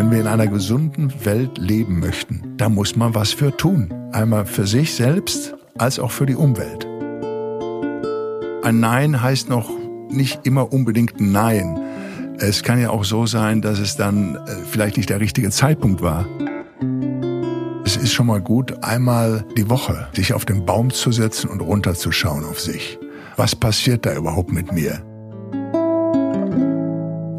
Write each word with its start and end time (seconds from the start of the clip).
wenn 0.00 0.10
wir 0.10 0.20
in 0.20 0.28
einer 0.28 0.46
gesunden 0.46 1.12
Welt 1.26 1.58
leben 1.58 2.00
möchten, 2.00 2.54
da 2.56 2.70
muss 2.70 2.96
man 2.96 3.14
was 3.14 3.34
für 3.34 3.54
tun. 3.54 3.92
Einmal 4.12 4.46
für 4.46 4.66
sich 4.66 4.94
selbst 4.94 5.54
als 5.76 5.98
auch 5.98 6.10
für 6.10 6.24
die 6.24 6.36
Umwelt. 6.36 6.86
Ein 8.64 8.80
Nein 8.80 9.20
heißt 9.20 9.50
noch 9.50 9.68
nicht 10.08 10.46
immer 10.46 10.72
unbedingt 10.72 11.20
Nein. 11.20 11.78
Es 12.38 12.62
kann 12.62 12.80
ja 12.80 12.88
auch 12.88 13.04
so 13.04 13.26
sein, 13.26 13.60
dass 13.60 13.78
es 13.78 13.96
dann 13.96 14.36
äh, 14.36 14.64
vielleicht 14.70 14.96
nicht 14.96 15.10
der 15.10 15.20
richtige 15.20 15.50
Zeitpunkt 15.50 16.00
war. 16.00 16.24
Es 17.84 17.98
ist 17.98 18.14
schon 18.14 18.24
mal 18.24 18.40
gut, 18.40 18.82
einmal 18.82 19.44
die 19.58 19.68
Woche 19.68 20.08
sich 20.14 20.32
auf 20.32 20.46
den 20.46 20.64
Baum 20.64 20.90
zu 20.90 21.12
setzen 21.12 21.50
und 21.50 21.60
runterzuschauen 21.60 22.46
auf 22.46 22.58
sich. 22.58 22.98
Was 23.36 23.54
passiert 23.54 24.06
da 24.06 24.14
überhaupt 24.14 24.50
mit 24.50 24.72
mir? 24.72 25.09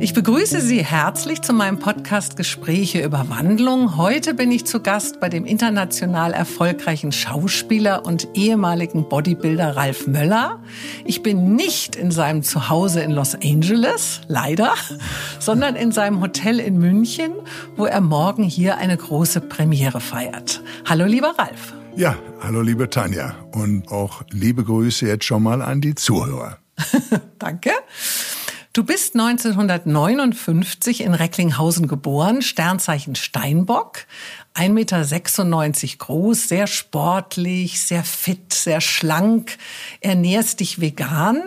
Ich 0.01 0.15
begrüße 0.15 0.61
Sie 0.61 0.83
herzlich 0.83 1.43
zu 1.43 1.53
meinem 1.53 1.77
Podcast 1.77 2.35
Gespräche 2.35 3.03
über 3.03 3.29
Wandlung. 3.29 3.97
Heute 3.97 4.33
bin 4.33 4.51
ich 4.51 4.65
zu 4.65 4.79
Gast 4.79 5.19
bei 5.19 5.29
dem 5.29 5.45
international 5.45 6.33
erfolgreichen 6.33 7.11
Schauspieler 7.11 8.03
und 8.03 8.27
ehemaligen 8.33 9.07
Bodybuilder 9.07 9.75
Ralf 9.75 10.07
Möller. 10.07 10.59
Ich 11.05 11.21
bin 11.21 11.53
nicht 11.55 11.95
in 11.95 12.09
seinem 12.09 12.41
Zuhause 12.41 13.01
in 13.01 13.11
Los 13.11 13.35
Angeles, 13.35 14.21
leider, 14.27 14.73
sondern 15.39 15.75
in 15.75 15.91
seinem 15.91 16.19
Hotel 16.19 16.59
in 16.59 16.79
München, 16.79 17.33
wo 17.75 17.85
er 17.85 18.01
morgen 18.01 18.43
hier 18.43 18.77
eine 18.77 18.97
große 18.97 19.39
Premiere 19.39 20.01
feiert. 20.01 20.63
Hallo, 20.89 21.05
lieber 21.05 21.35
Ralf. 21.37 21.75
Ja, 21.95 22.15
hallo, 22.41 22.61
liebe 22.61 22.89
Tanja. 22.89 23.35
Und 23.51 23.87
auch 23.91 24.23
liebe 24.31 24.63
Grüße 24.63 25.05
jetzt 25.05 25.25
schon 25.25 25.43
mal 25.43 25.61
an 25.61 25.79
die 25.79 25.93
Zuhörer. 25.93 26.57
Danke. 27.37 27.69
Du 28.73 28.85
bist 28.85 29.15
1959 29.19 31.01
in 31.01 31.13
Recklinghausen 31.13 31.89
geboren, 31.89 32.41
Sternzeichen 32.41 33.15
Steinbock, 33.15 34.05
1,96 34.55 34.69
Meter 34.69 35.97
groß, 35.97 36.47
sehr 36.47 36.67
sportlich, 36.67 37.81
sehr 37.81 38.05
fit, 38.05 38.53
sehr 38.53 38.79
schlank, 38.79 39.57
ernährst 39.99 40.61
dich 40.61 40.79
vegan, 40.79 41.43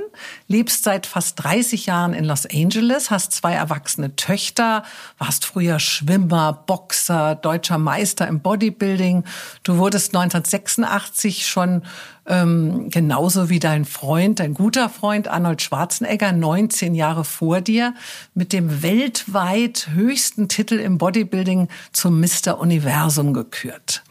lebst 0.46 0.84
seit 0.84 1.06
fast 1.06 1.42
30 1.42 1.86
Jahren 1.86 2.14
in 2.14 2.24
Los 2.24 2.46
Angeles, 2.46 3.10
hast 3.10 3.32
zwei 3.32 3.54
erwachsene 3.54 4.16
Töchter, 4.16 4.84
warst 5.18 5.44
früher 5.44 5.78
Schwimmer, 5.78 6.52
Boxer, 6.66 7.34
deutscher 7.34 7.78
Meister 7.78 8.28
im 8.28 8.40
Bodybuilding. 8.40 9.24
Du 9.62 9.78
wurdest 9.78 10.14
1986 10.14 11.46
schon 11.46 11.82
ähm, 12.26 12.88
genauso 12.88 13.50
wie 13.50 13.58
dein 13.58 13.84
Freund, 13.84 14.40
dein 14.40 14.54
guter 14.54 14.88
Freund 14.88 15.28
Arnold 15.28 15.60
Schwarzenegger, 15.60 16.32
19 16.32 16.94
Jahre 16.94 17.24
vor 17.24 17.60
dir, 17.60 17.94
mit 18.34 18.52
dem 18.54 18.82
weltweit 18.82 19.88
höchsten 19.92 20.48
Titel 20.48 20.76
im 20.76 20.96
Bodybuilding 20.96 21.68
zum 21.92 22.20
Mr. 22.20 22.58
Universum 22.58 22.84
Universum 22.84 23.32
gekürt. 23.32 24.03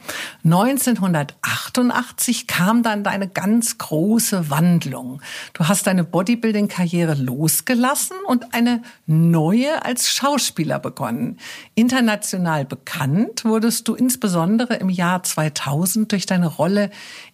1988 0.43 2.47
kam 2.47 2.83
dann 2.83 3.03
deine 3.03 3.27
ganz 3.27 3.77
große 3.77 4.49
Wandlung. 4.49 5.21
Du 5.53 5.67
hast 5.67 5.87
deine 5.87 6.03
Bodybuilding-Karriere 6.03 7.13
losgelassen 7.13 8.17
und 8.27 8.53
eine 8.53 8.81
neue 9.05 9.85
als 9.85 10.09
Schauspieler 10.09 10.79
begonnen. 10.79 11.39
International 11.75 12.65
bekannt 12.65 13.45
wurdest 13.45 13.87
du 13.87 13.95
insbesondere 13.95 14.75
im 14.75 14.89
Jahr 14.89 15.23
2000 15.23 16.11
durch 16.11 16.25
deine 16.25 16.47
Rolle 16.47 16.89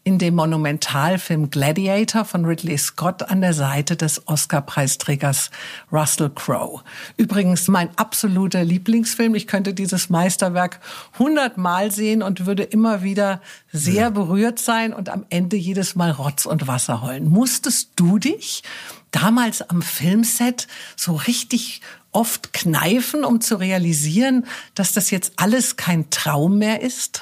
in 0.09 0.17
dem 0.17 0.33
Monumentalfilm 0.33 1.52
Gladiator 1.52 2.25
von 2.25 2.43
Ridley 2.43 2.79
Scott 2.79 3.21
an 3.29 3.41
der 3.41 3.53
Seite 3.53 3.95
des 3.95 4.27
Oscar-Preisträgers 4.27 5.52
Russell 5.91 6.31
Crowe. 6.31 6.81
Übrigens 7.15 7.67
mein 7.67 7.95
absoluter 7.95 8.63
Lieblingsfilm. 8.63 9.35
Ich 9.35 9.45
könnte 9.45 9.75
dieses 9.75 10.09
Meisterwerk 10.09 10.80
hundertmal 11.19 11.91
sehen 11.91 12.23
und 12.23 12.47
würde 12.47 12.63
immer 12.63 13.03
wieder 13.03 13.39
sehr 13.71 14.09
berührt 14.09 14.57
sein 14.57 14.93
und 14.93 15.09
am 15.09 15.27
Ende 15.30 15.58
jedes 15.58 15.93
Mal 15.93 16.09
Rotz 16.09 16.48
und 16.48 16.65
Wasser 16.65 17.03
heulen. 17.03 17.30
Musstest 17.30 17.92
du 17.95 18.17
dich 18.17 18.64
damals 19.11 19.61
am 19.61 19.83
Filmset 19.83 20.67
so 20.95 21.14
richtig 21.14 21.81
oft 22.11 22.52
kneifen, 22.52 23.23
um 23.23 23.42
zu 23.42 23.58
realisieren, 23.58 24.48
dass 24.73 24.92
das 24.92 25.11
jetzt 25.11 25.33
alles 25.36 25.75
kein 25.75 26.09
Traum 26.09 26.58
mehr 26.58 26.81
ist? 26.81 27.21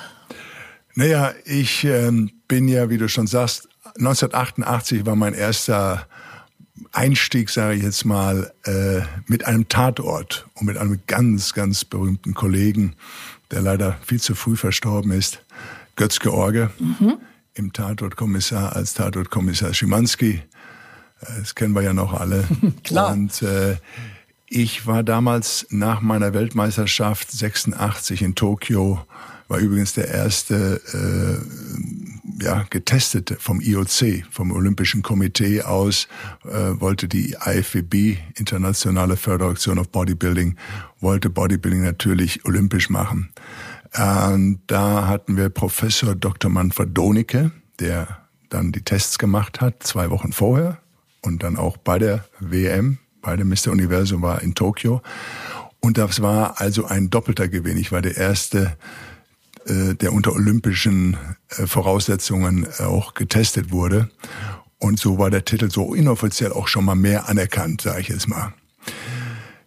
Naja, 0.96 1.34
ich 1.44 1.84
ähm, 1.84 2.32
bin 2.48 2.68
ja, 2.68 2.90
wie 2.90 2.98
du 2.98 3.10
schon 3.10 3.28
sagst, 3.28 3.68
1988 3.98 5.06
war 5.06 5.16
mein 5.16 5.34
erster 5.34 6.08
Einstieg, 6.92 7.50
sage 7.50 7.76
ich 7.76 7.84
jetzt 7.84 8.06
mal, 8.06 8.52
äh, 8.66 9.02
mit 9.28 9.46
einem 9.46 9.68
Tatort 9.68 10.48
und 10.56 10.68
mit 10.68 10.78
einem 10.78 11.00
ganz, 11.08 11.54
ganz 11.54 11.86
berühmten 11.86 12.34
Kollegen, 12.34 12.96
der 13.52 13.62
leider 13.62 13.98
viel 14.06 14.22
zu 14.22 14.36
früh 14.36 14.56
verstorben 14.56 15.12
ist, 15.12 15.44
Götz 15.96 16.20
George, 16.20 16.70
mhm. 16.80 17.18
im 17.54 17.74
Tatortkommissar 17.74 18.76
als 18.76 18.94
Tatortkommissar 18.94 19.74
Schimanski. 19.74 20.42
Äh, 21.22 21.26
das 21.40 21.56
kennen 21.56 21.74
wir 21.74 21.82
ja 21.82 21.94
noch 21.94 22.14
alle. 22.14 22.46
Klar. 22.84 23.12
Und 23.12 23.42
äh, 23.42 23.78
ich 24.48 24.88
war 24.88 25.04
damals 25.04 25.68
nach 25.70 26.02
meiner 26.02 26.34
Weltmeisterschaft 26.34 27.32
86 27.32 28.22
in 28.22 28.36
Tokio 28.36 29.06
war 29.48 29.60
übrigens 29.60 29.94
der 29.94 30.10
erste 30.10 30.82
äh, 30.94 32.07
ja, 32.42 32.66
getestete 32.70 33.36
vom 33.40 33.62
IOC, 33.62 34.26
vom 34.30 34.52
Olympischen 34.52 35.02
Komitee 35.02 35.62
aus, 35.62 36.08
äh, 36.46 36.80
wollte 36.80 37.08
die 37.08 37.36
IFBB, 37.44 38.18
Internationale 38.36 39.18
Föderation 39.18 39.80
of 39.80 39.90
Bodybuilding, 39.90 40.56
wollte 41.00 41.30
Bodybuilding 41.30 41.84
natürlich 41.84 42.46
olympisch 42.46 42.90
machen. 42.90 43.30
Und 43.98 44.60
da 44.68 45.08
hatten 45.08 45.38
wir 45.38 45.50
Professor 45.50 46.14
Dr. 46.14 46.52
Manfred 46.52 46.96
Donicke, 46.96 47.52
der 47.80 48.20
dann 48.50 48.72
die 48.72 48.82
Tests 48.82 49.18
gemacht 49.18 49.62
hat, 49.62 49.84
zwei 49.84 50.10
Wochen 50.10 50.32
vorher 50.32 50.80
und 51.22 51.44
dann 51.44 51.58
auch 51.58 51.78
bei 51.78 52.00
der 52.00 52.26
WM, 52.40 52.98
bei 53.22 53.36
dem 53.36 53.50
Mr. 53.50 53.72
Universum 53.72 54.22
war 54.22 54.42
in 54.42 54.56
Tokio. 54.56 55.02
Und 55.80 55.98
das 55.98 56.22
war 56.22 56.60
also 56.60 56.86
ein 56.86 57.10
doppelter 57.10 57.48
Gewinn. 57.48 57.78
Ich 57.78 57.92
war 57.92 58.02
der 58.02 58.18
erste 58.18 58.78
der 59.96 60.14
unter 60.14 60.34
olympischen 60.34 61.18
äh, 61.50 61.68
Voraussetzungen 61.68 62.68
äh, 62.80 62.84
auch 62.84 63.14
getestet 63.14 63.72
wurde. 63.72 64.10
Und 64.80 65.00
so 65.00 65.18
war 65.18 65.30
der 65.30 65.46
Titel 65.46 65.72
so 65.72 65.94
inoffiziell 65.94 66.52
auch 66.52 66.68
schon 66.68 66.86
mal 66.86 66.96
mehr 66.96 67.28
anerkannt, 67.28 67.82
sage 67.82 68.02
ich 68.02 68.10
jetzt 68.10 68.28
mal. 68.28 68.54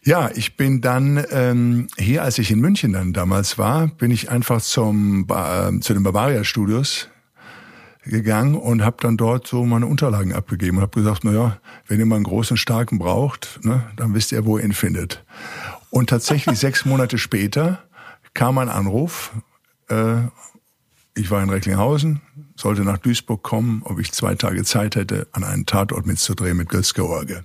Ja, 0.03 0.31
ich 0.35 0.57
bin 0.57 0.81
dann 0.81 1.25
ähm, 1.31 1.89
hier, 1.99 2.23
als 2.23 2.39
ich 2.39 2.51
in 2.51 2.61
München 2.61 2.93
dann 2.93 3.13
damals 3.13 3.59
war, 3.59 3.89
bin 3.89 4.11
ich 4.11 4.31
einfach 4.31 4.63
zum 4.63 5.27
äh, 5.29 5.79
zu 5.81 5.93
den 5.93 6.03
Bavaria 6.03 6.43
Studios 6.43 7.09
gegangen 8.05 8.55
und 8.55 8.83
habe 8.83 8.97
dann 9.01 9.19
dort 9.19 9.47
so 9.47 9.65
meine 9.67 9.87
Unterlagen 9.87 10.33
abgegeben 10.33 10.79
und 10.79 10.83
habe 10.83 10.99
gesagt, 10.99 11.23
na 11.25 11.33
ja, 11.33 11.61
wenn 11.87 12.01
ihr 12.01 12.07
mal 12.07 12.17
einen 12.17 12.25
großen 12.25 12.57
Starken 12.57 12.99
braucht, 12.99 13.61
ne, 13.63 13.83
dann 13.97 14.15
wisst 14.15 14.33
ihr, 14.33 14.47
wo 14.47 14.57
ihr 14.57 14.65
ihn 14.65 14.73
findet. 14.73 15.23
Und 15.91 16.09
tatsächlich 16.09 16.59
sechs 16.59 16.87
Monate 16.87 17.19
später 17.19 17.81
kam 18.33 18.57
ein 18.59 18.69
Anruf 18.71 19.33
äh, 19.35 19.50
ich 21.15 21.31
war 21.31 21.43
in 21.43 21.51
Recklinghausen, 21.51 22.21
sollte 22.57 22.83
nach 22.83 22.99
Duisburg 22.99 23.43
kommen, 23.43 23.83
ob 23.85 23.99
ich 23.99 24.13
zwei 24.13 24.35
Tage 24.35 24.65
Zeit 24.65 24.97
hätte, 24.97 25.29
an 25.33 25.45
einen 25.45 25.67
Tatort 25.67 26.07
mitzudrehen 26.07 26.57
mit 26.57 26.69
Götz 26.69 26.95
George. 26.95 27.45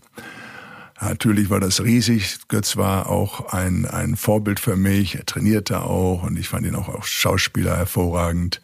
Natürlich 1.02 1.50
war 1.50 1.60
das 1.60 1.84
riesig. 1.84 2.48
Götz 2.48 2.78
war 2.78 3.10
auch 3.10 3.52
ein, 3.52 3.86
ein 3.86 4.16
Vorbild 4.16 4.60
für 4.60 4.78
mich. 4.78 5.16
Er 5.16 5.26
trainierte 5.26 5.82
auch 5.82 6.24
und 6.24 6.38
ich 6.38 6.48
fand 6.48 6.66
ihn 6.66 6.76
auch 6.76 6.88
als 6.88 7.08
Schauspieler 7.08 7.76
hervorragend. 7.76 8.62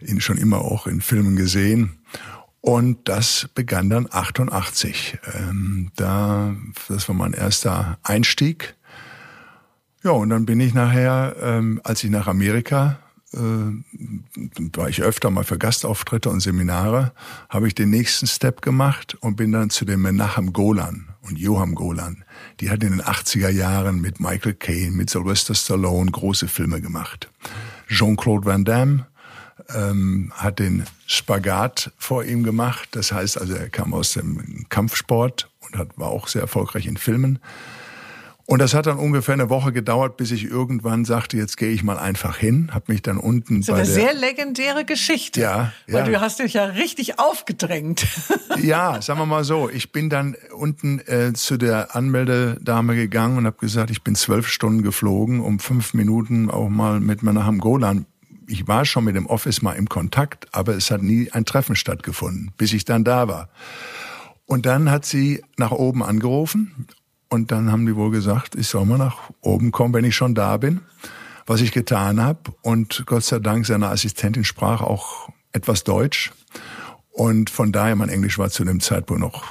Ihn 0.00 0.20
schon 0.20 0.38
immer 0.38 0.58
auch 0.58 0.86
in 0.86 1.00
Filmen 1.00 1.36
gesehen. 1.36 1.98
Und 2.60 3.08
das 3.08 3.48
begann 3.54 3.90
dann 3.90 4.08
88. 4.10 5.18
Ähm, 5.34 5.90
da, 5.96 6.54
das 6.88 7.08
war 7.08 7.16
mein 7.16 7.32
erster 7.32 7.98
Einstieg. 8.02 8.74
Ja, 10.02 10.12
und 10.12 10.30
dann 10.30 10.46
bin 10.46 10.60
ich 10.60 10.74
nachher, 10.74 11.34
ähm, 11.40 11.80
als 11.82 12.04
ich 12.04 12.10
nach 12.10 12.26
Amerika 12.26 12.98
äh, 13.00 13.03
war 13.36 14.88
ich 14.88 15.02
öfter 15.02 15.30
mal 15.30 15.44
für 15.44 15.58
Gastauftritte 15.58 16.30
und 16.30 16.40
Seminare, 16.40 17.12
habe 17.48 17.66
ich 17.66 17.74
den 17.74 17.90
nächsten 17.90 18.26
Step 18.26 18.62
gemacht 18.62 19.16
und 19.20 19.36
bin 19.36 19.52
dann 19.52 19.70
zu 19.70 19.84
dem 19.84 20.02
Menachem 20.02 20.52
Golan 20.52 21.08
und 21.22 21.38
Johann 21.38 21.74
Golan. 21.74 22.24
Die 22.60 22.70
hat 22.70 22.82
in 22.82 22.90
den 22.90 23.02
80er 23.02 23.48
Jahren 23.48 24.00
mit 24.00 24.20
Michael 24.20 24.54
Caine, 24.54 24.92
mit 24.92 25.10
Sylvester 25.10 25.54
Stallone 25.54 26.10
große 26.10 26.48
Filme 26.48 26.80
gemacht. 26.80 27.30
Jean-Claude 27.88 28.46
Van 28.46 28.64
Damme 28.64 29.06
ähm, 29.74 30.32
hat 30.34 30.58
den 30.58 30.84
Spagat 31.06 31.92
vor 31.98 32.24
ihm 32.24 32.42
gemacht. 32.42 32.90
Das 32.92 33.12
heißt 33.12 33.40
also, 33.40 33.54
er 33.54 33.68
kam 33.68 33.94
aus 33.94 34.12
dem 34.12 34.66
Kampfsport 34.68 35.50
und 35.60 35.76
hat, 35.76 35.98
war 35.98 36.08
auch 36.08 36.28
sehr 36.28 36.42
erfolgreich 36.42 36.86
in 36.86 36.96
Filmen. 36.96 37.38
Und 38.46 38.58
das 38.58 38.74
hat 38.74 38.86
dann 38.86 38.98
ungefähr 38.98 39.32
eine 39.32 39.48
Woche 39.48 39.72
gedauert, 39.72 40.18
bis 40.18 40.30
ich 40.30 40.44
irgendwann 40.44 41.06
sagte, 41.06 41.38
jetzt 41.38 41.56
gehe 41.56 41.70
ich 41.70 41.82
mal 41.82 41.98
einfach 41.98 42.36
hin, 42.36 42.70
habe 42.74 42.92
mich 42.92 43.00
dann 43.00 43.16
unten 43.16 43.62
das 43.62 43.68
ist 43.68 43.72
bei 43.72 43.74
eine 43.74 43.84
der, 43.86 43.94
sehr 43.94 44.14
legendäre 44.14 44.84
Geschichte. 44.84 45.40
Ja, 45.40 45.72
Weil 45.88 46.04
ja. 46.04 46.04
du 46.04 46.20
hast 46.20 46.40
dich 46.40 46.52
ja 46.52 46.64
richtig 46.64 47.18
aufgedrängt. 47.18 48.06
Ja, 48.62 49.02
sagen 49.02 49.18
wir 49.18 49.26
mal 49.26 49.44
so, 49.44 49.68
ich 49.68 49.90
bin 49.90 50.08
dann 50.08 50.36
unten 50.56 51.00
äh, 51.00 51.32
zu 51.34 51.56
der 51.56 51.94
Anmeldedame 51.96 52.94
gegangen 52.94 53.36
und 53.38 53.46
habe 53.46 53.56
gesagt, 53.58 53.90
ich 53.90 54.02
bin 54.02 54.14
zwölf 54.14 54.48
Stunden 54.48 54.82
geflogen, 54.82 55.40
um 55.40 55.58
fünf 55.58 55.92
Minuten 55.92 56.50
auch 56.50 56.68
mal 56.68 57.00
mit 57.00 57.22
Menachem 57.22 57.58
Golan. 57.58 58.06
Ich 58.46 58.68
war 58.68 58.84
schon 58.84 59.04
mit 59.04 59.16
dem 59.16 59.26
Office 59.26 59.60
mal 59.60 59.72
im 59.72 59.88
Kontakt, 59.88 60.46
aber 60.52 60.76
es 60.76 60.90
hat 60.90 61.02
nie 61.02 61.30
ein 61.32 61.44
Treffen 61.44 61.74
stattgefunden, 61.74 62.52
bis 62.56 62.72
ich 62.72 62.84
dann 62.84 63.04
da 63.04 63.26
war. 63.28 63.48
Und 64.46 64.66
dann 64.66 64.90
hat 64.90 65.04
sie 65.04 65.42
nach 65.56 65.72
oben 65.72 66.02
angerufen 66.02 66.86
und 67.34 67.50
dann 67.50 67.72
haben 67.72 67.84
die 67.84 67.96
wohl 67.96 68.12
gesagt, 68.12 68.54
ich 68.54 68.68
soll 68.68 68.86
mal 68.86 68.96
nach 68.96 69.18
oben 69.40 69.72
kommen, 69.72 69.92
wenn 69.92 70.04
ich 70.04 70.14
schon 70.14 70.36
da 70.36 70.56
bin, 70.56 70.82
was 71.46 71.60
ich 71.60 71.72
getan 71.72 72.22
habe. 72.22 72.54
Und 72.62 73.02
Gott 73.06 73.24
sei 73.24 73.40
Dank, 73.40 73.66
seine 73.66 73.88
Assistentin 73.88 74.44
sprach 74.44 74.80
auch 74.82 75.28
etwas 75.52 75.82
Deutsch. 75.82 76.30
Und 77.10 77.50
von 77.50 77.72
daher, 77.72 77.96
mein 77.96 78.08
Englisch 78.08 78.38
war 78.38 78.50
zu 78.50 78.64
dem 78.64 78.78
Zeitpunkt 78.78 79.20
noch 79.20 79.42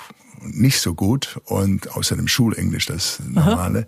nicht 0.41 0.79
so 0.79 0.95
gut 0.95 1.41
und 1.43 1.93
außerdem 1.93 2.29
Schulenglisch, 2.29 2.85
das 2.85 3.21
normale. 3.27 3.85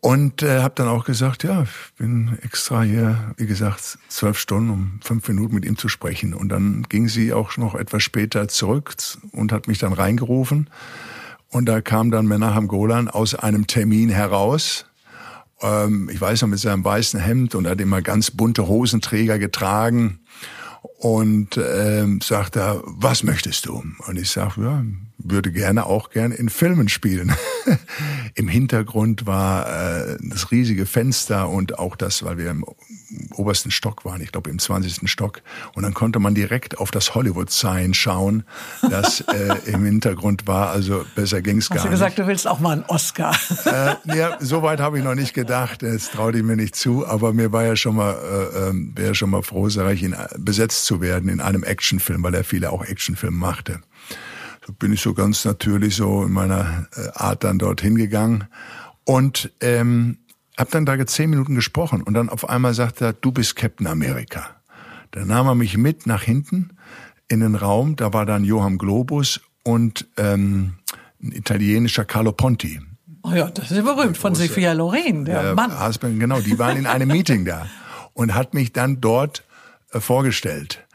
Und 0.00 0.42
äh, 0.42 0.62
habe 0.62 0.74
dann 0.76 0.88
auch 0.88 1.04
gesagt, 1.04 1.44
ja, 1.44 1.64
ich 1.64 1.94
bin 1.98 2.38
extra 2.42 2.82
hier, 2.82 3.34
wie 3.36 3.46
gesagt, 3.46 3.98
zwölf 4.08 4.38
Stunden, 4.38 4.70
um 4.70 5.00
fünf 5.02 5.28
Minuten 5.28 5.54
mit 5.54 5.66
ihm 5.66 5.76
zu 5.76 5.90
sprechen. 5.90 6.32
Und 6.32 6.48
dann 6.48 6.86
ging 6.88 7.08
sie 7.08 7.34
auch 7.34 7.58
noch 7.58 7.74
etwas 7.74 8.02
später 8.02 8.48
zurück 8.48 8.94
und 9.32 9.52
hat 9.52 9.68
mich 9.68 9.78
dann 9.78 9.92
reingerufen. 9.92 10.70
Und 11.56 11.64
da 11.64 11.80
kam 11.80 12.10
dann 12.10 12.26
Menachem 12.26 12.68
Golan 12.68 13.08
aus 13.08 13.34
einem 13.34 13.66
Termin 13.66 14.10
heraus. 14.10 14.84
Ähm, 15.62 16.10
ich 16.12 16.20
weiß 16.20 16.42
noch, 16.42 16.50
mit 16.50 16.58
seinem 16.58 16.84
weißen 16.84 17.18
Hemd 17.18 17.54
und 17.54 17.66
hat 17.66 17.80
immer 17.80 18.02
ganz 18.02 18.30
bunte 18.30 18.68
Hosenträger 18.68 19.38
getragen 19.38 20.20
und 20.98 21.56
ähm, 21.56 22.20
sagt 22.20 22.56
er, 22.56 22.82
was 22.84 23.22
möchtest 23.22 23.64
du? 23.64 23.82
Und 24.06 24.18
ich 24.18 24.28
sage, 24.28 24.60
ja, 24.62 24.84
würde 25.30 25.52
gerne 25.52 25.86
auch 25.86 26.10
gern 26.10 26.32
in 26.32 26.48
Filmen 26.48 26.88
spielen. 26.88 27.32
Im 28.34 28.48
Hintergrund 28.48 29.26
war 29.26 29.66
äh, 29.66 30.16
das 30.20 30.50
riesige 30.50 30.86
Fenster 30.86 31.48
und 31.48 31.78
auch 31.78 31.96
das, 31.96 32.22
weil 32.22 32.38
wir 32.38 32.50
im 32.50 32.64
obersten 33.34 33.70
Stock 33.70 34.04
waren, 34.04 34.20
ich 34.20 34.32
glaube 34.32 34.50
im 34.50 34.58
20. 34.58 35.08
Stock. 35.10 35.42
Und 35.74 35.82
dann 35.82 35.94
konnte 35.94 36.18
man 36.18 36.34
direkt 36.34 36.78
auf 36.78 36.90
das 36.90 37.14
Hollywood-Sign 37.14 37.94
schauen, 37.94 38.44
das 38.82 39.20
äh, 39.32 39.70
im 39.70 39.84
Hintergrund 39.84 40.46
war. 40.46 40.70
Also 40.70 41.04
besser 41.14 41.42
ging's 41.42 41.68
gar 41.68 41.78
Hast 41.78 41.86
du 41.86 41.90
gesagt, 41.90 42.10
nicht. 42.10 42.18
du 42.18 42.26
willst 42.26 42.46
auch 42.46 42.60
mal 42.60 42.72
einen 42.72 42.84
Oscar? 42.84 43.34
Äh, 43.64 44.16
ja, 44.16 44.36
so 44.40 44.62
weit 44.62 44.80
habe 44.80 44.98
ich 44.98 45.04
noch 45.04 45.14
nicht 45.14 45.34
gedacht. 45.34 45.82
Das 45.82 46.10
traute 46.10 46.38
ich 46.38 46.44
mir 46.44 46.56
nicht 46.56 46.76
zu. 46.76 47.06
Aber 47.06 47.32
mir 47.32 47.52
war 47.52 47.64
ja 47.64 47.76
schon 47.76 47.96
mal, 47.96 48.14
äh, 48.14 48.68
ähm, 48.68 48.92
wäre 48.94 49.14
schon 49.14 49.30
mal 49.30 49.42
froh, 49.42 49.68
sag 49.68 49.92
ich, 49.92 50.02
äh, 50.02 50.14
besetzt 50.38 50.84
zu 50.84 51.00
werden 51.00 51.28
in 51.28 51.40
einem 51.40 51.62
Actionfilm, 51.62 52.22
weil 52.22 52.34
er 52.34 52.44
viele 52.44 52.70
auch 52.70 52.84
Actionfilme 52.84 53.36
machte. 53.36 53.80
Bin 54.78 54.92
ich 54.92 55.00
so 55.00 55.14
ganz 55.14 55.44
natürlich 55.44 55.96
so 55.96 56.24
in 56.24 56.32
meiner 56.32 56.88
äh, 56.96 57.08
Art 57.14 57.44
dann 57.44 57.58
dorthin 57.58 57.94
gegangen 57.94 58.44
und 59.04 59.52
ähm, 59.60 60.18
habe 60.58 60.70
dann 60.70 60.86
da 60.86 61.06
zehn 61.06 61.30
Minuten 61.30 61.54
gesprochen 61.54 62.02
und 62.02 62.14
dann 62.14 62.28
auf 62.28 62.48
einmal 62.48 62.74
sagt 62.74 63.00
er, 63.00 63.12
du 63.12 63.30
bist 63.30 63.56
Captain 63.56 63.86
America. 63.86 64.56
Dann 65.12 65.28
nahm 65.28 65.46
er 65.46 65.54
mich 65.54 65.76
mit 65.76 66.06
nach 66.06 66.22
hinten 66.22 66.70
in 67.28 67.40
den 67.40 67.54
Raum, 67.54 67.96
da 67.96 68.12
war 68.12 68.26
dann 68.26 68.44
Johann 68.44 68.78
Globus 68.78 69.40
und 69.62 70.06
ähm, 70.16 70.74
ein 71.22 71.32
italienischer 71.32 72.04
Carlo 72.04 72.32
Ponti. 72.32 72.80
Oh 73.22 73.32
ja, 73.32 73.50
das 73.50 73.70
ist 73.70 73.76
ja 73.76 73.82
berühmt 73.82 74.16
von 74.16 74.34
Sophia 74.34 74.72
Loren, 74.72 75.24
der 75.24 75.50
Äh, 75.50 75.54
Mann. 75.54 75.84
Husband, 75.84 76.20
genau, 76.20 76.40
die 76.40 76.58
waren 76.58 76.76
in 76.76 76.86
einem 76.86 77.08
Meeting 77.08 77.44
da 77.44 77.66
und 78.14 78.34
hat 78.34 78.54
mich 78.54 78.72
dann 78.72 79.00
dort 79.00 79.44
äh, 79.92 80.00
vorgestellt 80.00 80.85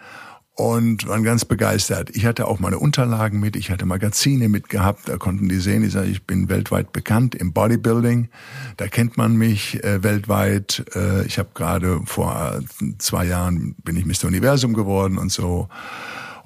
und 0.56 1.08
waren 1.08 1.24
ganz 1.24 1.46
begeistert. 1.46 2.10
Ich 2.14 2.26
hatte 2.26 2.48
auch 2.48 2.60
meine 2.60 2.78
Unterlagen 2.78 3.40
mit, 3.40 3.56
ich 3.56 3.72
hatte 3.72 3.86
Magazine 3.86 4.50
mitgehabt, 4.50 5.08
da 5.08 5.18
konnten 5.18 5.48
die 5.50 5.60
sehen, 5.60 5.84
ich, 5.84 5.94
sag, 5.94 6.06
ich 6.08 6.28
bin 6.28 6.50
weltweit 6.50 6.92
bekannt 6.92 7.36
im 7.36 7.54
Bodybuilding, 7.54 8.30
da 8.78 8.88
kennt 8.88 9.18
man 9.18 9.36
mich 9.38 9.84
äh, 9.84 10.04
weltweit. 10.04 10.84
Äh, 10.94 11.26
ich 11.26 11.40
habe 11.40 11.50
gerade 11.54 12.02
vor 12.06 12.60
äh, 12.82 12.86
zwei 12.98 13.26
Jahren 13.26 13.76
bin 13.84 13.96
ich 13.96 14.06
Mr. 14.06 14.28
Universum 14.28 14.74
geworden 14.74 15.18
und 15.18 15.32
so. 15.32 15.70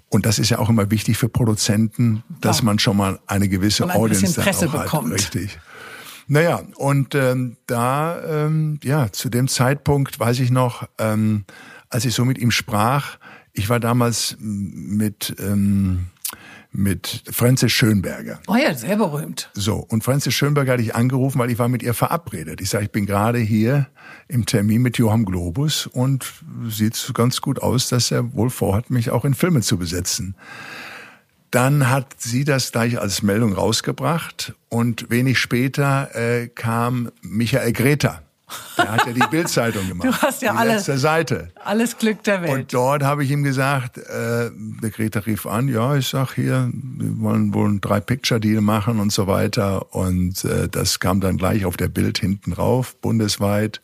Und 0.10 0.26
das 0.26 0.40
ist 0.40 0.50
ja 0.50 0.60
auch 0.60 0.70
immer 0.70 0.92
wichtig 0.92 1.18
für 1.18 1.28
Produzenten, 1.28 2.24
dass 2.40 2.60
Ja. 2.60 2.66
man 2.66 2.80
schon 2.80 2.96
mal 2.96 3.20
eine 3.28 3.50
gewisse 3.50 3.84
Und 3.84 3.92
ein 3.92 3.98
Audience 3.98 4.40
Presse 4.40 4.72
hat. 4.72 4.84
bekommt. 4.84 5.12
Richtig. 5.12 5.58
Naja, 6.28 6.62
und 6.78 7.16
ähm, 7.16 7.58
da, 7.68 8.46
ähm, 8.46 8.80
ja, 8.84 9.12
zu 9.12 9.30
dem 9.30 9.48
Zeitpunkt 9.48 10.20
weiß 10.20 10.40
ich 10.40 10.52
noch, 10.52 10.88
ähm, 11.00 11.44
als 11.90 12.06
ich 12.06 12.14
so 12.16 12.24
mit 12.24 12.38
ihm 12.38 12.52
sprach, 12.52 13.18
ich 13.56 13.70
war 13.70 13.80
damals 13.80 14.36
mit, 14.40 15.36
ähm, 15.40 16.08
mit 16.72 17.24
Frances 17.32 17.72
Schönberger. 17.72 18.40
Oh 18.48 18.56
ja, 18.56 18.74
sehr 18.76 18.98
berühmt. 18.98 19.50
So, 19.54 19.78
und 19.78 20.04
Frances 20.04 20.34
Schönberger 20.34 20.74
hatte 20.74 20.84
ich 20.84 20.94
angerufen, 20.94 21.40
weil 21.40 21.50
ich 21.50 21.58
war 21.58 21.70
mit 21.70 21.82
ihr 21.82 21.94
verabredet. 21.94 22.62
Ich 22.62 22.70
sage, 22.70 22.86
ich 22.86 22.92
bin 22.92 23.06
gerade 23.06 23.40
hier 23.40 23.88
im 24.28 24.46
Termin 24.46 24.82
mit 24.82 24.98
Johann 24.98 25.26
Globus 25.26 25.88
und 25.88 26.26
sieht 26.68 27.12
ganz 27.14 27.42
gut 27.42 27.62
aus, 27.62 27.90
dass 27.90 28.12
er 28.12 28.34
wohl 28.34 28.50
vorhat, 28.50 28.90
mich 28.90 29.10
auch 29.10 29.26
in 29.26 29.34
Filme 29.34 29.62
zu 29.62 29.78
besetzen. 29.78 30.36
Dann 31.50 31.90
hat 31.90 32.16
sie 32.18 32.44
das 32.44 32.74
gleich 32.74 33.00
als 33.00 33.22
Meldung 33.22 33.54
rausgebracht 33.54 34.54
und 34.68 35.10
wenig 35.10 35.40
später 35.40 36.14
äh, 36.14 36.48
kam 36.48 37.12
Michael 37.22 37.72
Greta. 37.72 38.25
Der 38.78 38.92
hat 38.92 39.08
ja 39.08 39.14
die 39.14 39.24
Bildzeitung 39.32 39.88
gemacht. 39.88 40.08
Du 40.08 40.14
hast 40.14 40.42
ja 40.42 40.52
die 40.52 40.58
alle- 40.58 40.74
letzte 40.76 40.98
Seite. 40.98 41.50
Alles 41.64 41.98
Glück 41.98 42.24
der 42.24 42.42
Welt. 42.44 42.52
Und 42.54 42.74
dort 42.74 43.04
habe 43.04 43.24
ich 43.24 43.32
ihm 43.32 43.44
gesagt, 43.44 43.98
äh, 43.98 44.52
der 44.54 44.90
Greta 44.92 45.20
rief 45.22 45.46
an, 45.46 45.68
ja, 45.68 45.96
ich 45.96 46.08
sag 46.08 46.34
hier, 46.34 46.70
wir 46.74 47.20
wollen 47.22 47.54
wohl 47.54 47.68
einen 47.70 47.82
Drei-Picture-Deal 47.82 48.62
machen 48.62 49.00
und 49.00 49.12
so 49.12 49.28
weiter. 49.28 49.94
Und 49.96 50.44
äh, 50.46 50.68
das 50.70 51.00
kam 51.00 51.22
dann 51.22 51.38
gleich 51.38 51.66
auf 51.66 51.78
der 51.78 51.88
Bild 51.88 52.20
hinten 52.20 52.54
rauf, 52.54 52.96
bundesweit. 52.98 53.82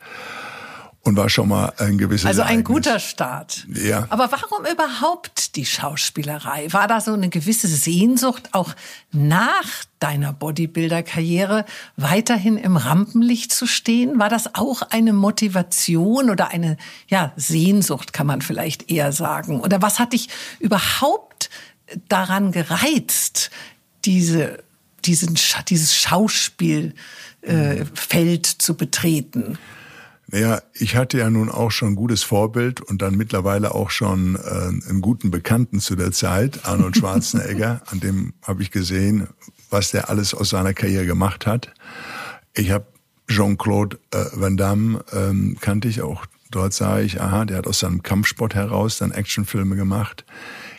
Und 1.04 1.18
war 1.18 1.30
schon 1.30 1.48
mal 1.48 1.74
ein 1.78 1.98
gewisses 1.98 2.28
Also 2.28 2.42
ein 2.44 2.60
Ereignis. 2.60 2.68
guter 2.68 3.00
Start. 3.00 3.66
Ja. 3.74 4.06
Aber 4.10 4.32
warum 4.32 4.68
überhaupt 4.72 5.56
die 5.56 5.66
Schauspielerei? 5.66 6.72
War 6.72 6.88
da 6.88 7.02
so 7.02 7.14
eine 7.14 7.30
gewisse 7.30 7.68
Sehnsucht 7.68 8.50
auch 8.52 8.76
nach 9.12 9.66
deiner 9.98 10.32
Bodybuilder-Karriere 10.32 11.66
weiterhin 11.98 12.56
im 12.56 12.78
Rampenlicht 12.78 13.52
zu 13.52 13.66
stehen? 13.66 14.20
War 14.20 14.30
das 14.30 14.54
auch 14.54 14.84
eine 14.84 15.12
Motivation 15.12 16.30
oder 16.30 16.50
eine 16.50 16.78
ja, 17.08 17.34
Sehnsucht, 17.36 18.14
kann 18.14 18.28
man 18.28 18.44
vielleicht 18.44 18.92
eher 18.92 19.12
sagen? 19.12 19.60
Oder 19.60 19.82
was 19.82 19.98
hat 19.98 20.14
dich 20.14 20.30
überhaupt 20.60 21.50
daran 22.10 22.52
gereizt, 22.52 23.50
diese, 24.06 24.64
diesen, 25.04 25.36
dieses 25.68 25.96
Schauspielfeld 25.96 26.94
äh, 27.44 28.58
zu 28.60 28.76
betreten? 28.78 29.58
Naja, 30.32 30.62
ich 30.74 30.96
hatte 30.96 31.18
ja 31.18 31.30
nun 31.30 31.50
auch 31.50 31.72
schon 31.72 31.90
ein 31.90 31.96
gutes 31.96 32.24
Vorbild 32.24 32.80
und 32.80 33.02
dann 33.02 33.16
mittlerweile 33.18 33.76
auch 33.76 33.90
schon 33.90 34.36
äh, 34.36 34.90
einen 34.90 35.02
guten 35.02 35.30
Bekannten 35.30 35.82
zu 35.82 35.98
der 35.98 36.14
Zeit, 36.14 36.66
Arnold 36.66 36.96
Schwarzenegger. 36.96 37.82
An 37.88 38.00
dem 38.00 38.34
habe 38.42 38.62
ich 38.62 38.72
gesehen, 38.72 39.28
was 39.70 39.92
der 39.92 40.10
alles 40.10 40.34
aus 40.34 40.50
seiner 40.50 40.74
Karriere 40.74 41.06
gemacht 41.06 41.46
hat. 41.46 41.74
Ich 42.54 42.72
habe 42.72 42.86
Jean-Claude 43.28 44.00
äh, 44.12 44.26
Van 44.34 44.56
Damme 44.56 45.04
ähm, 45.12 45.58
kannte 45.60 45.90
ich 45.90 46.02
auch. 46.02 46.26
Dort 46.50 46.74
sah 46.74 47.00
ich, 47.00 47.22
aha, 47.22 47.46
der 47.46 47.58
hat 47.58 47.68
aus 47.68 47.80
seinem 47.80 48.02
Kampfsport 48.02 48.56
heraus 48.56 48.98
dann 48.98 49.12
Actionfilme 49.12 49.76
gemacht. 49.76 50.26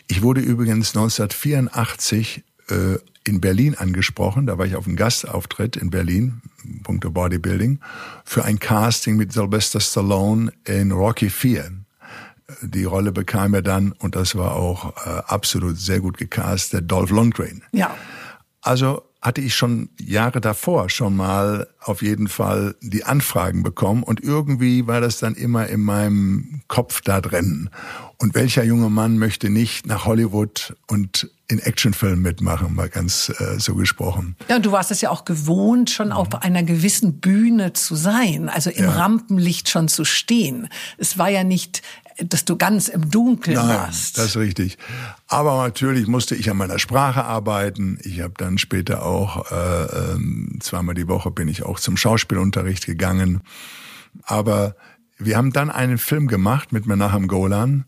Ich 0.07 0.23
wurde 0.23 0.41
übrigens 0.41 0.95
1984 0.95 2.43
äh, 2.69 2.97
in 3.23 3.39
Berlin 3.39 3.75
angesprochen. 3.75 4.47
Da 4.47 4.57
war 4.57 4.65
ich 4.65 4.75
auf 4.75 4.87
einem 4.87 4.95
Gastauftritt 4.95 5.77
in 5.77 5.89
Berlin, 5.89 6.41
Punkte 6.83 7.09
Bodybuilding, 7.09 7.79
für 8.25 8.45
ein 8.45 8.59
Casting 8.59 9.15
mit 9.17 9.33
Sylvester 9.33 9.79
Stallone 9.79 10.51
in 10.65 10.91
Rocky 10.91 11.29
4. 11.29 11.71
Die 12.61 12.83
Rolle 12.83 13.11
bekam 13.11 13.53
er 13.53 13.61
dann, 13.61 13.93
und 13.93 14.15
das 14.15 14.35
war 14.35 14.55
auch 14.55 14.95
äh, 15.05 15.21
absolut 15.27 15.77
sehr 15.77 15.99
gut 15.99 16.17
gecastet, 16.17 16.91
Dolph 16.91 17.09
Lundgren. 17.09 17.63
Ja. 17.71 17.95
Also 18.61 19.03
hatte 19.23 19.39
ich 19.39 19.55
schon 19.55 19.89
Jahre 19.99 20.41
davor 20.41 20.89
schon 20.89 21.15
mal 21.15 21.67
auf 21.79 22.01
jeden 22.01 22.27
Fall 22.27 22.75
die 22.81 23.05
Anfragen 23.05 23.63
bekommen 23.63 24.03
und 24.03 24.21
irgendwie 24.21 24.85
war 24.85 24.99
das 24.99 25.19
dann 25.19 25.35
immer 25.35 25.67
in 25.67 25.81
meinem 25.81 26.61
Kopf 26.67 27.01
da 27.01 27.21
drin. 27.21 27.69
Und 28.23 28.35
welcher 28.35 28.63
junge 28.63 28.89
Mann 28.89 29.17
möchte 29.17 29.49
nicht 29.49 29.85
nach 29.85 30.05
Hollywood 30.05 30.77
und 30.87 31.29
in 31.49 31.59
Actionfilmen 31.59 32.21
mitmachen, 32.21 32.73
mal 32.73 32.87
ganz 32.87 33.27
äh, 33.37 33.59
so 33.59 33.75
gesprochen. 33.75 34.37
Ja, 34.47 34.55
und 34.55 34.65
du 34.65 34.71
warst 34.71 34.91
es 34.91 35.01
ja 35.01 35.09
auch 35.09 35.25
gewohnt, 35.25 35.89
schon 35.89 36.07
mhm. 36.07 36.13
auf 36.13 36.33
einer 36.35 36.63
gewissen 36.63 37.19
Bühne 37.19 37.73
zu 37.73 37.95
sein, 37.95 38.47
also 38.47 38.69
im 38.69 38.85
ja. 38.85 38.91
Rampenlicht 38.91 39.67
schon 39.67 39.89
zu 39.89 40.05
stehen. 40.05 40.69
Es 40.97 41.17
war 41.17 41.27
ja 41.27 41.43
nicht, 41.43 41.81
dass 42.17 42.45
du 42.45 42.55
ganz 42.55 42.87
im 42.87 43.11
Dunkeln 43.11 43.57
Nein, 43.57 43.67
warst. 43.67 44.17
Das 44.17 44.27
ist 44.27 44.37
richtig. 44.37 44.77
Aber 45.27 45.61
natürlich 45.61 46.07
musste 46.07 46.35
ich 46.35 46.49
an 46.49 46.55
meiner 46.55 46.79
Sprache 46.79 47.25
arbeiten. 47.25 47.99
Ich 48.03 48.21
habe 48.21 48.35
dann 48.37 48.57
später 48.57 49.05
auch 49.05 49.51
äh, 49.51 49.83
äh, 49.83 50.59
zweimal 50.61 50.95
die 50.95 51.09
Woche 51.09 51.29
bin 51.29 51.49
ich 51.49 51.63
auch 51.63 51.77
zum 51.77 51.97
Schauspielunterricht 51.97 52.85
gegangen. 52.85 53.41
Aber 54.23 54.77
wir 55.17 55.37
haben 55.37 55.53
dann 55.53 55.69
einen 55.69 55.97
Film 55.97 56.27
gemacht 56.27 56.71
mit 56.71 56.85
Menachem 56.85 57.27
Golan. 57.27 57.85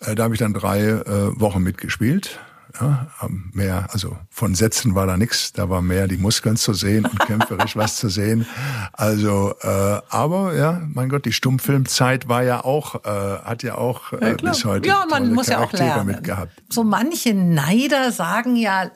Äh, 0.00 0.14
da 0.14 0.24
habe 0.24 0.34
ich 0.34 0.40
dann 0.40 0.52
drei 0.52 0.82
äh, 0.82 1.40
Wochen 1.40 1.62
mitgespielt. 1.62 2.38
Ja, 2.80 3.08
mehr, 3.52 3.86
also 3.90 4.16
von 4.30 4.54
Sätzen 4.54 4.94
war 4.94 5.06
da 5.06 5.16
nichts, 5.16 5.52
da 5.52 5.68
war 5.68 5.82
mehr 5.82 6.08
die 6.08 6.16
Muskeln 6.16 6.56
zu 6.56 6.72
sehen 6.72 7.04
und 7.04 7.18
kämpferisch 7.20 7.76
was 7.76 7.96
zu 7.96 8.08
sehen. 8.08 8.46
Also, 8.92 9.54
äh, 9.60 10.00
aber 10.08 10.54
ja, 10.54 10.80
mein 10.92 11.08
Gott, 11.08 11.24
die 11.24 11.32
Stummfilmzeit 11.32 12.28
war 12.28 12.42
ja 12.42 12.64
auch, 12.64 13.04
äh, 13.04 13.08
hat 13.08 13.62
ja 13.62 13.76
auch 13.76 14.12
äh, 14.12 14.30
ja, 14.30 14.36
bis 14.36 14.64
heute 14.64 14.88
ja, 14.88 15.04
man 15.08 15.32
muss 15.32 15.46
Charaktere 15.46 15.84
ja 15.84 15.92
auch 15.92 15.96
lernen. 15.96 16.10
mitgehabt. 16.16 16.62
So 16.68 16.84
manche 16.84 17.34
Neider 17.34 18.12
sagen 18.12 18.56
ja, 18.56 18.90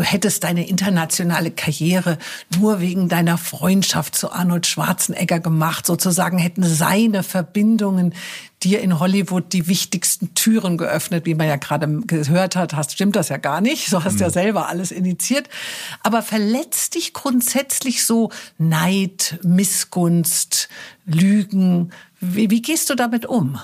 Du 0.00 0.06
hättest 0.06 0.44
deine 0.44 0.66
internationale 0.66 1.50
Karriere 1.50 2.16
nur 2.58 2.80
wegen 2.80 3.10
deiner 3.10 3.36
Freundschaft 3.36 4.14
zu 4.14 4.32
Arnold 4.32 4.66
Schwarzenegger 4.66 5.40
gemacht. 5.40 5.84
Sozusagen 5.84 6.38
hätten 6.38 6.64
seine 6.64 7.22
Verbindungen 7.22 8.14
dir 8.62 8.80
in 8.80 8.98
Hollywood 8.98 9.52
die 9.52 9.68
wichtigsten 9.68 10.32
Türen 10.32 10.78
geöffnet, 10.78 11.26
wie 11.26 11.34
man 11.34 11.48
ja 11.48 11.56
gerade 11.56 11.86
gehört 12.06 12.56
hat. 12.56 12.72
Hast, 12.72 12.92
stimmt 12.92 13.14
das 13.14 13.28
ja 13.28 13.36
gar 13.36 13.60
nicht. 13.60 13.90
So 13.90 14.02
hast 14.02 14.14
du 14.14 14.24
mhm. 14.24 14.28
ja 14.28 14.30
selber 14.30 14.68
alles 14.68 14.90
initiiert. 14.90 15.50
Aber 16.02 16.22
verletzt 16.22 16.94
dich 16.94 17.12
grundsätzlich 17.12 18.06
so 18.06 18.30
Neid, 18.56 19.38
Missgunst, 19.42 20.70
Lügen? 21.04 21.92
Wie, 22.20 22.50
wie 22.50 22.62
gehst 22.62 22.88
du 22.88 22.94
damit 22.94 23.26
um? 23.26 23.60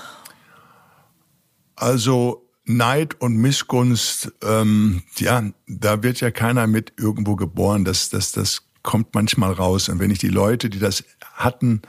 Also 1.75 2.46
Neid 2.67 3.19
und 3.21 3.37
Missgunst, 3.37 4.33
ähm, 4.43 5.03
ja, 5.17 5.43
da 5.67 6.03
wird 6.03 6.19
ja 6.19 6.31
keiner 6.31 6.67
mit 6.67 6.93
irgendwo 6.97 7.35
geboren. 7.35 7.85
Das, 7.85 8.09
das, 8.09 8.33
das 8.33 8.63
kommt 8.83 9.15
manchmal 9.15 9.53
raus. 9.53 9.89
Und 9.89 9.99
wenn 9.99 10.11
ich 10.11 10.19
die 10.19 10.27
Leute, 10.27 10.69
die 10.69 10.79
das 10.79 11.03
hatten, 11.33 11.81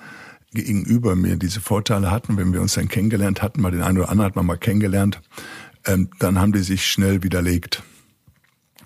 gegenüber 0.52 1.14
mir 1.14 1.36
diese 1.36 1.60
Vorteile 1.60 2.10
hatten, 2.10 2.36
wenn 2.36 2.52
wir 2.52 2.60
uns 2.60 2.74
dann 2.74 2.88
kennengelernt 2.88 3.42
hatten, 3.42 3.60
mal 3.60 3.70
den 3.70 3.82
einen 3.82 3.98
oder 3.98 4.08
anderen 4.08 4.28
hat 4.28 4.36
man 4.36 4.46
mal 4.46 4.56
kennengelernt, 4.56 5.20
ähm, 5.84 6.08
dann 6.18 6.38
haben 6.38 6.52
die 6.52 6.62
sich 6.62 6.86
schnell 6.86 7.22
widerlegt. 7.22 7.82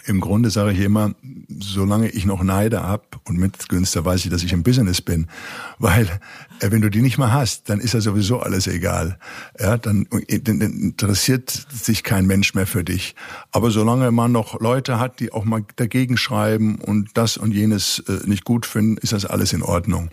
Im 0.04 0.20
Grunde 0.20 0.50
sage 0.50 0.72
ich 0.72 0.80
immer, 0.80 1.14
solange 1.60 2.08
ich 2.10 2.26
noch 2.26 2.42
Neide 2.42 2.82
hab 2.82 3.20
und 3.28 3.38
Mitgünster 3.38 4.04
weiß 4.04 4.24
ich, 4.24 4.30
dass 4.30 4.42
ich 4.42 4.52
im 4.52 4.62
Business 4.62 5.00
bin. 5.00 5.28
Weil 5.78 6.08
äh, 6.60 6.70
wenn 6.70 6.82
du 6.82 6.90
die 6.90 7.02
nicht 7.02 7.18
mehr 7.18 7.32
hast, 7.32 7.68
dann 7.68 7.78
ist 7.80 7.94
ja 7.94 8.00
sowieso 8.00 8.40
alles 8.40 8.66
egal. 8.66 9.18
Ja, 9.58 9.76
dann, 9.78 10.08
dann 10.10 10.60
interessiert 10.60 11.50
sich 11.50 12.02
kein 12.02 12.26
Mensch 12.26 12.54
mehr 12.54 12.66
für 12.66 12.82
dich. 12.84 13.14
Aber 13.52 13.70
solange 13.70 14.10
man 14.10 14.32
noch 14.32 14.60
Leute 14.60 14.98
hat, 14.98 15.20
die 15.20 15.32
auch 15.32 15.44
mal 15.44 15.64
dagegen 15.76 16.16
schreiben 16.16 16.76
und 16.76 17.10
das 17.14 17.36
und 17.36 17.52
jenes 17.52 18.00
äh, 18.08 18.26
nicht 18.26 18.44
gut 18.44 18.66
finden, 18.66 18.96
ist 18.96 19.12
das 19.12 19.24
alles 19.24 19.52
in 19.52 19.62
Ordnung. 19.62 20.10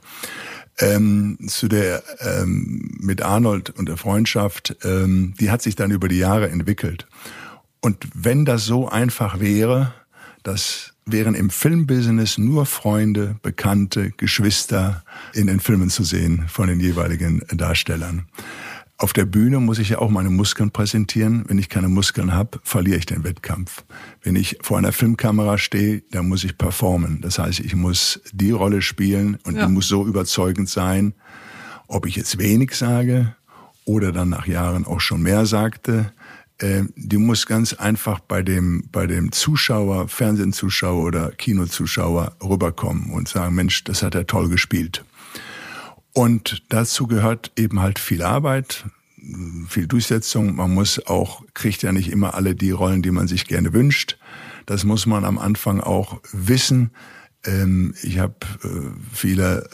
Ähm, 0.78 1.38
zu 1.48 1.68
der 1.68 2.04
ähm, 2.20 2.96
mit 3.00 3.22
Arnold 3.22 3.72
und 3.72 3.90
der 3.90 3.98
Freundschaft, 3.98 4.78
ähm, 4.84 5.34
die 5.40 5.52
hat 5.52 5.62
sich 5.62 5.76
dann 5.76 5.92
über 5.92 6.08
die 6.08 6.20
Jahre 6.20 6.50
entwickelt. 6.50 7.06
Und 7.82 8.08
wenn 8.14 8.46
das 8.46 8.66
so 8.66 8.90
einfach 8.90 9.40
wäre, 9.40 9.94
das 10.44 10.94
wären 11.06 11.36
im 11.36 11.50
Filmbusiness 11.50 12.38
nur 12.38 12.66
Freunde, 12.66 13.38
Bekannte, 13.42 14.12
Geschwister 14.12 15.04
in 15.34 15.48
den 15.48 15.60
Filmen 15.60 15.90
zu 15.90 16.04
sehen 16.04 16.46
von 16.48 16.68
den 16.68 16.80
jeweiligen 16.80 17.44
Darstellern. 17.52 18.28
Auf 18.98 19.14
der 19.14 19.26
Bühne 19.26 19.62
muss 19.62 19.80
ich 19.80 19.90
ja 19.90 20.00
auch 20.00 20.10
meine 20.10 20.30
Muskeln 20.30 20.72
präsentieren. 20.72 21.46
Wenn 21.48 21.58
ich 21.58 21.70
keine 21.70 21.88
Muskeln 21.88 22.34
habe, 22.34 22.60
verliere 22.64 22.98
ich 22.98 23.06
den 23.06 23.24
Wettkampf. 23.24 23.86
Wenn 24.24 24.36
ich 24.36 24.58
vor 24.62 24.78
einer 24.78 24.92
Filmkamera 24.92 25.58
stehe, 25.58 26.04
dann 26.12 26.28
muss 26.28 26.44
ich 26.44 26.58
performen. 26.58 27.22
Das 27.22 27.40
heißt, 27.40 27.62
ich 27.62 27.76
muss 27.76 28.20
die 28.34 28.52
Rolle 28.52 28.82
spielen 28.82 29.38
und 29.46 29.56
ja. 29.56 29.66
die 29.66 29.72
muss 29.72 29.88
so 29.88 30.06
überzeugend 30.06 30.68
sein, 30.68 31.14
ob 31.88 32.06
ich 32.06 32.18
jetzt 32.18 32.40
wenig 32.40 32.76
sage 32.76 33.36
oder 33.86 34.12
dann 34.12 34.30
nach 34.30 34.48
Jahren 34.48 34.86
auch 34.86 35.00
schon 35.00 35.22
mehr 35.22 35.46
sagte 35.46 36.12
die 36.62 37.18
muss 37.18 37.46
ganz 37.46 37.74
einfach 37.74 38.20
bei 38.20 38.42
dem, 38.42 38.84
bei 38.92 39.08
dem 39.08 39.32
Zuschauer, 39.32 40.10
Fernsehzuschauer 40.10 41.04
oder 41.04 41.32
Kinozuschauer 41.32 42.36
rüberkommen 42.44 43.12
und 43.12 43.30
sagen, 43.30 43.56
Mensch, 43.56 43.84
das 43.86 44.04
hat 44.04 44.16
er 44.16 44.28
toll 44.28 44.50
gespielt. 44.50 45.06
Und 46.14 46.64
dazu 46.70 47.08
gehört 47.08 47.52
eben 47.56 47.80
halt 47.80 47.98
viel 47.98 48.24
Arbeit, 48.24 48.86
viel 49.68 49.88
Durchsetzung. 49.88 50.56
Man 50.56 50.74
muss 50.74 51.06
auch, 51.08 51.44
kriegt 51.54 51.82
ja 51.82 51.92
nicht 51.92 52.12
immer 52.12 52.34
alle 52.34 52.56
die 52.56 52.72
Rollen, 52.72 53.02
die 53.02 53.12
man 53.12 53.28
sich 53.28 53.48
gerne 53.48 53.72
wünscht. 53.74 54.18
Das 54.66 54.84
muss 54.84 55.06
man 55.06 55.24
am 55.24 55.38
Anfang 55.38 55.80
auch 55.80 56.20
wissen. 56.34 56.92
Ähm, 57.46 57.94
ich 58.04 58.20
habe 58.20 58.36
äh, 58.64 58.68
viele 59.14 59.70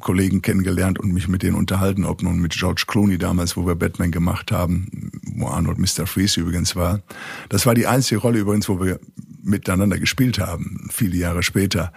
Kollegen 0.00 0.42
kennengelernt 0.42 0.98
und 0.98 1.12
mich 1.12 1.28
mit 1.28 1.42
denen 1.42 1.56
unterhalten, 1.56 2.04
ob 2.04 2.22
nun 2.22 2.40
mit 2.40 2.52
George 2.52 2.84
Clooney 2.86 3.18
damals, 3.18 3.56
wo 3.56 3.66
wir 3.66 3.74
Batman 3.74 4.10
gemacht 4.10 4.52
haben, 4.52 5.10
wo 5.36 5.48
Arnold 5.48 5.78
Mr. 5.78 6.06
Freeze 6.06 6.40
übrigens 6.40 6.76
war. 6.76 7.00
Das 7.48 7.66
war 7.66 7.74
die 7.74 7.86
einzige 7.86 8.20
Rolle 8.20 8.40
übrigens, 8.40 8.68
wo 8.68 8.80
wir 8.80 8.98
miteinander 9.42 9.98
gespielt 9.98 10.38
haben, 10.38 10.88
viele 10.90 11.16
Jahre 11.16 11.42
später. 11.42 11.92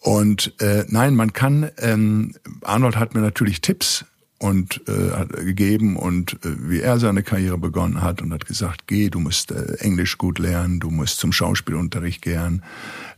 Und 0.00 0.52
äh, 0.60 0.84
nein, 0.88 1.14
man 1.14 1.32
kann, 1.32 1.70
ähm, 1.78 2.34
Arnold 2.62 2.96
hat 2.96 3.14
mir 3.14 3.22
natürlich 3.22 3.62
Tipps 3.62 4.04
und 4.44 4.82
äh, 4.88 5.12
hat 5.12 5.32
gegeben 5.32 5.96
und 5.96 6.34
äh, 6.44 6.68
wie 6.68 6.80
er 6.80 6.98
seine 6.98 7.22
Karriere 7.22 7.56
begonnen 7.56 8.02
hat 8.02 8.20
und 8.20 8.30
hat 8.30 8.44
gesagt, 8.44 8.86
geh, 8.86 9.08
du 9.08 9.18
musst 9.18 9.50
äh, 9.50 9.76
Englisch 9.78 10.18
gut 10.18 10.38
lernen, 10.38 10.80
du 10.80 10.90
musst 10.90 11.18
zum 11.18 11.32
Schauspielunterricht 11.32 12.20
gern, 12.20 12.62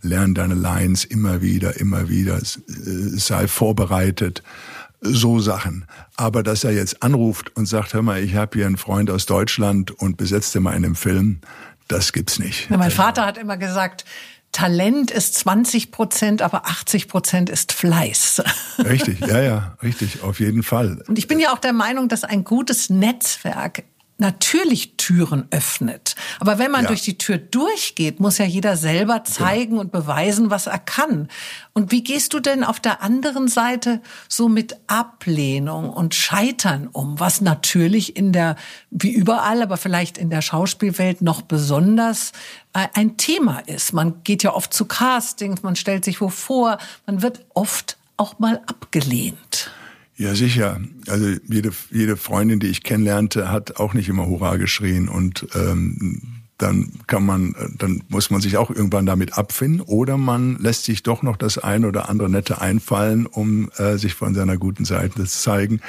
lern 0.02 0.34
deine 0.34 0.54
Lines 0.54 1.04
immer 1.04 1.42
wieder, 1.42 1.80
immer 1.80 2.08
wieder, 2.08 2.36
äh, 2.36 2.42
sei 2.68 3.48
vorbereitet, 3.48 4.44
so 5.00 5.40
Sachen. 5.40 5.86
Aber 6.14 6.44
dass 6.44 6.62
er 6.62 6.70
jetzt 6.70 7.02
anruft 7.02 7.56
und 7.56 7.66
sagt, 7.66 7.92
hör 7.94 8.02
mal, 8.02 8.22
ich 8.22 8.36
habe 8.36 8.58
hier 8.58 8.66
einen 8.66 8.76
Freund 8.76 9.10
aus 9.10 9.26
Deutschland 9.26 9.90
und 9.90 10.16
besetzt 10.16 10.54
ihn 10.54 10.62
mal 10.62 10.76
in 10.76 10.84
einem 10.84 10.94
Film, 10.94 11.40
das 11.88 12.12
gibt's 12.12 12.38
nicht. 12.38 12.70
Ja, 12.70 12.76
mein 12.76 12.92
Vater 12.92 13.26
hat 13.26 13.36
immer 13.36 13.56
gesagt, 13.56 14.04
Talent 14.56 15.10
ist 15.10 15.34
20 15.34 15.90
Prozent, 15.90 16.40
aber 16.40 16.64
80 16.64 17.08
Prozent 17.08 17.50
ist 17.50 17.74
Fleiß. 17.74 18.42
Richtig, 18.78 19.20
ja, 19.20 19.42
ja, 19.42 19.76
richtig, 19.82 20.22
auf 20.22 20.40
jeden 20.40 20.62
Fall. 20.62 21.02
Und 21.06 21.18
ich 21.18 21.28
bin 21.28 21.38
ja 21.38 21.52
auch 21.52 21.58
der 21.58 21.74
Meinung, 21.74 22.08
dass 22.08 22.24
ein 22.24 22.42
gutes 22.42 22.88
Netzwerk 22.88 23.84
natürlich 24.18 24.96
Türen 24.96 25.46
öffnet. 25.50 26.16
Aber 26.40 26.58
wenn 26.58 26.70
man 26.70 26.82
ja. 26.82 26.88
durch 26.88 27.02
die 27.02 27.18
Tür 27.18 27.38
durchgeht, 27.38 28.18
muss 28.18 28.38
ja 28.38 28.46
jeder 28.46 28.76
selber 28.76 29.24
zeigen 29.24 29.72
genau. 29.72 29.82
und 29.82 29.92
beweisen, 29.92 30.50
was 30.50 30.66
er 30.66 30.78
kann. 30.78 31.28
Und 31.74 31.92
wie 31.92 32.02
gehst 32.02 32.32
du 32.32 32.40
denn 32.40 32.64
auf 32.64 32.80
der 32.80 33.02
anderen 33.02 33.48
Seite 33.48 34.00
so 34.28 34.48
mit 34.48 34.76
Ablehnung 34.86 35.90
und 35.90 36.14
Scheitern 36.14 36.88
um, 36.90 37.20
was 37.20 37.40
natürlich 37.40 38.16
in 38.16 38.32
der, 38.32 38.56
wie 38.90 39.12
überall, 39.12 39.62
aber 39.62 39.76
vielleicht 39.76 40.16
in 40.16 40.30
der 40.30 40.42
Schauspielwelt 40.42 41.20
noch 41.20 41.42
besonders 41.42 42.32
äh, 42.72 42.86
ein 42.94 43.18
Thema 43.18 43.58
ist. 43.60 43.92
Man 43.92 44.22
geht 44.24 44.42
ja 44.42 44.54
oft 44.54 44.72
zu 44.72 44.86
Castings, 44.86 45.62
man 45.62 45.76
stellt 45.76 46.04
sich 46.04 46.20
wo 46.20 46.30
vor, 46.30 46.78
man 47.06 47.20
wird 47.20 47.44
oft 47.52 47.98
auch 48.16 48.38
mal 48.38 48.62
abgelehnt. 48.66 49.70
Ja, 50.16 50.34
sicher. 50.34 50.80
Also 51.08 51.26
jede, 51.46 51.70
jede 51.90 52.16
Freundin, 52.16 52.58
die 52.58 52.68
ich 52.68 52.82
kennenlernte, 52.82 53.50
hat 53.50 53.76
auch 53.76 53.92
nicht 53.92 54.08
immer 54.08 54.26
Hurra 54.26 54.56
geschrien 54.56 55.08
und 55.08 55.46
ähm, 55.54 56.22
dann 56.58 56.90
kann 57.06 57.26
man, 57.26 57.54
dann 57.76 58.02
muss 58.08 58.30
man 58.30 58.40
sich 58.40 58.56
auch 58.56 58.70
irgendwann 58.70 59.04
damit 59.04 59.36
abfinden 59.36 59.82
oder 59.82 60.16
man 60.16 60.56
lässt 60.58 60.84
sich 60.84 61.02
doch 61.02 61.22
noch 61.22 61.36
das 61.36 61.58
eine 61.58 61.86
oder 61.86 62.08
andere 62.08 62.30
nette 62.30 62.62
einfallen, 62.62 63.26
um 63.26 63.70
äh, 63.76 63.98
sich 63.98 64.14
von 64.14 64.34
seiner 64.34 64.56
guten 64.56 64.86
Seite 64.86 65.24
zu 65.24 65.26
zeigen. 65.26 65.80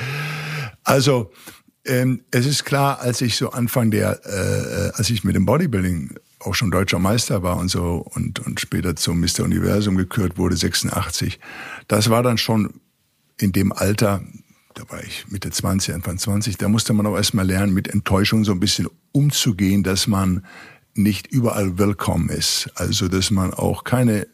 Also 0.83 1.31
ähm, 1.85 2.21
es 2.31 2.45
ist 2.45 2.65
klar, 2.65 2.99
als 2.99 3.21
ich 3.21 3.37
so 3.37 3.51
Anfang 3.51 3.91
der, 3.91 4.19
äh, 4.25 4.91
als 4.97 5.09
ich 5.09 5.23
mit 5.23 5.37
dem 5.37 5.45
Bodybuilding 5.45 6.15
auch 6.39 6.53
schon 6.53 6.69
deutscher 6.69 6.99
Meister 6.99 7.43
war 7.43 7.55
und 7.57 7.69
so 7.69 8.05
und, 8.13 8.45
und 8.45 8.59
später 8.59 8.97
zum 8.97 9.21
Mr. 9.21 9.43
Universum 9.43 9.95
gekürt 9.95 10.37
wurde, 10.37 10.57
86, 10.57 11.39
das 11.87 12.09
war 12.09 12.23
dann 12.23 12.37
schon 12.37 12.81
in 13.39 13.51
dem 13.51 13.71
Alter, 13.71 14.23
da 14.73 14.83
war 14.89 15.03
ich 15.03 15.25
Mitte 15.29 15.51
20, 15.51 15.93
Anfang 15.93 16.17
20, 16.17 16.57
da 16.57 16.69
musste 16.69 16.93
man 16.93 17.05
auch 17.05 17.15
erstmal 17.15 17.45
lernen, 17.45 17.73
mit 17.73 17.87
Enttäuschung 17.87 18.43
so 18.43 18.51
ein 18.51 18.59
bisschen 18.59 18.87
umzugehen, 19.11 19.83
dass 19.83 20.07
man 20.07 20.45
nicht 20.93 21.27
überall 21.27 21.77
willkommen 21.77 22.29
ist. 22.29 22.69
Also 22.75 23.07
dass 23.07 23.31
man 23.31 23.53
auch 23.53 23.83
keine 23.83 24.27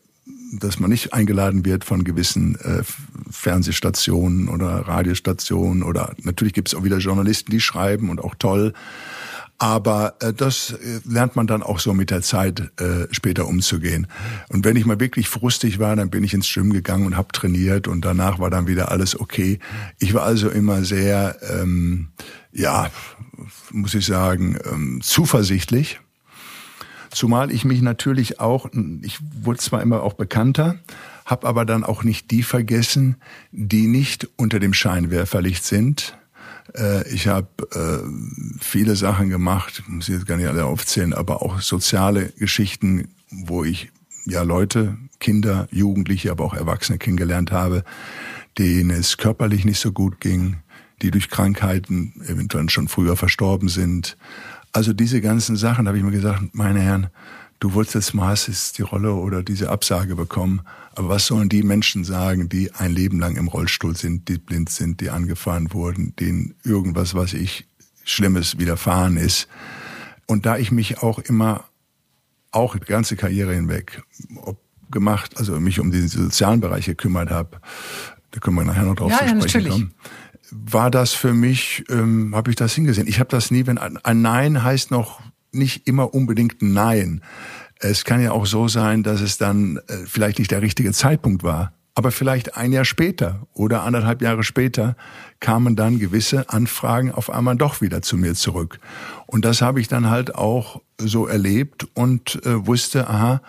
dass 0.60 0.80
man 0.80 0.92
nicht 0.92 1.14
eingeladen 1.14 1.66
wird 1.66 1.84
von 1.84 2.04
gewissen 2.04 2.56
äh, 2.60 2.84
Fernsehstationen 3.30 4.50
oder 4.50 4.68
Radiostationen 4.88 5.84
oder 5.84 6.16
natürlich 6.22 6.54
gibt 6.54 6.68
es 6.68 6.76
auch 6.76 6.84
wieder 6.84 7.00
Journalisten, 7.00 7.52
die 7.52 7.60
schreiben 7.60 8.10
und 8.10 8.24
auch 8.24 8.36
toll. 8.36 8.74
Aber 9.58 10.16
äh, 10.20 10.34
das 10.34 10.72
äh, 10.72 11.00
lernt 11.06 11.36
man 11.36 11.48
dann 11.48 11.64
auch 11.64 11.80
so 11.80 11.94
mit 11.94 12.10
der 12.10 12.22
Zeit 12.22 12.72
äh, 12.80 13.08
später 13.12 13.48
umzugehen. 13.48 14.08
Und 14.50 14.66
wenn 14.66 14.76
ich 14.76 14.86
mal 14.86 15.00
wirklich 15.00 15.30
frustig 15.30 15.80
war, 15.80 15.96
dann 15.96 16.10
bin 16.10 16.24
ich 16.24 16.34
ins 16.34 16.52
Gym 16.52 16.74
gegangen 16.74 17.06
und 17.06 17.18
habe 17.18 17.32
trainiert 17.32 17.88
und 17.88 18.04
danach 18.04 18.40
war 18.40 18.50
dann 18.50 18.68
wieder 18.68 18.92
alles 18.92 19.20
okay. 19.20 19.60
Ich 20.00 20.14
war 20.14 20.24
also 20.24 20.50
immer 20.50 20.84
sehr, 20.84 21.38
ähm, 21.50 22.10
ja, 22.52 22.90
muss 23.72 23.94
ich 23.94 24.06
sagen, 24.06 24.58
ähm, 24.70 25.00
zuversichtlich. 25.02 26.00
Zumal 27.12 27.52
ich 27.52 27.64
mich 27.64 27.82
natürlich 27.82 28.40
auch, 28.40 28.70
ich 29.02 29.20
wurde 29.44 29.60
zwar 29.60 29.84
immer 29.84 30.02
auch 30.02 30.14
bekannter, 30.14 30.80
habe 31.26 31.48
aber 31.48 31.64
dann 31.64 31.84
auch 31.84 32.04
nicht 32.04 32.32
die 32.32 32.44
vergessen, 32.44 33.18
die 33.52 33.88
nicht 33.88 34.28
unter 34.36 34.60
dem 34.60 34.74
Scheinwerferlicht 34.74 35.64
sind, 35.64 36.18
ich 37.10 37.28
habe 37.28 37.48
äh, 37.74 38.60
viele 38.62 38.96
Sachen 38.96 39.30
gemacht, 39.30 39.84
muss 39.88 40.10
ich 40.10 40.16
jetzt 40.16 40.28
gar 40.28 40.38
nicht 40.38 40.48
alle 40.48 40.66
aufzählen, 40.66 41.14
aber 41.14 41.42
auch 41.42 41.62
soziale 41.62 42.30
Geschichten, 42.38 43.10
wo 43.30 43.64
ich 43.64 43.92
ja 44.26 44.44
Leute, 44.44 44.98
Kinder, 45.20 45.68
Jugendliche, 45.72 46.32
aber 46.32 46.46
auch 46.46 46.54
Erwachsene 46.54 46.98
kennengelernt 46.98 47.52
habe, 47.52 47.84
denen 48.58 48.92
es 48.92 49.18
körperlich 49.18 49.66
nicht 49.66 49.80
so 49.80 49.92
gut 49.92 50.20
ging, 50.20 50.58
die 51.02 51.12
durch 51.12 51.30
Krankheiten 51.30 52.14
eventuell 52.28 52.70
schon 52.70 52.88
früher 52.88 53.16
verstorben 53.16 53.70
sind. 53.70 54.18
Also 54.72 54.94
diese 54.94 55.22
ganzen 55.22 55.56
Sachen, 55.56 55.88
habe 55.88 55.98
ich 55.98 56.04
mir 56.04 56.12
gesagt, 56.12 56.42
meine 56.54 56.80
Herren, 56.80 57.08
du 57.64 57.74
wolltest 57.74 57.96
jetzt 57.96 58.14
mal 58.14 58.36
die 58.78 58.82
Rolle 58.82 59.14
oder 59.14 59.42
diese 59.42 59.70
Absage 59.70 60.18
bekommen. 60.18 60.64
Aber 60.96 61.08
was 61.08 61.28
sollen 61.28 61.48
die 61.48 61.64
Menschen 61.64 62.04
sagen, 62.04 62.50
die 62.50 62.74
ein 62.74 62.92
Leben 62.92 63.20
lang 63.22 63.38
im 63.38 63.48
Rollstuhl 63.48 63.96
sind, 63.96 64.28
die 64.28 64.38
blind 64.38 64.70
sind, 64.70 65.00
die 65.00 65.10
angefahren 65.10 65.72
wurden, 65.72 66.14
denen 66.18 66.56
irgendwas, 66.64 67.16
was 67.16 67.34
ich 67.34 67.66
Schlimmes 68.04 68.60
widerfahren 68.60 69.16
ist? 69.16 69.48
Und 70.28 70.46
da 70.46 70.58
ich 70.58 70.74
mich 70.74 71.02
auch 71.02 71.20
immer, 71.20 71.64
auch 72.52 72.76
die 72.76 72.86
ganze 72.86 73.16
Karriere 73.16 73.54
hinweg, 73.54 74.04
ob 74.36 74.62
gemacht, 74.92 75.38
also 75.38 75.58
mich 75.60 75.80
um 75.80 75.90
den 75.90 76.10
sozialen 76.10 76.60
Bereich 76.60 76.86
gekümmert 76.86 77.30
habe, 77.32 77.62
da 78.32 78.42
können 78.42 78.58
wir 78.58 78.66
nachher 78.66 78.84
noch 78.84 78.96
drauf 78.96 79.10
ja, 79.10 79.40
zu 79.40 79.48
sprechen 79.48 79.66
ja, 79.66 79.72
kommen 79.72 79.94
war 80.56 80.92
das 80.92 81.14
für 81.14 81.34
mich, 81.34 81.84
ähm, 81.90 82.36
habe 82.36 82.52
ich 82.52 82.56
das 82.56 82.76
hingesehen. 82.76 83.08
Ich 83.08 83.20
habe 83.20 83.30
das 83.30 83.50
nie, 83.50 83.66
wenn 83.66 83.80
ein 83.80 84.22
Nein 84.22 84.64
heißt 84.64 84.92
noch 84.92 85.20
nicht 85.54 85.88
immer 85.88 86.14
unbedingt 86.14 86.62
Nein. 86.62 87.22
Es 87.80 88.06
kann 88.06 88.22
ja 88.22 88.32
auch 88.32 88.46
so 88.46 88.68
sein, 88.68 89.04
dass 89.04 89.22
es 89.22 89.38
dann 89.38 89.78
äh, 89.88 89.98
vielleicht 90.06 90.40
nicht 90.40 90.52
der 90.52 90.62
richtige 90.62 90.92
Zeitpunkt 90.92 91.44
war. 91.44 91.74
Aber 91.96 92.12
vielleicht 92.12 92.58
ein 92.58 92.72
Jahr 92.72 92.86
später 92.86 93.46
oder 93.54 93.84
anderthalb 93.84 94.22
Jahre 94.22 94.44
später 94.44 94.96
kamen 95.40 95.76
dann 95.76 96.00
gewisse 96.00 96.50
Anfragen 96.50 97.12
auf 97.12 97.30
einmal 97.30 97.56
doch 97.56 97.82
wieder 97.82 98.02
zu 98.02 98.18
mir 98.18 98.34
zurück. 98.34 98.80
Und 99.28 99.46
das 99.46 99.62
habe 99.62 99.80
ich 99.80 99.88
dann 99.88 100.10
halt 100.10 100.34
auch 100.34 100.82
so 100.98 101.28
erlebt 101.28 101.88
und 101.94 102.44
äh, 102.46 102.66
wusste, 102.66 103.08
aha, 103.08 103.42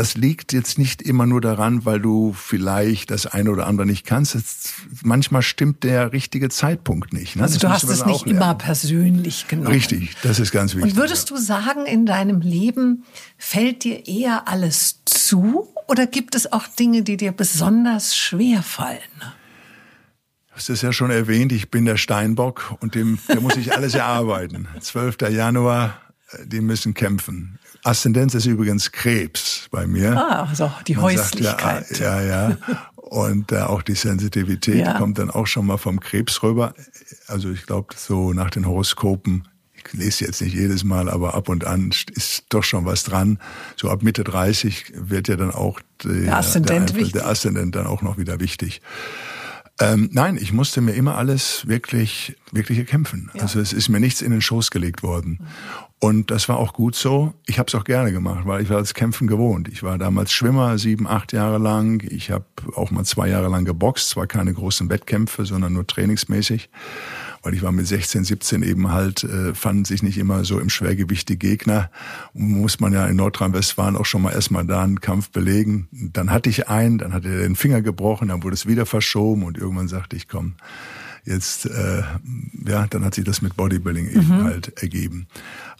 das 0.00 0.14
liegt 0.14 0.54
jetzt 0.54 0.78
nicht 0.78 1.02
immer 1.02 1.26
nur 1.26 1.42
daran, 1.42 1.84
weil 1.84 2.00
du 2.00 2.32
vielleicht 2.32 3.10
das 3.10 3.26
eine 3.26 3.50
oder 3.50 3.66
andere 3.66 3.86
nicht 3.86 4.06
kannst. 4.06 4.34
Es, 4.34 4.72
manchmal 5.02 5.42
stimmt 5.42 5.84
der 5.84 6.14
richtige 6.14 6.48
Zeitpunkt 6.48 7.12
nicht. 7.12 7.36
Ne? 7.36 7.42
Also 7.42 7.58
das 7.58 7.60
du 7.60 7.68
hast 7.68 7.82
es 7.82 8.06
nicht 8.06 8.26
immer 8.26 8.54
persönlich 8.54 9.46
genommen. 9.46 9.74
Richtig, 9.74 10.16
das 10.22 10.40
ist 10.40 10.52
ganz 10.52 10.74
wichtig. 10.74 10.92
Und 10.92 10.96
würdest 10.96 11.28
du 11.28 11.36
sagen, 11.36 11.84
in 11.84 12.06
deinem 12.06 12.40
Leben 12.40 13.04
fällt 13.36 13.84
dir 13.84 14.08
eher 14.08 14.48
alles 14.48 15.02
zu 15.04 15.68
oder 15.86 16.06
gibt 16.06 16.34
es 16.34 16.50
auch 16.50 16.66
Dinge, 16.66 17.02
die 17.02 17.18
dir 17.18 17.32
besonders 17.32 18.16
schwer 18.16 18.62
fallen? 18.62 19.00
Das 20.54 20.70
ist 20.70 20.80
ja 20.80 20.94
schon 20.94 21.10
erwähnt, 21.10 21.52
ich 21.52 21.70
bin 21.70 21.84
der 21.84 21.98
Steinbock 21.98 22.74
und 22.80 22.94
dem, 22.94 23.18
der 23.28 23.42
muss 23.42 23.58
ich 23.58 23.72
alles 23.76 23.94
erarbeiten. 23.94 24.66
12. 24.80 25.16
Januar, 25.28 26.00
äh, 26.32 26.46
die 26.46 26.62
müssen 26.62 26.94
kämpfen. 26.94 27.58
Aszendenz 27.84 28.34
ist 28.34 28.46
übrigens 28.46 28.92
Krebs 28.92 29.68
bei 29.70 29.86
mir. 29.86 30.16
Ah, 30.16 30.46
also 30.48 30.70
die 30.86 30.94
Man 30.94 31.04
Häuslichkeit. 31.04 31.86
Sagt, 31.86 32.00
ja, 32.00 32.20
ja, 32.20 32.50
ja. 32.50 32.56
Und 32.96 33.50
äh, 33.52 33.60
auch 33.60 33.82
die 33.82 33.94
Sensitivität 33.94 34.86
ja. 34.86 34.98
kommt 34.98 35.18
dann 35.18 35.30
auch 35.30 35.46
schon 35.46 35.66
mal 35.66 35.78
vom 35.78 35.98
Krebs 35.98 36.42
rüber. 36.42 36.74
Also 37.26 37.50
ich 37.50 37.66
glaube, 37.66 37.94
so 37.96 38.32
nach 38.32 38.50
den 38.50 38.66
Horoskopen, 38.66 39.48
ich 39.74 39.92
lese 39.92 40.24
jetzt 40.26 40.42
nicht 40.42 40.54
jedes 40.54 40.84
Mal, 40.84 41.08
aber 41.08 41.34
ab 41.34 41.48
und 41.48 41.64
an 41.64 41.90
ist 42.14 42.44
doch 42.50 42.62
schon 42.62 42.84
was 42.84 43.02
dran. 43.04 43.38
So 43.76 43.90
ab 43.90 44.02
Mitte 44.02 44.22
30 44.22 44.92
wird 44.94 45.28
ja 45.28 45.36
dann 45.36 45.50
auch 45.50 45.80
die, 46.04 46.24
der, 46.24 46.36
Aszendent 46.36 46.94
der, 46.94 47.04
der 47.06 47.26
Aszendent 47.26 47.74
dann 47.74 47.86
auch 47.86 48.02
noch 48.02 48.18
wieder 48.18 48.40
wichtig. 48.40 48.82
Ähm, 49.80 50.10
nein, 50.12 50.36
ich 50.36 50.52
musste 50.52 50.82
mir 50.82 50.92
immer 50.92 51.16
alles 51.16 51.66
wirklich, 51.66 52.36
wirklich 52.52 52.78
erkämpfen. 52.78 53.30
Ja. 53.34 53.42
Also 53.42 53.60
es 53.60 53.72
ist 53.72 53.88
mir 53.88 53.98
nichts 53.98 54.20
in 54.20 54.30
den 54.30 54.42
Schoß 54.42 54.70
gelegt 54.70 55.02
worden. 55.02 55.40
Und 55.98 56.30
das 56.30 56.48
war 56.48 56.58
auch 56.58 56.72
gut 56.72 56.94
so. 56.94 57.34
Ich 57.46 57.58
habe 57.58 57.66
es 57.68 57.74
auch 57.74 57.84
gerne 57.84 58.12
gemacht, 58.12 58.46
weil 58.46 58.62
ich 58.62 58.70
war 58.70 58.78
das 58.78 58.94
Kämpfen 58.94 59.26
gewohnt. 59.26 59.68
Ich 59.68 59.82
war 59.82 59.98
damals 59.98 60.32
Schwimmer, 60.32 60.78
sieben, 60.78 61.06
acht 61.06 61.32
Jahre 61.32 61.58
lang. 61.58 62.02
Ich 62.10 62.30
habe 62.30 62.44
auch 62.74 62.90
mal 62.90 63.04
zwei 63.04 63.28
Jahre 63.28 63.48
lang 63.48 63.64
geboxt, 63.64 64.10
zwar 64.10 64.26
keine 64.26 64.52
großen 64.52 64.88
Wettkämpfe, 64.88 65.44
sondern 65.44 65.72
nur 65.72 65.86
trainingsmäßig. 65.86 66.70
Weil 67.42 67.54
ich 67.54 67.62
war 67.62 67.72
mit 67.72 67.86
16, 67.86 68.24
17 68.24 68.62
eben 68.62 68.92
halt, 68.92 69.24
äh, 69.24 69.54
fanden 69.54 69.84
sich 69.84 70.02
nicht 70.02 70.18
immer 70.18 70.44
so 70.44 70.58
im 70.58 70.68
Schwergewicht 70.68 71.28
die 71.28 71.38
Gegner. 71.38 71.90
Und 72.34 72.60
muss 72.60 72.80
man 72.80 72.92
ja 72.92 73.06
in 73.06 73.16
Nordrhein-Westfalen 73.16 73.96
auch 73.96 74.04
schon 74.04 74.22
mal 74.22 74.32
erstmal 74.32 74.66
da 74.66 74.82
einen 74.82 75.00
Kampf 75.00 75.30
belegen. 75.30 75.88
Dann 75.90 76.30
hatte 76.30 76.50
ich 76.50 76.68
einen, 76.68 76.98
dann 76.98 77.14
hat 77.14 77.24
er 77.24 77.38
den 77.38 77.56
Finger 77.56 77.80
gebrochen, 77.82 78.28
dann 78.28 78.42
wurde 78.42 78.54
es 78.54 78.66
wieder 78.66 78.86
verschoben 78.86 79.44
und 79.44 79.56
irgendwann 79.56 79.88
sagte 79.88 80.16
ich, 80.16 80.28
komm, 80.28 80.54
jetzt, 81.24 81.66
äh, 81.66 82.02
ja, 82.66 82.86
dann 82.86 83.04
hat 83.04 83.14
sich 83.14 83.24
das 83.24 83.42
mit 83.42 83.56
Bodybuilding 83.56 84.08
eben 84.10 84.28
mhm. 84.28 84.44
halt 84.44 84.82
ergeben. 84.82 85.26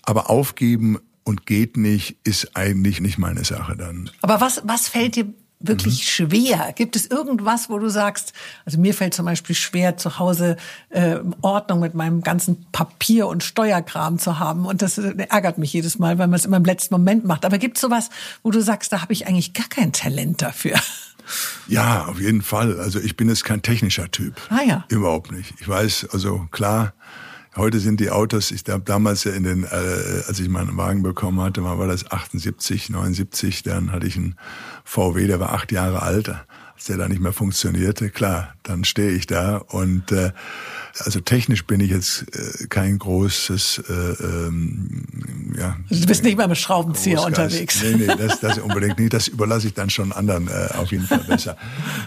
Aber 0.03 0.31
aufgeben 0.31 0.99
und 1.25 1.47
geht 1.47 1.77
nicht, 1.77 2.17
ist 2.25 2.57
eigentlich 2.57 3.01
nicht 3.01 3.19
meine 3.19 3.45
Sache 3.45 3.77
dann. 3.77 4.11
Aber 4.23 4.41
was, 4.41 4.63
was 4.65 4.89
fällt 4.89 5.17
dir 5.17 5.33
wirklich 5.61 5.99
mhm. 5.99 6.31
schwer? 6.31 6.73
Gibt 6.75 6.97
es 6.97 7.07
irgendwas, 7.07 7.69
wo 7.71 7.79
du 7.79 7.89
sagst, 7.89 8.33
also 8.65 8.79
mir 8.79 8.95
fällt 8.95 9.15
zum 9.15 9.27
Beispiel 9.27 9.55
schwer, 9.55 9.97
zu 9.97 10.19
Hause 10.19 10.57
äh, 10.89 11.19
Ordnung 11.43 11.81
mit 11.81 11.95
meinem 11.95 12.23
ganzen 12.23 12.67
Papier 12.73 13.29
und 13.29 13.45
Steuerkram 13.45 14.19
zu 14.19 14.39
haben. 14.39 14.67
Und 14.67 14.83
das 14.83 14.99
äh, 14.99 15.15
ärgert 15.29 15.59
mich 15.59 15.73
jedes 15.73 15.99
Mal, 15.99 16.19
weil 16.19 16.27
man 16.27 16.39
es 16.39 16.47
immer 16.47 16.57
im 16.57 16.65
letzten 16.65 16.95
Moment 16.95 17.25
macht. 17.25 17.45
Aber 17.45 17.59
gibt 17.59 17.77
es 17.77 17.83
sowas, 17.83 18.11
wo 18.43 18.51
du 18.51 18.61
sagst, 18.61 18.93
da 18.93 19.03
habe 19.03 19.13
ich 19.13 19.27
eigentlich 19.27 19.53
gar 19.53 19.69
kein 19.69 19.93
Talent 19.93 20.43
dafür? 20.43 20.77
Ja, 21.69 22.07
auf 22.07 22.21
jeden 22.21 22.43
Fall. 22.43 22.81
Also 22.81 22.99
ich 22.99 23.17
bin 23.17 23.29
jetzt 23.29 23.45
kein 23.45 23.63
technischer 23.63 24.11
Typ. 24.11 24.41
Ah 24.49 24.63
ja. 24.67 24.85
Überhaupt 24.89 25.31
nicht. 25.31 25.55
Ich 25.61 25.69
weiß, 25.69 26.09
also 26.13 26.49
klar, 26.51 26.93
Heute 27.57 27.81
sind 27.81 27.99
die 27.99 28.11
Autos, 28.11 28.53
ich 28.53 28.63
habe 28.69 28.85
damals 28.85 29.25
ja 29.25 29.33
in 29.33 29.43
den, 29.43 29.65
äh, 29.65 30.23
als 30.29 30.39
ich 30.39 30.49
meinen 30.49 30.77
Wagen 30.77 31.03
bekommen 31.03 31.41
hatte, 31.41 31.65
war 31.65 31.87
das 31.89 32.09
78, 32.09 32.91
79, 32.91 33.65
dann 33.65 33.91
hatte 33.91 34.07
ich 34.07 34.17
einen 34.17 34.37
VW, 34.85 35.27
der 35.27 35.41
war 35.41 35.53
acht 35.53 35.73
Jahre 35.73 36.03
alt 36.03 36.33
als 36.81 36.87
der 36.87 36.97
da 36.97 37.09
nicht 37.09 37.21
mehr 37.21 37.35
funktionierte, 37.35 38.09
klar, 38.09 38.55
dann 38.63 38.85
stehe 38.85 39.11
ich 39.11 39.27
da 39.27 39.59
und 39.59 40.13
äh, 40.13 40.33
also 41.05 41.21
technisch 41.21 41.67
bin 41.67 41.79
ich 41.81 41.91
jetzt 41.91 42.25
äh, 42.35 42.69
kein 42.69 42.99
großes, 42.99 43.83
äh, 43.87 43.93
ähm, 43.93 45.05
ja. 45.59 45.77
Du 45.91 46.07
bist 46.07 46.25
nicht 46.25 46.39
mal 46.39 46.49
mit 46.49 46.57
Schraubenzieher 46.57 47.17
Großgeist. 47.17 47.39
unterwegs. 47.39 47.83
Nee, 47.83 48.07
nee, 48.07 48.07
das, 48.07 48.41
das 48.41 48.59
unbedingt 48.61 48.99
nicht. 48.99 49.13
Das 49.13 49.29
überlasse 49.29 49.67
ich 49.67 49.75
dann 49.75 49.91
schon 49.91 50.11
anderen 50.11 50.49
äh, 50.49 50.69
auf 50.79 50.91
jeden 50.91 51.07
Fall 51.07 51.19
besser. 51.29 51.59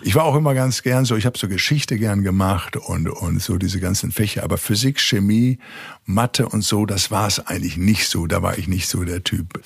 Ich 0.02 0.16
war 0.16 0.24
auch 0.24 0.36
immer 0.36 0.56
ganz 0.56 0.82
gern 0.82 1.06
so, 1.06 1.16
ich 1.16 1.28
habe 1.28 1.38
so 1.38 1.48
Geschichte 1.48 2.00
gern 2.00 2.24
gemacht 2.24 2.76
und, 2.76 3.08
und 3.08 3.44
so 3.44 3.60
diese 3.60 3.80
ganzen 3.80 4.12
Fächer, 4.12 4.42
aber 4.42 4.58
Physik, 4.58 5.00
Chemie, 5.00 5.60
Mathe 6.08 6.50
und 6.50 6.64
so, 6.64 6.88
das 6.88 7.12
war 7.12 7.28
es 7.28 7.40
eigentlich 7.40 7.78
nicht 7.78 8.08
so. 8.08 8.26
Da 8.26 8.42
war 8.42 8.58
ich 8.58 8.68
nicht 8.68 8.90
so 8.90 9.04
der 9.04 9.24
Typ. 9.24 9.62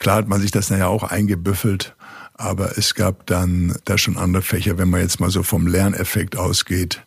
Klar 0.00 0.16
hat 0.16 0.26
man 0.26 0.40
sich 0.40 0.50
das 0.50 0.68
nachher 0.68 0.88
auch 0.88 1.04
eingebüffelt 1.04 1.94
aber 2.34 2.78
es 2.78 2.94
gab 2.94 3.26
dann 3.26 3.76
da 3.84 3.98
schon 3.98 4.16
andere 4.16 4.42
Fächer, 4.42 4.78
wenn 4.78 4.90
man 4.90 5.00
jetzt 5.00 5.20
mal 5.20 5.30
so 5.30 5.42
vom 5.42 5.66
Lerneffekt 5.66 6.36
ausgeht. 6.36 7.02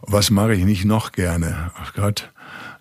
Was 0.00 0.30
mache 0.30 0.54
ich 0.54 0.64
nicht 0.64 0.84
noch 0.84 1.12
gerne? 1.12 1.70
Ach 1.76 1.94
Gott. 1.94 2.32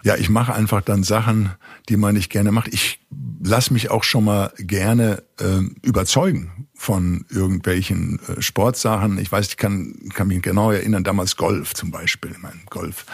Ja, 0.04 0.16
ich 0.16 0.30
mache 0.30 0.54
einfach 0.54 0.82
dann 0.82 1.04
Sachen, 1.04 1.52
die 1.90 1.98
man 1.98 2.14
nicht 2.14 2.30
gerne 2.30 2.52
macht. 2.52 2.68
Ich 2.72 3.00
lass 3.44 3.72
mich 3.72 3.90
auch 3.90 4.04
schon 4.04 4.26
mal 4.26 4.54
gerne 4.58 5.24
äh, 5.40 5.62
überzeugen 5.82 6.68
von 6.76 7.26
irgendwelchen 7.30 8.20
äh, 8.28 8.42
Sportsachen. 8.42 9.18
Ich 9.18 9.32
weiß, 9.32 9.48
ich 9.48 9.58
kann, 9.58 9.96
kann 10.14 10.28
mich 10.28 10.42
genau 10.42 10.72
erinnern, 10.72 11.04
damals 11.04 11.38
Golf 11.38 11.74
zum 11.74 11.90
Beispiel. 11.90 12.32
Ich 12.32 12.42
meine, 12.42 12.60
Golf. 12.70 13.06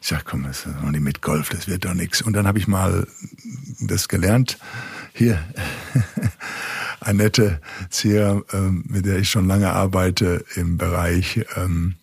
Ich 0.00 0.08
sag, 0.08 0.24
komm, 0.24 0.44
das 0.44 0.64
ist 0.64 0.80
noch 0.82 0.90
nicht 0.90 1.02
mit 1.02 1.20
Golf, 1.20 1.50
das 1.50 1.68
wird 1.68 1.84
doch 1.84 1.94
nichts. 1.94 2.22
Und 2.22 2.32
dann 2.34 2.46
habe 2.46 2.58
ich 2.58 2.68
mal 2.68 3.06
das 3.80 4.08
gelernt. 4.08 4.58
Hier, 5.18 5.44
Annette 7.00 7.60
Zier, 7.90 8.44
ähm, 8.52 8.84
mit 8.86 9.04
der 9.04 9.18
ich 9.18 9.28
schon 9.28 9.48
lange 9.48 9.72
arbeite 9.72 10.44
im 10.54 10.78
Bereich 10.78 11.44
ähm, 11.56 11.96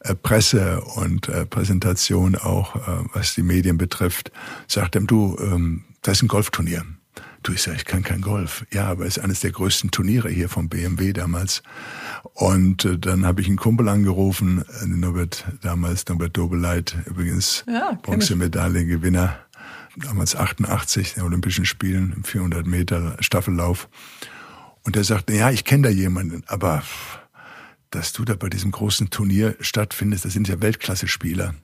äh, 0.00 0.14
Presse 0.14 0.80
und 0.80 1.28
äh, 1.28 1.44
Präsentation 1.44 2.36
auch, 2.36 2.76
äh, 2.76 3.04
was 3.12 3.34
die 3.34 3.42
Medien 3.42 3.76
betrifft, 3.76 4.32
sagt 4.66 4.96
ihm, 4.96 5.06
du, 5.06 5.36
ähm, 5.42 5.84
das 6.00 6.16
ist 6.16 6.22
ein 6.22 6.28
Golfturnier. 6.28 6.86
Du, 7.42 7.52
ich 7.52 7.60
sag, 7.60 7.76
ich 7.76 7.84
kann 7.84 8.02
kein 8.02 8.22
Golf. 8.22 8.64
Ja, 8.72 8.86
aber 8.86 9.04
es 9.04 9.18
ist 9.18 9.22
eines 9.22 9.40
der 9.40 9.52
größten 9.52 9.90
Turniere 9.90 10.30
hier 10.30 10.48
vom 10.48 10.70
BMW 10.70 11.12
damals. 11.12 11.62
Und 12.32 12.86
äh, 12.86 12.98
dann 12.98 13.26
habe 13.26 13.42
ich 13.42 13.48
einen 13.48 13.58
Kumpel 13.58 13.90
angerufen, 13.90 14.64
äh, 14.80 14.86
Norbert, 14.86 15.44
damals 15.60 16.08
Norbert 16.08 16.34
Dobeleit, 16.34 16.96
übrigens 17.04 17.62
ja, 17.68 17.98
Bronzemedaillengewinner, 18.00 19.43
damals 19.96 20.36
88, 20.36 21.14
den 21.14 21.22
Olympischen 21.24 21.64
Spielen, 21.64 22.12
im 22.16 22.24
400 22.24 22.66
Meter 22.66 23.16
Staffellauf. 23.20 23.88
Und 24.82 24.96
er 24.96 25.04
sagte, 25.04 25.34
ja, 25.34 25.50
ich 25.50 25.64
kenne 25.64 25.84
da 25.84 25.88
jemanden, 25.88 26.42
aber 26.46 26.82
dass 27.90 28.12
du 28.12 28.24
da 28.24 28.34
bei 28.34 28.48
diesem 28.48 28.72
großen 28.72 29.10
Turnier 29.10 29.56
stattfindest, 29.60 30.24
das 30.24 30.32
sind 30.32 30.48
ja 30.48 30.60
Weltklasse-Spieler. 30.60 31.54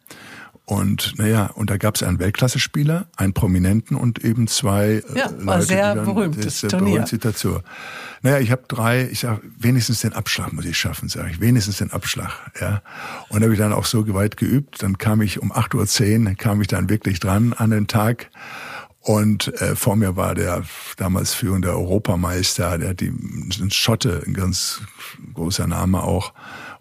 Und 0.71 1.19
naja, 1.19 1.47
und 1.47 1.69
da 1.69 1.79
gab 1.79 1.97
es 1.97 2.05
einen 2.05 2.21
Weltklasse-Spieler, 2.21 3.09
einen 3.17 3.33
Prominenten 3.33 3.97
und 3.97 4.25
eben 4.25 4.47
zwei 4.47 5.03
äh, 5.03 5.03
ja, 5.17 5.29
Leute, 5.29 5.47
war 5.47 5.63
sehr 5.63 5.91
die 5.91 5.97
dann, 5.97 6.05
berühmtes 6.05 6.61
das, 6.61 6.71
Turnier. 6.71 7.05
Dazu. 7.21 7.59
Naja, 8.23 8.39
ich 8.39 8.53
habe 8.53 8.63
drei, 8.69 9.09
ich 9.11 9.19
sag, 9.19 9.41
wenigstens 9.59 10.03
den 10.03 10.13
Abschlag 10.13 10.53
muss 10.53 10.65
ich 10.65 10.79
schaffen, 10.79 11.09
sage 11.09 11.31
ich, 11.33 11.41
wenigstens 11.41 11.79
den 11.79 11.91
Abschlag. 11.91 12.31
Ja. 12.61 12.83
Und 13.31 13.43
habe 13.43 13.53
ich 13.53 13.59
dann 13.59 13.73
auch 13.73 13.85
so 13.85 14.07
weit 14.15 14.37
geübt, 14.37 14.81
dann 14.85 14.97
kam 14.97 15.23
ich 15.23 15.43
um 15.43 15.51
8.10 15.53 16.29
Uhr, 16.29 16.35
kam 16.37 16.61
ich 16.61 16.69
dann 16.69 16.89
wirklich 16.89 17.19
dran 17.19 17.53
an 17.53 17.71
den 17.71 17.89
Tag. 17.89 18.31
Und 19.01 19.49
äh, 19.61 19.75
vor 19.75 19.97
mir 19.97 20.15
war 20.15 20.37
der 20.37 20.63
damals 20.97 21.35
führende 21.35 21.71
Europameister, 21.71 22.79
der 22.79 22.91
hat 22.91 23.01
die 23.01 23.09
ein 23.09 23.73
Schotte, 23.73 24.23
ein 24.25 24.35
ganz 24.35 24.83
großer 25.35 25.67
Name 25.67 26.05
auch. 26.05 26.33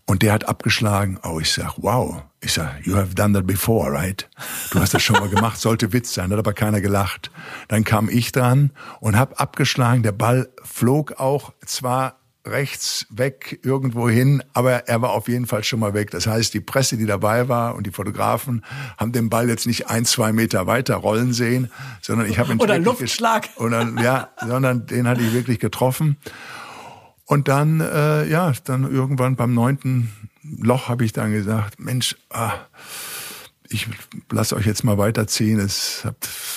Und 0.10 0.24
der 0.24 0.34
hat 0.34 0.50
abgeschlagen. 0.50 1.20
Oh, 1.22 1.40
ich 1.40 1.54
sag, 1.54 1.76
wow. 1.78 2.24
Ich 2.42 2.54
sag, 2.54 2.84
you 2.84 2.96
have 2.96 3.14
done 3.14 3.36
that 3.36 3.46
before, 3.46 3.92
right? 3.94 4.28
Du 4.72 4.80
hast 4.80 4.92
das 4.92 5.04
schon 5.04 5.20
mal 5.20 5.30
gemacht, 5.30 5.60
sollte 5.60 5.94
Witz 5.94 6.16
sein, 6.16 6.32
hat 6.32 6.40
aber 6.40 6.54
keiner 6.54 6.82
gelacht. 6.82 7.30
Dann 7.68 7.84
kam 7.84 8.10
ich 8.10 8.32
dran 8.32 8.72
und 9.02 9.20
hab 9.20 9.40
abgeschlagen. 9.40 10.02
Der 10.02 10.12
Ball 10.12 10.50
flog 10.64 11.20
auch 11.20 11.54
zwar 11.64 12.16
rechts 12.44 13.06
weg 13.12 13.60
irgendwo 13.62 14.10
hin, 14.10 14.42
aber 14.54 14.88
er 14.88 15.00
war 15.04 15.12
auf 15.12 15.28
jeden 15.28 15.46
Fall 15.46 15.64
schon 15.64 15.80
mal 15.80 15.94
weg. 15.94 16.10
Das 16.10 16.26
heißt, 16.26 16.56
die 16.56 16.62
Presse, 16.62 16.98
die 16.98 17.06
dabei 17.06 17.48
war 17.48 17.76
und 17.76 17.86
die 17.86 17.92
Fotografen 17.92 18.66
haben 18.98 19.12
den 19.12 19.30
Ball 19.30 19.48
jetzt 19.48 19.68
nicht 19.68 19.90
ein, 19.90 20.06
zwei 20.06 20.34
Meter 20.34 20.66
weiter 20.66 20.96
rollen 20.96 21.34
sehen, 21.34 21.72
sondern 22.02 22.28
ich 22.28 22.40
habe 22.40 22.54
ihn 22.54 22.60
oder 22.60 22.80
Luftschlag, 22.80 23.48
oder 23.58 23.88
ja, 24.02 24.30
sondern 24.44 24.88
den 24.88 25.08
hatte 25.08 25.22
ich 25.22 25.34
wirklich 25.34 25.60
getroffen. 25.60 26.18
Und 27.30 27.48
dann, 27.48 27.80
äh, 27.80 28.28
ja, 28.28 28.52
dann 28.64 28.92
irgendwann 28.92 29.36
beim 29.36 29.54
neunten 29.54 30.10
Loch 30.42 30.90
habe 30.90 31.06
ich 31.06 31.14
dann 31.14 31.32
gesagt, 31.32 31.80
Mensch, 31.80 32.16
ah, 32.32 32.54
ich 33.70 33.88
lasse 34.32 34.56
euch 34.56 34.66
jetzt 34.66 34.84
mal 34.84 34.98
weiterziehen. 34.98 35.60
Es 35.60 36.08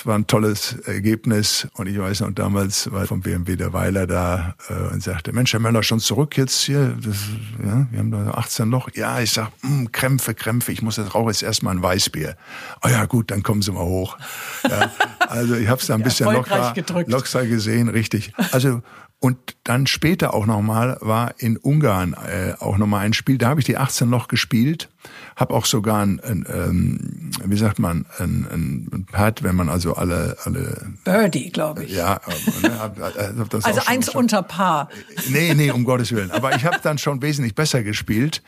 war 0.03 0.15
ein 0.15 0.25
tolles 0.25 0.79
Ergebnis. 0.85 1.67
Und 1.73 1.85
ich 1.85 1.99
weiß 1.99 2.21
noch, 2.21 2.31
damals 2.31 2.91
war 2.91 3.05
vom 3.05 3.21
BMW 3.21 3.55
der 3.55 3.71
Weiler 3.71 4.07
da 4.07 4.55
äh, 4.67 4.91
und 4.91 5.03
sagte, 5.03 5.31
Mensch, 5.31 5.53
Herr 5.53 5.59
Möller, 5.59 5.83
schon 5.83 5.99
zurück 5.99 6.37
jetzt 6.37 6.63
hier? 6.63 6.97
Das, 6.99 7.17
ja, 7.63 7.85
wir 7.91 7.99
haben 7.99 8.09
da 8.09 8.31
18 8.31 8.71
Loch. 8.71 8.89
Ja, 8.95 9.19
ich 9.19 9.31
sag, 9.31 9.51
mh, 9.61 9.69
hm, 9.69 9.91
Krämpfe, 9.91 10.33
Krämpfe, 10.33 10.71
ich 10.71 10.81
muss 10.81 10.97
jetzt 10.97 11.13
rauche 11.13 11.29
jetzt 11.29 11.43
erstmal 11.43 11.75
ein 11.75 11.83
Weißbier. 11.83 12.35
Oh 12.83 12.87
ja, 12.87 13.05
gut, 13.05 13.29
dann 13.29 13.43
kommen 13.43 13.61
Sie 13.61 13.71
mal 13.71 13.85
hoch. 13.85 14.17
Ja, 14.67 14.91
also 15.19 15.53
ich 15.53 15.67
habe 15.67 15.79
es 15.79 15.85
da 15.85 15.93
ein 15.93 16.01
bisschen 16.01 16.33
locker, 16.33 16.73
locker 17.05 17.45
gesehen, 17.45 17.89
richtig. 17.89 18.33
Also 18.51 18.81
und 19.23 19.37
dann 19.63 19.87
später 19.87 20.33
auch 20.33 20.45
nochmal 20.45 20.97
war 20.99 21.35
in 21.37 21.55
Ungarn 21.55 22.13
äh, 22.13 22.55
auch 22.59 22.77
nochmal 22.77 23.05
ein 23.05 23.13
Spiel, 23.13 23.37
da 23.37 23.47
habe 23.47 23.61
ich 23.61 23.65
die 23.65 23.77
18 23.77 24.09
Loch 24.09 24.27
gespielt, 24.27 24.89
habe 25.37 25.53
auch 25.53 25.65
sogar 25.65 26.01
ein, 26.01 26.19
ein 26.19 26.45
ähm, 26.53 27.31
wie 27.45 27.55
sagt 27.55 27.79
man, 27.79 28.05
ein, 28.19 28.45
ein 28.51 29.05
Pad, 29.09 29.41
wenn 29.41 29.55
man 29.55 29.69
also 29.69 29.93
alle... 29.93 30.35
alle 30.43 30.91
Birdie, 31.05 31.51
glaube 31.51 31.85
ich. 31.85 31.93
Ja. 31.93 32.15
Äh, 32.15 32.67
ne, 32.67 32.77
hab, 32.77 32.99
hab 32.99 33.49
das 33.49 33.63
also 33.63 33.79
eins 33.85 34.11
schon, 34.11 34.23
unter 34.23 34.43
Paar. 34.43 34.89
Nee, 35.29 35.53
nee, 35.53 35.71
um 35.71 35.85
Gottes 35.85 36.11
Willen. 36.11 36.31
Aber 36.31 36.53
ich 36.57 36.65
habe 36.65 36.79
dann 36.83 36.97
schon 36.97 37.21
wesentlich 37.21 37.55
besser 37.55 37.81
gespielt 37.81 38.41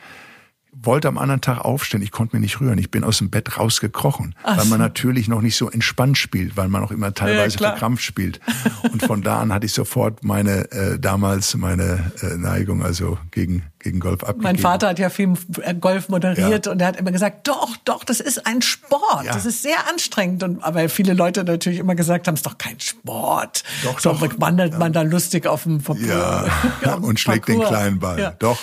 wollte 0.82 1.08
am 1.08 1.18
anderen 1.18 1.40
Tag 1.40 1.58
aufstehen. 1.58 2.02
Ich 2.02 2.10
konnte 2.10 2.36
mich 2.36 2.42
nicht 2.42 2.60
rühren. 2.60 2.78
Ich 2.78 2.90
bin 2.90 3.04
aus 3.04 3.18
dem 3.18 3.30
Bett 3.30 3.58
rausgekrochen, 3.58 4.34
Ach 4.42 4.58
weil 4.58 4.66
man 4.66 4.78
natürlich 4.78 5.28
noch 5.28 5.40
nicht 5.40 5.56
so 5.56 5.70
entspannt 5.70 6.18
spielt, 6.18 6.56
weil 6.56 6.68
man 6.68 6.82
auch 6.82 6.90
immer 6.90 7.14
teilweise 7.14 7.58
ja, 7.58 7.70
verkrampft 7.70 8.04
spielt. 8.04 8.40
Und 8.92 9.02
von 9.02 9.22
da 9.22 9.40
an 9.40 9.52
hatte 9.52 9.66
ich 9.66 9.72
sofort 9.72 10.24
meine 10.24 10.70
äh, 10.72 10.98
damals 10.98 11.54
meine 11.56 12.12
äh, 12.22 12.36
Neigung 12.36 12.82
also 12.82 13.18
gegen 13.30 13.64
gegen 13.86 14.00
Golf 14.00 14.22
abgegeben. 14.22 14.42
Mein 14.42 14.58
Vater 14.58 14.88
hat 14.88 14.98
ja 14.98 15.10
viel 15.10 15.34
äh, 15.62 15.74
Golf 15.74 16.08
moderiert 16.08 16.66
ja. 16.66 16.72
und 16.72 16.80
er 16.80 16.88
hat 16.88 16.96
immer 16.96 17.12
gesagt, 17.12 17.46
doch, 17.46 17.76
doch, 17.84 18.02
das 18.02 18.20
ist 18.20 18.44
ein 18.44 18.60
Sport. 18.60 19.24
Ja. 19.24 19.32
Das 19.32 19.46
ist 19.46 19.62
sehr 19.62 19.88
anstrengend. 19.88 20.42
Und, 20.42 20.62
aber 20.62 20.88
viele 20.88 21.14
Leute 21.14 21.44
natürlich 21.44 21.78
immer 21.78 21.94
gesagt 21.94 22.26
haben, 22.26 22.34
es 22.34 22.40
ist 22.40 22.46
doch 22.46 22.58
kein 22.58 22.80
Sport. 22.80 23.62
Doch, 23.84 24.00
so 24.00 24.12
doch. 24.12 24.40
wandert 24.40 24.76
man 24.78 24.92
da 24.92 25.02
lustig 25.02 25.46
auf 25.46 25.62
dem 25.62 25.80
Papier. 25.80 26.48
Ja, 26.82 26.94
und 27.00 27.20
schlägt 27.20 27.46
Parcours. 27.46 27.68
den 27.68 27.76
kleinen 27.76 27.98
Ball. 28.00 28.34
Doch. 28.40 28.58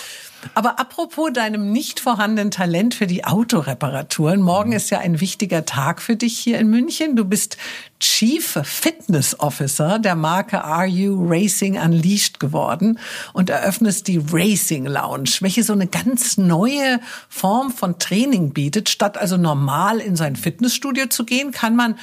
Aber 0.54 0.78
apropos 0.78 1.32
deinem 1.32 1.72
nicht 1.72 2.00
vorhandenen 2.00 2.50
Talent 2.50 2.94
für 2.94 3.06
die 3.06 3.24
Autoreparaturen, 3.24 4.42
morgen 4.42 4.70
mhm. 4.70 4.76
ist 4.76 4.90
ja 4.90 4.98
ein 4.98 5.20
wichtiger 5.20 5.64
Tag 5.64 6.02
für 6.02 6.16
dich 6.16 6.38
hier 6.38 6.58
in 6.58 6.68
München. 6.68 7.16
Du 7.16 7.24
bist 7.24 7.56
Chief 8.00 8.58
Fitness 8.62 9.40
Officer 9.40 9.98
der 9.98 10.14
Marke 10.14 10.58
RU 10.58 11.26
Racing 11.26 11.78
Unleashed 11.78 12.38
geworden 12.38 12.98
und 13.32 13.48
eröffnest 13.48 14.08
die 14.08 14.22
Racing 14.30 14.86
Lounge, 14.86 15.30
welche 15.40 15.62
so 15.62 15.72
eine 15.72 15.86
ganz 15.86 16.36
neue 16.36 17.00
Form 17.28 17.70
von 17.70 17.98
Training 17.98 18.52
bietet. 18.52 18.90
Statt 18.90 19.16
also 19.16 19.36
normal 19.36 20.00
in 20.00 20.16
sein 20.16 20.36
Fitnessstudio 20.36 21.06
zu 21.06 21.24
gehen, 21.24 21.50
kann 21.50 21.76
man 21.76 21.96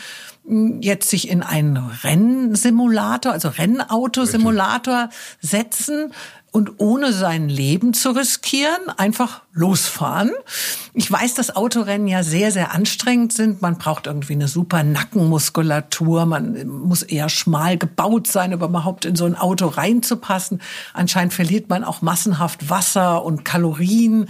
hm, 0.45 0.81
jetzt 0.81 1.09
sich 1.09 1.29
in 1.29 1.43
einen 1.43 1.77
Rennsimulator, 1.77 3.31
also 3.31 3.49
Rennautosimulator 3.49 5.09
setzen 5.39 6.13
und 6.51 6.79
ohne 6.79 7.13
sein 7.13 7.47
Leben 7.47 7.93
zu 7.93 8.11
riskieren, 8.11 8.89
einfach 8.97 9.41
losfahren. 9.53 10.31
Ich 10.93 11.09
weiß, 11.09 11.33
dass 11.33 11.55
Autorennen 11.55 12.07
ja 12.09 12.23
sehr, 12.23 12.51
sehr 12.51 12.73
anstrengend 12.73 13.31
sind. 13.31 13.61
Man 13.61 13.77
braucht 13.77 14.05
irgendwie 14.05 14.33
eine 14.33 14.49
super 14.49 14.83
Nackenmuskulatur. 14.83 16.25
Man 16.25 16.67
muss 16.67 17.03
eher 17.03 17.29
schmal 17.29 17.77
gebaut 17.77 18.27
sein, 18.27 18.53
um 18.53 18.61
überhaupt 18.61 19.05
in 19.05 19.15
so 19.15 19.23
ein 19.25 19.37
Auto 19.37 19.67
reinzupassen. 19.67 20.61
Anscheinend 20.93 21.33
verliert 21.33 21.69
man 21.69 21.85
auch 21.85 22.01
massenhaft 22.01 22.69
Wasser 22.69 23.23
und 23.23 23.45
Kalorien. 23.45 24.27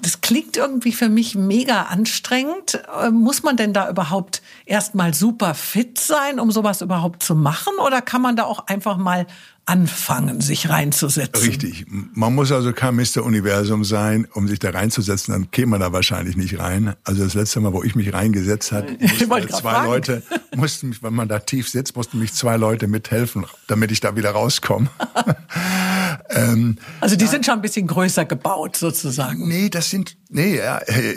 Das 0.00 0.20
klingt 0.20 0.56
irgendwie 0.56 0.92
für 0.92 1.08
mich 1.08 1.34
mega 1.34 1.82
anstrengend. 1.82 2.80
Äh, 3.02 3.10
muss 3.10 3.42
man 3.42 3.56
denn 3.56 3.72
da 3.72 3.90
überhaupt 3.90 4.42
erstmal 4.64 5.12
super 5.12 5.54
fit 5.54 5.98
sein, 5.98 6.38
um 6.38 6.52
sowas 6.52 6.82
überhaupt 6.82 7.24
zu 7.24 7.34
machen? 7.34 7.72
Oder 7.84 8.00
kann 8.00 8.22
man 8.22 8.36
da 8.36 8.44
auch 8.44 8.68
einfach 8.68 8.96
mal 8.96 9.26
anfangen, 9.68 10.40
sich 10.40 10.70
reinzusetzen. 10.70 11.46
Richtig. 11.46 11.84
Man 11.90 12.34
muss 12.34 12.50
also 12.50 12.72
kein 12.72 12.96
Mr. 12.96 13.22
Universum 13.22 13.84
sein, 13.84 14.26
um 14.32 14.48
sich 14.48 14.58
da 14.58 14.70
reinzusetzen, 14.70 15.32
dann 15.32 15.50
käme 15.50 15.72
man 15.72 15.80
da 15.80 15.92
wahrscheinlich 15.92 16.36
nicht 16.36 16.58
rein. 16.58 16.94
Also 17.04 17.24
das 17.24 17.34
letzte 17.34 17.60
Mal, 17.60 17.74
wo 17.74 17.82
ich 17.82 17.94
mich 17.94 18.12
reingesetzt 18.14 18.72
hat, 18.72 18.88
mussten 19.00 19.30
halt 19.30 19.50
zwei 19.50 19.60
fragen. 19.60 19.86
Leute, 19.86 20.22
mussten 20.56 20.88
mich, 20.88 21.02
wenn 21.02 21.12
man 21.12 21.28
da 21.28 21.38
tief 21.38 21.68
sitzt, 21.68 21.96
mussten 21.96 22.18
mich 22.18 22.32
zwei 22.32 22.56
Leute 22.56 22.88
mithelfen, 22.88 23.44
damit 23.66 23.90
ich 23.90 24.00
da 24.00 24.16
wieder 24.16 24.30
rauskomme. 24.30 24.88
ähm, 26.30 26.76
also 27.00 27.16
die 27.16 27.26
sind 27.26 27.46
schon 27.46 27.54
ein 27.54 27.62
bisschen 27.62 27.86
größer 27.86 28.24
gebaut, 28.24 28.76
sozusagen. 28.76 29.48
Nee, 29.48 29.68
das 29.68 29.90
sind, 29.90 30.16
nee, 30.28 30.58
ja, 30.58 30.78
äh, 30.78 31.14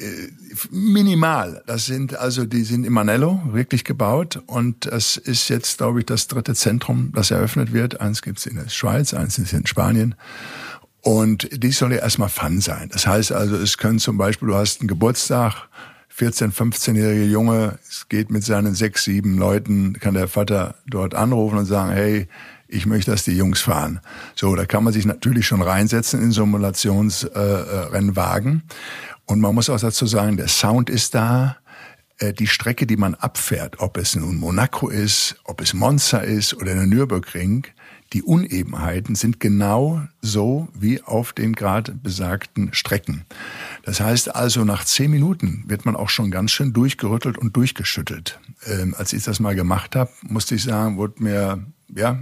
minimal. 0.69 1.63
Das 1.67 1.85
sind 1.85 2.15
also, 2.15 2.45
die 2.45 2.63
sind 2.63 2.85
im 2.85 2.93
Manello 2.93 3.41
wirklich 3.51 3.83
gebaut 3.83 4.41
und 4.47 4.85
das 4.85 5.17
ist 5.17 5.49
jetzt, 5.49 5.77
glaube 5.77 5.99
ich, 5.99 6.05
das 6.05 6.27
dritte 6.27 6.55
Zentrum, 6.55 7.11
das 7.13 7.31
eröffnet 7.31 7.73
wird. 7.73 7.99
Eins 7.99 8.21
gibt's 8.21 8.45
in 8.45 8.55
der 8.55 8.69
Schweiz, 8.69 9.13
eins 9.13 9.37
ist 9.37 9.53
in 9.53 9.65
Spanien. 9.65 10.15
Und 11.01 11.49
dies 11.51 11.79
soll 11.79 11.93
ja 11.93 11.99
erstmal 11.99 12.29
Fun 12.29 12.61
sein. 12.61 12.89
Das 12.91 13.07
heißt 13.07 13.31
also, 13.31 13.55
es 13.55 13.77
können 13.77 13.99
zum 13.99 14.17
Beispiel, 14.17 14.47
du 14.47 14.55
hast 14.55 14.81
einen 14.81 14.87
Geburtstag, 14.87 15.67
14-, 16.15 16.53
15-jährige 16.53 17.25
Junge, 17.25 17.79
es 17.89 18.07
geht 18.07 18.29
mit 18.29 18.43
seinen 18.43 18.75
sechs, 18.75 19.05
sieben 19.05 19.37
Leuten, 19.37 19.93
kann 19.93 20.13
der 20.13 20.27
Vater 20.27 20.75
dort 20.85 21.15
anrufen 21.15 21.57
und 21.57 21.65
sagen, 21.65 21.91
hey, 21.91 22.27
ich 22.71 22.85
möchte, 22.85 23.09
dass 23.11 23.23
die 23.23 23.35
Jungs 23.35 23.61
fahren. 23.61 23.99
So, 24.35 24.53
da 24.55 24.65
kann 24.65 24.83
man 24.83 24.93
sich 24.93 25.05
natürlich 25.05 25.45
schon 25.45 25.61
reinsetzen 25.61 26.19
in 26.21 26.31
Simulationsrennwagen. 26.31 28.63
Äh, 28.67 28.73
und 29.25 29.41
man 29.41 29.53
muss 29.53 29.69
auch 29.69 29.79
dazu 29.79 30.07
sagen, 30.07 30.37
der 30.37 30.47
Sound 30.47 30.89
ist 30.89 31.13
da. 31.13 31.57
Äh, 32.17 32.33
die 32.33 32.47
Strecke, 32.47 32.87
die 32.87 32.97
man 32.97 33.13
abfährt, 33.15 33.79
ob 33.79 33.97
es 33.97 34.15
nun 34.15 34.37
Monaco 34.37 34.89
ist, 34.89 35.35
ob 35.43 35.61
es 35.61 35.73
Monza 35.73 36.19
ist 36.19 36.53
oder 36.53 36.73
der 36.73 36.87
Nürburgring, 36.87 37.67
die 38.13 38.23
Unebenheiten 38.23 39.15
sind 39.15 39.39
genau 39.39 40.01
so 40.21 40.67
wie 40.73 41.01
auf 41.01 41.31
den 41.31 41.53
gerade 41.53 41.93
besagten 41.93 42.73
Strecken. 42.73 43.23
Das 43.83 44.01
heißt 44.01 44.35
also, 44.35 44.65
nach 44.65 44.83
zehn 44.83 45.11
Minuten 45.11 45.63
wird 45.67 45.85
man 45.85 45.95
auch 45.95 46.09
schon 46.09 46.29
ganz 46.29 46.51
schön 46.51 46.73
durchgerüttelt 46.73 47.37
und 47.37 47.55
durchgeschüttelt. 47.55 48.37
Ähm, 48.65 48.93
als 48.97 49.13
ich 49.13 49.23
das 49.23 49.39
mal 49.39 49.55
gemacht 49.55 49.95
habe, 49.95 50.11
musste 50.23 50.55
ich 50.55 50.63
sagen, 50.63 50.97
wurde 50.97 51.23
mir 51.23 51.65
ja 51.95 52.19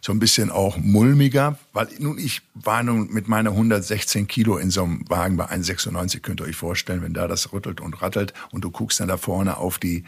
so 0.00 0.12
ein 0.12 0.18
bisschen 0.18 0.50
auch 0.50 0.76
mulmiger, 0.76 1.58
weil 1.78 1.86
nun 2.00 2.18
ich 2.18 2.42
war 2.54 2.82
nun 2.82 3.08
mit 3.12 3.28
meiner 3.28 3.50
116 3.50 4.26
Kilo 4.26 4.56
in 4.56 4.68
so 4.68 4.82
einem 4.82 5.08
Wagen 5.08 5.36
bei 5.36 5.44
1,96, 5.44 6.22
könnt 6.22 6.40
ihr 6.40 6.46
euch 6.46 6.56
vorstellen, 6.56 7.02
wenn 7.02 7.14
da 7.14 7.28
das 7.28 7.52
rüttelt 7.52 7.80
und 7.80 8.02
rattelt 8.02 8.34
und 8.50 8.64
du 8.64 8.72
guckst 8.72 8.98
dann 8.98 9.06
da 9.06 9.16
vorne 9.16 9.58
auf 9.58 9.78
die, 9.78 10.02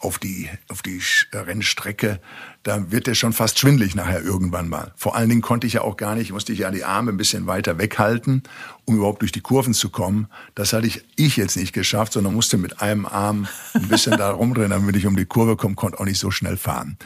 auf 0.00 0.18
die, 0.18 0.50
auf 0.66 0.82
die 0.82 1.00
Rennstrecke, 1.32 2.18
da 2.64 2.90
wird 2.90 3.06
der 3.06 3.14
schon 3.14 3.32
fast 3.32 3.58
schwindlig 3.58 3.94
nachher 3.94 4.22
irgendwann 4.22 4.68
mal. 4.68 4.92
Vor 4.96 5.14
allen 5.14 5.28
Dingen 5.28 5.42
konnte 5.42 5.66
ich 5.66 5.74
ja 5.74 5.82
auch 5.82 5.96
gar 5.96 6.16
nicht, 6.16 6.32
musste 6.32 6.52
ich 6.52 6.60
ja 6.60 6.72
die 6.72 6.84
Arme 6.84 7.12
ein 7.12 7.16
bisschen 7.16 7.46
weiter 7.46 7.78
weghalten, 7.78 8.42
um 8.84 8.96
überhaupt 8.96 9.22
durch 9.22 9.32
die 9.32 9.40
Kurven 9.40 9.74
zu 9.74 9.90
kommen. 9.90 10.26
Das 10.56 10.72
hatte 10.72 10.86
ich, 10.88 11.04
ich 11.14 11.36
jetzt 11.36 11.56
nicht 11.56 11.72
geschafft, 11.72 12.14
sondern 12.14 12.34
musste 12.34 12.58
mit 12.58 12.80
einem 12.80 13.06
Arm 13.06 13.46
ein 13.74 13.88
bisschen 13.88 14.16
da 14.16 14.30
rumdrehen, 14.30 14.70
damit 14.70 14.96
ich 14.96 15.06
um 15.06 15.16
die 15.16 15.24
Kurve 15.24 15.56
kommen 15.56 15.76
konnte, 15.76 16.00
auch 16.00 16.04
nicht 16.04 16.18
so 16.18 16.32
schnell 16.32 16.56
fahren. 16.56 16.96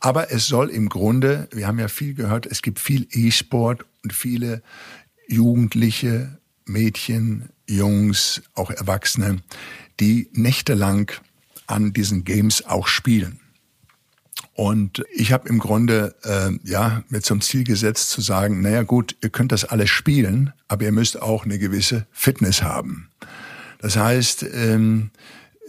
Aber 0.00 0.32
es 0.32 0.46
soll 0.46 0.70
im 0.70 0.88
Grunde, 0.88 1.48
wir 1.52 1.68
haben 1.68 1.78
ja 1.78 1.88
viel 1.88 2.14
gehört, 2.14 2.46
es 2.46 2.62
gibt 2.62 2.80
viel 2.80 3.06
E-Sport 3.10 3.59
und 3.68 4.12
viele 4.12 4.62
Jugendliche, 5.28 6.38
Mädchen, 6.64 7.50
Jungs, 7.68 8.42
auch 8.54 8.70
Erwachsene, 8.70 9.38
die 10.00 10.28
nächtelang 10.32 11.12
an 11.66 11.92
diesen 11.92 12.24
Games 12.24 12.66
auch 12.66 12.88
spielen. 12.88 13.40
Und 14.54 15.04
ich 15.14 15.32
habe 15.32 15.48
im 15.48 15.58
Grunde 15.58 16.14
äh, 16.22 16.50
ja 16.68 17.02
mir 17.08 17.22
zum 17.22 17.40
Ziel 17.40 17.64
gesetzt 17.64 18.10
zu 18.10 18.20
sagen, 18.20 18.60
naja 18.60 18.82
gut, 18.82 19.16
ihr 19.22 19.30
könnt 19.30 19.52
das 19.52 19.64
alles 19.64 19.88
spielen, 19.88 20.52
aber 20.68 20.84
ihr 20.84 20.92
müsst 20.92 21.20
auch 21.20 21.44
eine 21.44 21.58
gewisse 21.58 22.06
Fitness 22.10 22.62
haben. 22.62 23.08
Das 23.78 23.96
heißt, 23.96 24.44
ähm, 24.52 25.10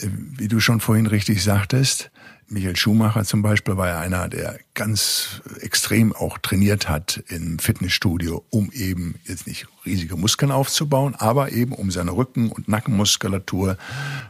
wie 0.02 0.48
du 0.48 0.60
schon 0.60 0.80
vorhin 0.80 1.08
richtig 1.08 1.44
sagtest, 1.44 2.11
Michael 2.52 2.76
Schumacher 2.76 3.24
zum 3.24 3.42
Beispiel 3.42 3.78
war 3.78 3.88
ja 3.88 4.00
einer, 4.02 4.28
der 4.28 4.60
ganz 4.74 5.42
extrem 5.62 6.14
auch 6.14 6.38
trainiert 6.38 6.90
hat 6.90 7.24
im 7.30 7.60
Fitnessstudio, 7.60 8.44
um 8.50 8.72
eben 8.74 9.16
jetzt 9.24 9.48
nicht 9.48 9.68
riesige 9.86 10.18
Muskeln 10.18 10.52
aufzubauen, 10.52 11.16
aber 11.16 11.54
eben 11.54 11.72
um 11.72 11.92
seine 11.92 12.12
Rücken- 12.12 12.52
und 12.52 12.68
Nackenmuskulatur, 12.68 13.78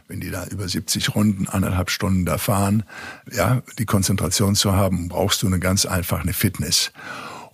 wenn 0.06 0.20
die 0.20 0.30
da 0.30 0.46
über 0.46 0.68
70 0.68 1.16
Runden, 1.16 1.48
anderthalb 1.48 1.90
Stunden 1.90 2.24
da 2.24 2.38
fahren, 2.38 2.84
ja, 3.32 3.60
die 3.78 3.86
Konzentration 3.86 4.54
zu 4.54 4.72
haben, 4.72 5.08
brauchst 5.08 5.42
du 5.42 5.48
eine 5.48 5.58
ganz 5.58 5.84
einfache 5.84 6.32
Fitness. 6.32 6.92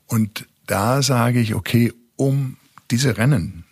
Und 0.06 0.46
da 0.66 1.00
sage 1.00 1.40
ich, 1.40 1.54
okay, 1.54 1.94
um 2.16 2.58
diese 2.90 3.16
Rennen 3.16 3.64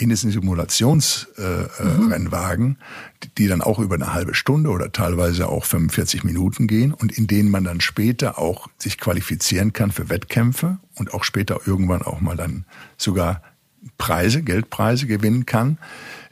in 0.00 0.08
diesen 0.08 0.30
Simulationsrennwagen, 0.30 2.64
äh, 2.64 2.68
mhm. 2.68 2.76
die, 3.22 3.28
die 3.36 3.48
dann 3.48 3.60
auch 3.60 3.78
über 3.78 3.96
eine 3.96 4.14
halbe 4.14 4.34
Stunde 4.34 4.70
oder 4.70 4.90
teilweise 4.92 5.48
auch 5.48 5.64
45 5.64 6.24
Minuten 6.24 6.66
gehen 6.66 6.94
und 6.94 7.16
in 7.16 7.26
denen 7.26 7.50
man 7.50 7.64
dann 7.64 7.80
später 7.80 8.38
auch 8.38 8.68
sich 8.78 8.98
qualifizieren 8.98 9.74
kann 9.74 9.92
für 9.92 10.08
Wettkämpfe 10.08 10.78
und 10.94 11.12
auch 11.12 11.24
später 11.24 11.60
irgendwann 11.66 12.02
auch 12.02 12.20
mal 12.20 12.36
dann 12.36 12.64
sogar 12.96 13.42
Preise, 13.98 14.42
Geldpreise 14.42 15.06
gewinnen 15.06 15.44
kann. 15.46 15.78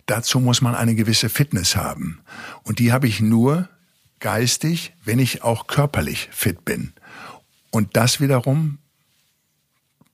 Dazu 0.06 0.40
muss 0.40 0.62
man 0.62 0.74
eine 0.74 0.94
gewisse 0.94 1.28
Fitness 1.28 1.76
haben. 1.76 2.20
Und 2.62 2.78
die 2.78 2.92
habe 2.92 3.06
ich 3.06 3.20
nur 3.20 3.68
geistig, 4.20 4.94
wenn 5.04 5.18
ich 5.18 5.42
auch 5.42 5.66
körperlich 5.66 6.30
fit 6.32 6.64
bin. 6.64 6.94
Und 7.70 7.96
das 7.96 8.20
wiederum 8.20 8.78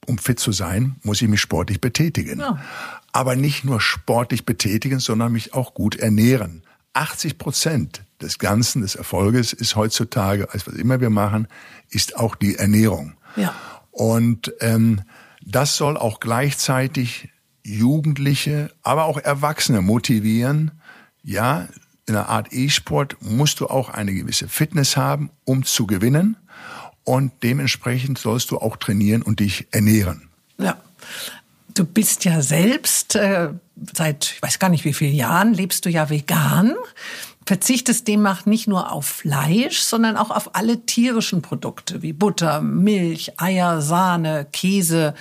um 0.06 0.18
fit 0.18 0.38
zu 0.38 0.52
sein, 0.52 0.96
muss 1.02 1.22
ich 1.22 1.28
mich 1.28 1.40
sportlich 1.40 1.80
betätigen. 1.80 2.40
Ja 2.40 2.60
aber 3.14 3.36
nicht 3.36 3.64
nur 3.64 3.80
sportlich 3.80 4.44
betätigen, 4.44 4.98
sondern 4.98 5.32
mich 5.32 5.54
auch 5.54 5.72
gut 5.72 5.94
ernähren. 5.94 6.64
80 6.94 7.38
Prozent 7.38 8.02
des 8.20 8.40
Ganzen, 8.40 8.82
des 8.82 8.96
Erfolges 8.96 9.52
ist 9.52 9.76
heutzutage, 9.76 10.52
als 10.52 10.66
was 10.66 10.74
immer 10.74 11.00
wir 11.00 11.10
machen, 11.10 11.46
ist 11.90 12.16
auch 12.16 12.34
die 12.34 12.56
Ernährung. 12.56 13.14
Ja. 13.36 13.54
Und 13.92 14.52
ähm, 14.60 15.02
das 15.40 15.76
soll 15.76 15.96
auch 15.96 16.18
gleichzeitig 16.18 17.28
Jugendliche, 17.62 18.72
aber 18.82 19.04
auch 19.04 19.18
Erwachsene 19.18 19.80
motivieren. 19.80 20.72
Ja, 21.22 21.68
in 22.06 22.16
einer 22.16 22.28
Art 22.28 22.52
E-Sport 22.52 23.18
musst 23.20 23.60
du 23.60 23.68
auch 23.68 23.90
eine 23.90 24.12
gewisse 24.12 24.48
Fitness 24.48 24.96
haben, 24.96 25.30
um 25.44 25.62
zu 25.62 25.86
gewinnen. 25.86 26.36
Und 27.04 27.32
dementsprechend 27.42 28.18
sollst 28.18 28.50
du 28.50 28.58
auch 28.58 28.76
trainieren 28.76 29.22
und 29.22 29.40
dich 29.40 29.66
ernähren. 29.70 30.28
Ja. 30.58 30.76
Du 31.74 31.84
bist 31.84 32.24
ja 32.24 32.40
selbst 32.40 33.14
äh, 33.16 33.50
seit, 33.92 34.32
ich 34.36 34.42
weiß 34.42 34.58
gar 34.58 34.70
nicht 34.70 34.84
wie 34.84 34.94
vielen 34.94 35.14
Jahren, 35.14 35.52
lebst 35.52 35.84
du 35.84 35.90
ja 35.90 36.08
vegan. 36.08 36.74
Verzichtest 37.46 38.08
demnach 38.08 38.46
nicht 38.46 38.68
nur 38.68 38.90
auf 38.90 39.04
Fleisch, 39.06 39.80
sondern 39.80 40.16
auch 40.16 40.30
auf 40.30 40.54
alle 40.54 40.86
tierischen 40.86 41.42
Produkte 41.42 42.00
wie 42.00 42.12
Butter, 42.14 42.62
Milch, 42.62 43.38
Eier, 43.38 43.82
Sahne, 43.82 44.46
Käse. 44.50 45.14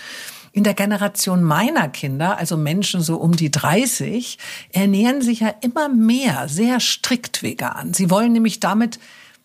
In 0.53 0.63
der 0.63 0.75
Generation 0.75 1.43
meiner 1.43 1.89
Kinder, 1.89 2.37
also 2.37 2.55
Menschen 2.55 3.01
so 3.01 3.17
um 3.17 3.35
die 3.35 3.49
30, 3.49 4.37
ernähren 4.71 5.21
sich 5.23 5.39
ja 5.39 5.49
immer 5.61 5.89
mehr 5.89 6.47
sehr 6.47 6.79
strikt 6.79 7.41
vegan. 7.41 7.93
Sie 7.93 8.11
wollen 8.11 8.31
nämlich 8.31 8.59
damit 8.59 8.99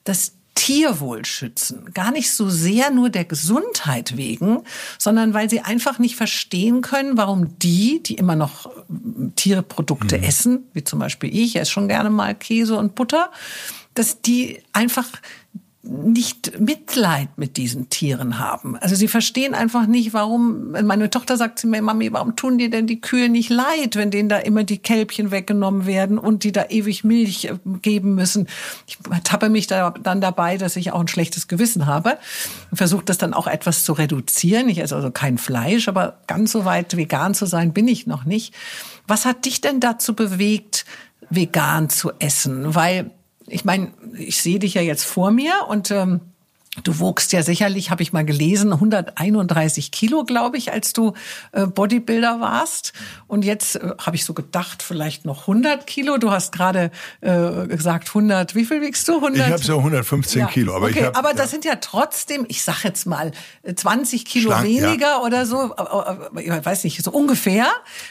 das 0.05 0.35
Tierwohl 0.59 1.25
schützen. 1.25 1.93
Gar 1.95 2.11
nicht 2.11 2.33
so 2.33 2.51
sehr 2.51 2.91
nur 2.91 3.11
der 3.11 3.25
Gesundheit 3.25 4.17
wegen, 4.17 4.65
sondern 4.99 5.33
weil 5.33 5.49
sie 5.49 5.61
einfach 5.61 6.01
nicht 6.01 6.17
verstehen 6.17 6.81
können, 6.81 7.17
warum 7.17 7.57
die, 7.61 8.03
die 8.03 8.15
immer 8.15 8.35
noch 8.35 8.67
äh, 8.67 9.31
Tierprodukte 9.37 10.19
mhm. 10.19 10.25
essen, 10.25 10.65
wie 10.73 10.83
zum 10.83 10.99
Beispiel 10.99 11.31
ich, 11.31 11.55
ich 11.55 11.57
esse 11.57 11.71
schon 11.71 11.87
gerne 11.87 12.11
mal 12.11 12.35
Käse 12.35 12.77
und 12.77 12.97
Butter, 12.97 13.31
dass 13.95 14.21
die 14.21 14.61
einfach 14.73 15.07
nicht 15.83 16.59
Mitleid 16.59 17.39
mit 17.39 17.57
diesen 17.57 17.89
Tieren 17.89 18.41
haben. 18.41 18.77
Also 18.77 18.97
sie 18.97 19.07
verstehen 19.07 19.55
einfach 19.55 19.87
nicht, 19.87 20.13
warum, 20.13 20.73
meine 20.73 21.09
Tochter 21.09 21.37
sagt 21.37 21.61
zu 21.61 21.69
mir, 21.69 21.81
Mami, 21.81 22.13
warum 22.13 22.35
tun 22.35 22.59
dir 22.59 22.69
denn 22.69 22.89
die 22.89 23.01
Kühe 23.01 23.29
nicht 23.29 23.49
leid, 23.49 23.95
wenn 23.95 24.11
denen 24.11 24.29
da 24.29 24.39
immer 24.39 24.65
die 24.65 24.79
Kälbchen 24.79 25.31
weggenommen 25.31 25.87
werden 25.87 26.19
und 26.19 26.43
die 26.43 26.51
da 26.51 26.67
ewig 26.69 27.05
Milch 27.05 27.45
äh, 27.45 27.59
geben 27.81 28.17
müssen. 28.17 28.49
Ich 28.89 28.99
tappe 29.23 29.51
mich 29.51 29.69
da 29.69 29.91
dann 29.91 30.21
dabei, 30.21 30.59
dass 30.59 30.75
ich 30.75 30.91
auch 30.91 31.01
ein 31.01 31.09
schlechtes 31.09 31.47
Gewissen 31.47 31.87
habe 31.87 32.19
und 32.73 32.77
versuche 32.77 33.05
das 33.05 33.19
dann 33.19 33.33
auch 33.33 33.47
etwas 33.47 33.85
zu 33.85 33.93
reduzieren. 33.93 34.69
Ich 34.69 34.79
esse 34.79 34.97
also 34.97 35.13
kein 35.13 35.39
Fleisch, 35.39 35.87
aber 35.87 36.19
ganz 36.27 36.51
so 36.51 36.65
weit 36.65 36.97
vegan 36.97 37.35
zu 37.35 37.47
sein 37.47 37.73
bin 37.73 37.87
ich 37.87 38.07
noch 38.07 38.25
nicht. 38.25 38.53
Was 39.07 39.25
hat 39.25 39.45
dich 39.45 39.61
denn 39.61 39.79
dazu 39.79 40.15
bewegt, 40.15 40.85
vegan 41.31 41.89
zu 41.89 42.11
essen? 42.19 42.75
Weil 42.75 43.13
ich 43.51 43.65
meine, 43.65 43.93
ich 44.17 44.41
sehe 44.41 44.59
dich 44.59 44.75
ja 44.75 44.83
jetzt 44.83 45.05
vor 45.05 45.31
mir 45.31 45.53
und 45.69 45.91
ähm, 45.91 46.21
Du 46.85 46.99
wogst 46.99 47.33
ja 47.33 47.43
sicherlich, 47.43 47.91
habe 47.91 48.03
ich 48.03 48.13
mal 48.13 48.25
gelesen, 48.25 48.73
131 48.73 49.91
Kilo, 49.91 50.25
glaube 50.25 50.59
ich, 50.59 50.73
als 50.73 50.93
du 50.93 51.15
äh, 51.53 51.67
Bodybuilder 51.67 52.41
warst. 52.41 52.93
Und 53.27 53.45
jetzt 53.45 53.77
äh, 53.77 53.93
habe 53.99 54.17
ich 54.17 54.25
so 54.25 54.35
gedacht, 54.35 54.83
vielleicht 54.83 55.25
noch 55.25 55.43
100 55.43 55.87
Kilo. 55.87 56.19
Du 56.19 56.31
hast 56.31 56.53
gerade 56.53 56.91
äh, 57.21 57.67
gesagt 57.67 58.09
100. 58.09 58.55
Wie 58.55 58.65
viel 58.65 58.81
wiegst 58.81 59.09
du? 59.09 59.17
100? 59.17 59.37
Ich 59.47 59.53
habe 59.53 59.63
so 59.63 59.79
115 59.79 60.41
ja. 60.41 60.47
Kilo. 60.47 60.77
Aber, 60.77 60.87
okay, 60.87 61.01
ich 61.01 61.05
hab, 61.07 61.19
aber 61.19 61.35
das 61.35 61.51
sind 61.51 61.65
ja 61.65 61.77
trotzdem, 61.77 62.45
ich 62.49 62.63
sag 62.63 62.85
jetzt 62.85 63.07
mal, 63.07 63.33
20 63.75 64.25
Kilo 64.25 64.51
Schlank, 64.51 64.67
weniger 64.67 65.07
ja. 65.07 65.23
oder 65.23 65.47
so. 65.47 65.75
Ich 66.39 66.49
weiß 66.49 66.85
nicht, 66.85 67.03
so 67.03 67.11
ungefähr. 67.11 67.67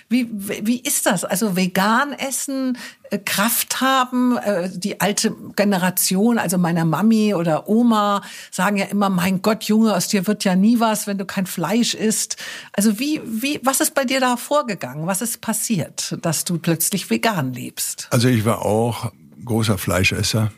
Wie, 0.10 0.28
wie 0.32 0.80
ist 0.80 1.06
das? 1.06 1.24
Also 1.24 1.56
vegan 1.56 2.14
essen, 2.14 2.78
äh, 3.07 3.07
Kraft 3.26 3.82
haben. 3.82 4.38
Äh, 4.38 4.70
die 4.74 5.02
alte 5.02 5.36
Generation, 5.56 6.38
also 6.38 6.58
meiner 6.58 6.86
Mami 6.86 7.34
oder 7.34 7.68
Oma, 7.68 8.22
sagen 8.52 8.78
ja 8.78 8.86
immer, 8.86 9.10
mein 9.10 9.42
Gott, 9.42 9.64
Junge, 9.66 9.96
aus 9.96 10.08
dir 10.08 10.28
wird 10.28 10.44
ja 10.44 10.56
nie 10.56 10.80
was, 10.80 11.08
wenn 11.08 11.18
du 11.18 11.26
kein 11.26 11.46
Fleisch 11.46 11.94
isst. 11.94 12.38
Also 12.74 13.00
wie, 13.00 13.22
wie, 13.26 13.60
was 13.64 13.82
ist 13.82 13.94
bei 13.94 14.06
dir 14.06 14.20
da 14.20 14.38
vorgegangen? 14.38 15.08
Was 15.08 15.22
ist 15.22 15.42
passiert, 15.42 16.18
dass 16.22 16.44
du 16.44 16.58
plötzlich 16.58 17.10
vegan 17.10 17.54
lebst? 17.54 18.08
Also 18.12 18.28
ich 18.28 18.46
war 18.46 18.64
auch 18.64 19.12
großer 19.46 19.78
Fleischesser 19.78 20.52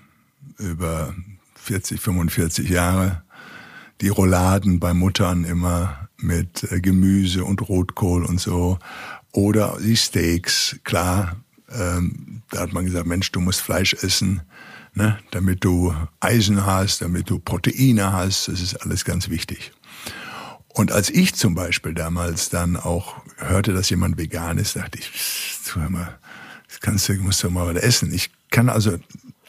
über 0.57 1.13
40, 1.55 1.99
45 1.99 2.69
Jahre. 2.69 3.23
Die 4.01 4.09
Rouladen 4.09 4.79
bei 4.79 4.93
Muttern 4.93 5.43
immer 5.43 6.09
mit 6.17 6.71
äh, 6.71 6.79
Gemüse 6.79 7.43
und 7.43 7.67
Rotkohl 7.67 8.25
und 8.25 8.39
so. 8.39 8.79
Oder 9.31 9.77
die 9.79 9.97
Steaks, 9.97 10.79
klar, 10.83 11.35
ähm, 11.71 12.41
da 12.51 12.61
hat 12.61 12.73
man 12.73 12.85
gesagt, 12.85 13.05
Mensch, 13.05 13.31
du 13.31 13.39
musst 13.39 13.61
Fleisch 13.61 13.93
essen, 13.93 14.41
ne, 14.93 15.19
damit 15.31 15.63
du 15.63 15.93
Eisen 16.19 16.65
hast, 16.65 17.01
damit 17.01 17.29
du 17.29 17.39
Proteine 17.39 18.11
hast. 18.11 18.47
Das 18.47 18.61
ist 18.61 18.75
alles 18.75 19.05
ganz 19.05 19.29
wichtig. 19.29 19.71
Und 20.67 20.91
als 20.91 21.09
ich 21.09 21.35
zum 21.35 21.55
Beispiel 21.55 21.93
damals 21.93 22.49
dann 22.49 22.77
auch 22.77 23.21
hörte, 23.37 23.73
dass 23.73 23.89
jemand 23.89 24.17
vegan 24.17 24.57
ist, 24.57 24.75
dachte 24.75 24.99
ich, 24.99 25.11
hör 25.73 25.89
mal, 25.89 26.17
das 26.67 26.79
kannst 26.79 27.09
du, 27.09 27.13
musst 27.15 27.43
du 27.43 27.49
mal 27.49 27.73
was 27.73 27.81
essen. 27.81 28.13
Ich 28.13 28.29
kann 28.51 28.69
also 28.69 28.97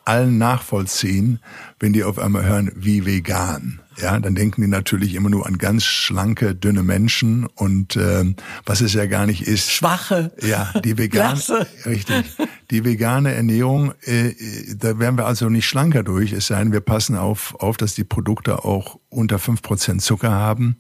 allen 0.05 0.39
nachvollziehen, 0.39 1.41
wenn 1.79 1.93
die 1.93 2.05
auf 2.05 2.19
einmal 2.19 2.45
hören, 2.45 2.73
wie 2.75 3.05
vegan. 3.07 3.81
Ja, 3.99 4.19
dann 4.19 4.35
denken 4.35 4.63
die 4.63 4.69
natürlich 4.69 5.15
immer 5.15 5.29
nur 5.29 5.47
an 5.47 5.59
ganz 5.59 5.85
schlanke, 5.85 6.55
dünne 6.55 6.83
Menschen 6.83 7.45
und 7.47 7.97
ähm, 7.97 8.37
was 8.65 8.81
es 8.81 8.95
ja 8.95 9.07
gar 9.07 9.27
nicht 9.27 9.43
ist. 9.43 9.71
Schwache. 9.71 10.33
Ja, 10.43 10.73
die 10.85 10.97
vegan, 10.97 11.39
richtig. 11.85 12.37
Die 12.71 12.85
vegane 12.85 13.35
Ernährung, 13.35 13.93
äh, 14.03 14.33
da 14.77 14.99
werden 14.99 15.19
wir 15.19 15.27
also 15.27 15.49
nicht 15.49 15.67
schlanker 15.67 16.03
durch, 16.03 16.33
es 16.33 16.47
sei 16.47 16.59
denn, 16.61 16.73
wir 16.73 16.81
passen 16.81 17.17
auf, 17.17 17.55
auf 17.57 17.77
dass 17.77 17.95
die 17.95 18.05
Produkte 18.05 18.65
auch 18.65 18.99
unter 19.09 19.39
fünf 19.39 19.61
Prozent 19.61 20.03
Zucker 20.03 20.31
haben 20.31 20.77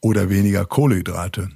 oder 0.00 0.30
weniger 0.30 0.64
Kohlenhydrate. 0.64 1.50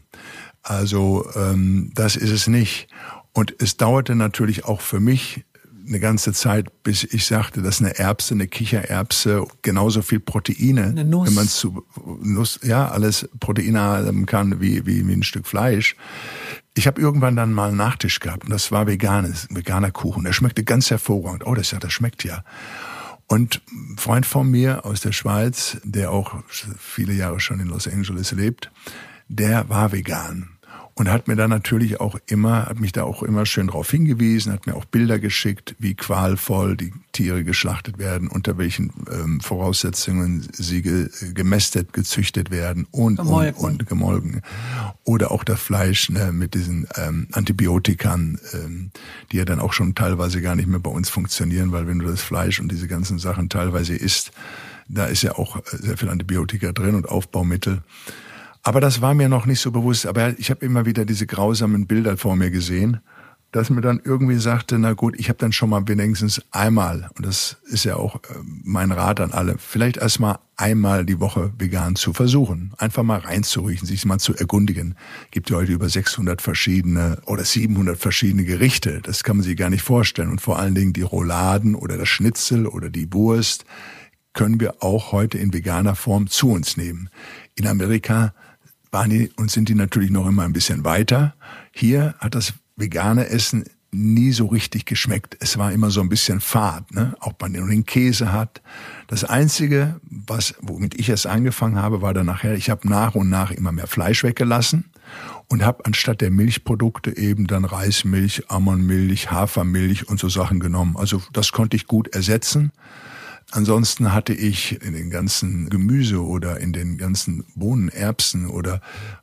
Also 0.62 1.26
ähm, 1.34 1.90
das 1.94 2.16
ist 2.16 2.30
es 2.30 2.48
nicht. 2.48 2.88
Und 3.32 3.54
es 3.60 3.76
dauerte 3.76 4.14
natürlich 4.14 4.64
auch 4.64 4.80
für 4.80 5.00
mich 5.00 5.44
eine 5.88 6.00
ganze 6.00 6.32
Zeit, 6.32 6.82
bis 6.82 7.04
ich 7.04 7.26
sagte, 7.26 7.62
dass 7.62 7.80
eine 7.80 7.98
Erbse, 7.98 8.34
eine 8.34 8.46
Kichererbse 8.46 9.46
genauso 9.62 10.02
viel 10.02 10.20
Proteine, 10.20 10.92
wenn 10.96 11.34
man 11.34 11.48
zu 11.48 11.84
Nuss, 12.22 12.60
ja, 12.62 12.88
alles 12.88 13.28
Proteine 13.40 13.80
haben 13.80 14.26
kann 14.26 14.60
wie, 14.60 14.86
wie, 14.86 15.06
wie 15.06 15.12
ein 15.12 15.22
Stück 15.22 15.46
Fleisch. 15.46 15.96
Ich 16.74 16.86
habe 16.86 17.00
irgendwann 17.00 17.36
dann 17.36 17.52
mal 17.52 17.68
einen 17.68 17.76
Nachtisch 17.76 18.20
gehabt 18.20 18.44
und 18.44 18.50
das 18.50 18.70
war 18.70 18.86
veganes, 18.86 19.48
veganer 19.50 19.90
Kuchen. 19.90 20.24
Der 20.24 20.32
schmeckte 20.32 20.62
ganz 20.62 20.90
hervorragend. 20.90 21.46
Oh, 21.46 21.54
das 21.54 21.70
ja, 21.70 21.78
das 21.78 21.92
schmeckt 21.92 22.24
ja. 22.24 22.44
Und 23.26 23.60
ein 23.70 23.98
Freund 23.98 24.26
von 24.26 24.50
mir 24.50 24.86
aus 24.86 25.00
der 25.00 25.12
Schweiz, 25.12 25.78
der 25.84 26.12
auch 26.12 26.36
viele 26.78 27.12
Jahre 27.12 27.40
schon 27.40 27.60
in 27.60 27.68
Los 27.68 27.88
Angeles 27.88 28.32
lebt, 28.32 28.70
der 29.28 29.68
war 29.68 29.92
vegan 29.92 30.57
und 30.98 31.08
hat 31.08 31.28
mir 31.28 31.36
da 31.36 31.46
natürlich 31.46 32.00
auch 32.00 32.18
immer, 32.26 32.66
hat 32.66 32.80
mich 32.80 32.90
da 32.90 33.04
auch 33.04 33.22
immer 33.22 33.46
schön 33.46 33.68
drauf 33.68 33.88
hingewiesen, 33.88 34.52
hat 34.52 34.66
mir 34.66 34.74
auch 34.74 34.84
Bilder 34.84 35.20
geschickt, 35.20 35.76
wie 35.78 35.94
qualvoll 35.94 36.76
die 36.76 36.92
Tiere 37.12 37.44
geschlachtet 37.44 37.98
werden, 37.98 38.26
unter 38.26 38.58
welchen 38.58 38.92
ähm, 39.10 39.40
Voraussetzungen 39.40 40.48
sie 40.52 40.82
ge 40.82 41.08
gemästet, 41.34 41.92
gezüchtet 41.92 42.50
werden 42.50 42.88
und 42.90 43.16
gemolken. 43.16 43.64
Und, 43.64 43.70
und 43.70 43.88
gemolken. 43.88 44.42
Oder 45.04 45.30
auch 45.30 45.44
das 45.44 45.60
Fleisch 45.60 46.10
ne, 46.10 46.32
mit 46.32 46.54
diesen 46.54 46.88
ähm, 46.96 47.28
Antibiotikern, 47.30 48.40
ähm, 48.52 48.90
die 49.30 49.36
ja 49.36 49.44
dann 49.44 49.60
auch 49.60 49.72
schon 49.72 49.94
teilweise 49.94 50.42
gar 50.42 50.56
nicht 50.56 50.68
mehr 50.68 50.80
bei 50.80 50.90
uns 50.90 51.10
funktionieren, 51.10 51.70
weil 51.70 51.86
wenn 51.86 52.00
du 52.00 52.06
das 52.06 52.22
Fleisch 52.22 52.58
und 52.58 52.72
diese 52.72 52.88
ganzen 52.88 53.20
Sachen 53.20 53.48
teilweise 53.48 53.94
isst, 53.94 54.32
da 54.88 55.06
ist 55.06 55.22
ja 55.22 55.36
auch 55.36 55.60
sehr 55.64 55.96
viel 55.96 56.08
Antibiotika 56.08 56.72
drin 56.72 56.96
und 56.96 57.08
Aufbaumittel. 57.08 57.82
Aber 58.62 58.80
das 58.80 59.00
war 59.00 59.14
mir 59.14 59.28
noch 59.28 59.46
nicht 59.46 59.60
so 59.60 59.70
bewusst. 59.70 60.06
Aber 60.06 60.38
ich 60.38 60.50
habe 60.50 60.64
immer 60.64 60.86
wieder 60.86 61.04
diese 61.04 61.26
grausamen 61.26 61.86
Bilder 61.86 62.16
vor 62.16 62.36
mir 62.36 62.50
gesehen, 62.50 63.00
dass 63.52 63.70
mir 63.70 63.80
dann 63.80 64.00
irgendwie 64.04 64.36
sagte, 64.36 64.78
na 64.78 64.92
gut, 64.92 65.14
ich 65.18 65.30
habe 65.30 65.38
dann 65.38 65.52
schon 65.52 65.70
mal 65.70 65.88
wenigstens 65.88 66.42
einmal, 66.50 67.08
und 67.16 67.24
das 67.24 67.56
ist 67.64 67.84
ja 67.84 67.96
auch 67.96 68.16
äh, 68.16 68.34
mein 68.44 68.92
Rat 68.92 69.20
an 69.20 69.32
alle, 69.32 69.56
vielleicht 69.58 69.96
erstmal 69.96 70.38
einmal 70.56 71.06
die 71.06 71.18
Woche 71.18 71.52
vegan 71.56 71.96
zu 71.96 72.12
versuchen. 72.12 72.72
Einfach 72.76 73.04
mal 73.04 73.20
reinzuriechen, 73.20 73.86
sich 73.86 74.04
mal 74.04 74.18
zu 74.18 74.34
erkundigen. 74.34 74.96
Gibt 75.30 75.48
ja 75.48 75.56
heute 75.56 75.72
über 75.72 75.88
600 75.88 76.42
verschiedene 76.42 77.22
oder 77.24 77.44
700 77.44 77.96
verschiedene 77.96 78.44
Gerichte. 78.44 79.00
Das 79.02 79.24
kann 79.24 79.38
man 79.38 79.44
sich 79.44 79.56
gar 79.56 79.70
nicht 79.70 79.82
vorstellen. 79.82 80.30
Und 80.30 80.42
vor 80.42 80.58
allen 80.58 80.74
Dingen 80.74 80.92
die 80.92 81.02
Rouladen 81.02 81.74
oder 81.74 81.96
das 81.96 82.08
Schnitzel 82.08 82.66
oder 82.66 82.90
die 82.90 83.12
Wurst 83.14 83.64
können 84.34 84.60
wir 84.60 84.82
auch 84.82 85.12
heute 85.12 85.38
in 85.38 85.54
veganer 85.54 85.94
Form 85.94 86.28
zu 86.28 86.50
uns 86.50 86.76
nehmen. 86.76 87.08
In 87.54 87.66
Amerika 87.66 88.34
waren 88.90 89.10
die 89.10 89.30
und 89.36 89.50
sind 89.50 89.68
die 89.68 89.74
natürlich 89.74 90.10
noch 90.10 90.26
immer 90.26 90.44
ein 90.44 90.52
bisschen 90.52 90.84
weiter. 90.84 91.34
Hier 91.72 92.14
hat 92.18 92.34
das 92.34 92.54
vegane 92.76 93.28
Essen 93.28 93.64
nie 93.90 94.32
so 94.32 94.46
richtig 94.46 94.84
geschmeckt. 94.84 95.36
Es 95.40 95.56
war 95.56 95.72
immer 95.72 95.90
so 95.90 96.00
ein 96.00 96.08
bisschen 96.08 96.40
fad, 96.40 96.92
ne? 96.92 97.14
auch 97.20 97.32
wenn 97.40 97.52
man 97.52 97.70
den 97.70 97.86
Käse 97.86 98.32
hat. 98.32 98.60
Das 99.06 99.24
Einzige, 99.24 99.98
was, 100.02 100.54
womit 100.60 100.98
ich 101.00 101.08
es 101.08 101.24
angefangen 101.24 101.76
habe, 101.76 102.02
war 102.02 102.12
dann 102.12 102.26
nachher, 102.26 102.54
ich 102.54 102.68
habe 102.68 102.86
nach 102.88 103.14
und 103.14 103.30
nach 103.30 103.50
immer 103.50 103.72
mehr 103.72 103.86
Fleisch 103.86 104.22
weggelassen 104.24 104.84
und 105.48 105.64
habe 105.64 105.86
anstatt 105.86 106.20
der 106.20 106.30
Milchprodukte 106.30 107.16
eben 107.16 107.46
dann 107.46 107.64
Reismilch, 107.64 108.44
Ammonmilch, 108.48 109.30
Hafermilch 109.30 110.08
und 110.08 110.20
so 110.20 110.28
Sachen 110.28 110.60
genommen. 110.60 110.96
Also 110.98 111.22
das 111.32 111.52
konnte 111.52 111.76
ich 111.76 111.86
gut 111.86 112.08
ersetzen. 112.08 112.72
Ansonsten 113.50 114.12
hatte 114.12 114.34
ich 114.34 114.82
in 114.82 114.92
den 114.92 115.08
ganzen 115.08 115.70
Gemüse 115.70 116.22
oder 116.22 116.60
in 116.60 116.74
den 116.74 116.98
ganzen 116.98 117.44
Bohnen, 117.54 117.88
Erbsen 117.88 118.46
oder 118.46 118.82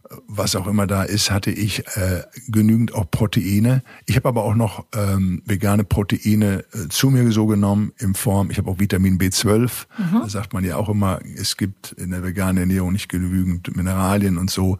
äh, 0.10 0.16
was 0.28 0.56
auch 0.56 0.66
immer 0.66 0.88
da 0.88 1.04
ist, 1.04 1.30
hatte 1.30 1.52
ich 1.52 1.86
äh, 1.96 2.24
genügend 2.48 2.96
auch 2.96 3.10
Proteine. 3.12 3.84
Ich 4.08 4.16
habe 4.16 4.28
aber 4.28 4.44
auch 4.44 4.56
noch 4.56 4.86
ähm, 4.96 5.44
vegane 5.46 5.84
Proteine 5.84 6.66
äh, 6.74 6.88
zu 6.90 7.12
mir 7.12 7.32
so 7.32 7.46
genommen 7.46 7.92
in 8.00 8.16
Form, 8.16 8.50
ich 8.50 8.58
habe 8.58 8.72
auch 8.72 8.80
Vitamin 8.80 9.20
B12. 9.20 9.86
Mhm. 9.98 10.22
Da 10.22 10.30
sagt 10.30 10.54
man 10.54 10.66
ja 10.66 10.78
auch 10.78 10.90
immer, 10.90 11.20
es 11.36 11.56
gibt 11.56 11.92
in 11.92 12.10
der 12.10 12.24
veganen 12.24 12.58
Ernährung 12.58 12.94
nicht 12.94 13.10
genügend 13.10 13.76
Mineralien 13.76 14.40
und 14.40 14.50
so. 14.50 14.80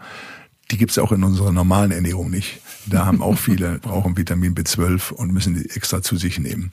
Die 0.72 0.78
gibt's 0.78 0.98
auch 0.98 1.12
in 1.12 1.24
unserer 1.24 1.52
normalen 1.52 1.92
Ernährung 1.92 2.30
nicht. 2.30 2.62
Da 2.86 3.06
haben 3.06 3.22
auch 3.22 3.38
viele, 3.38 3.80
brauchen 3.80 4.18
Vitamin 4.18 4.56
B12 4.56 5.12
und 5.12 5.32
müssen 5.32 5.56
die 5.56 5.70
extra 5.70 6.02
zu 6.02 6.18
sich 6.18 6.40
nehmen. 6.40 6.72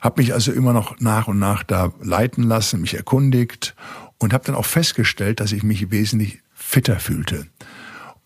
Hab 0.00 0.18
mich 0.18 0.32
also 0.32 0.52
immer 0.52 0.72
noch 0.72 1.00
nach 1.00 1.28
und 1.28 1.38
nach 1.38 1.62
da 1.62 1.92
leiten 2.02 2.42
lassen, 2.42 2.80
mich 2.80 2.94
erkundigt 2.94 3.74
und 4.18 4.32
habe 4.32 4.44
dann 4.44 4.54
auch 4.54 4.66
festgestellt, 4.66 5.40
dass 5.40 5.52
ich 5.52 5.62
mich 5.62 5.90
wesentlich 5.90 6.40
fitter 6.54 6.98
fühlte. 6.98 7.46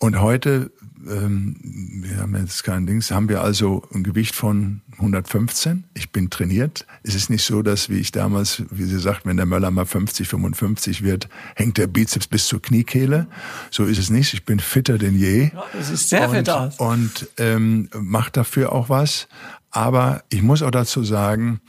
Und 0.03 0.21
heute 0.21 0.73
ähm, 1.09 1.57
wir 1.63 2.19
haben 2.19 2.37
jetzt 2.37 2.65
kein 2.65 2.87
Dings, 2.87 3.11
haben 3.11 3.29
wir 3.29 3.43
also 3.43 3.83
ein 3.95 4.03
Gewicht 4.03 4.35
von 4.35 4.83
115. 4.95 5.85
Ich 5.95 6.11
bin 6.11 6.31
trainiert. 6.31 6.87
Es 7.03 7.15
ist 7.15 7.31
nicht 7.31 7.45
so, 7.45 7.63
dass, 7.63 7.89
wie 7.89 7.99
ich 7.99 8.13
damals, 8.13 8.63
wie 8.71 8.85
sie 8.85 8.99
sagt, 8.99 9.27
wenn 9.27 9.37
der 9.37 9.47
Möller 9.47 9.71
mal 9.71 9.87
50, 9.87 10.29
55 10.29 11.03
wird, 11.03 11.29
hängt 11.57 11.79
der 11.79 11.87
Bizeps 11.87 12.27
bis 12.27 12.47
zur 12.47 12.63
Kniekehle. 12.63 13.27
So 13.71 13.85
ist 13.85 13.99
es 13.99 14.11
nicht. 14.11 14.35
Ich 14.35 14.45
bin 14.45 14.61
fitter 14.61 14.99
denn 14.99 15.17
je. 15.17 15.51
Ja, 15.55 15.65
es 15.79 15.91
ist 15.91 16.09
sehr 16.09 16.29
und, 16.29 16.37
fit 16.37 16.51
aus. 16.51 16.79
Und 16.79 17.29
ähm, 17.39 17.89
macht 17.95 18.37
dafür 18.37 18.73
auch 18.73 18.89
was. 18.89 19.29
Aber 19.71 20.23
ich 20.29 20.43
muss 20.43 20.63
auch 20.63 20.71
dazu 20.71 21.03
sagen, 21.03 21.61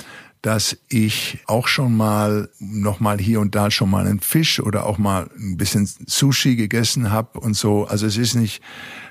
dass 0.43 0.77
ich 0.89 1.39
auch 1.47 1.67
schon 1.67 1.95
mal 1.95 2.49
noch 2.59 2.99
mal 2.99 3.17
hier 3.17 3.39
und 3.39 3.55
da 3.55 3.71
schon 3.71 3.89
mal 3.89 4.05
einen 4.05 4.19
Fisch 4.19 4.59
oder 4.59 4.85
auch 4.85 4.97
mal 4.97 5.29
ein 5.37 5.55
bisschen 5.55 5.89
Sushi 6.05 6.57
gegessen 6.57 7.11
habe 7.11 7.39
und 7.39 7.55
so. 7.55 7.85
Also 7.85 8.05
es 8.05 8.17
ist 8.17 8.35
nicht 8.35 8.61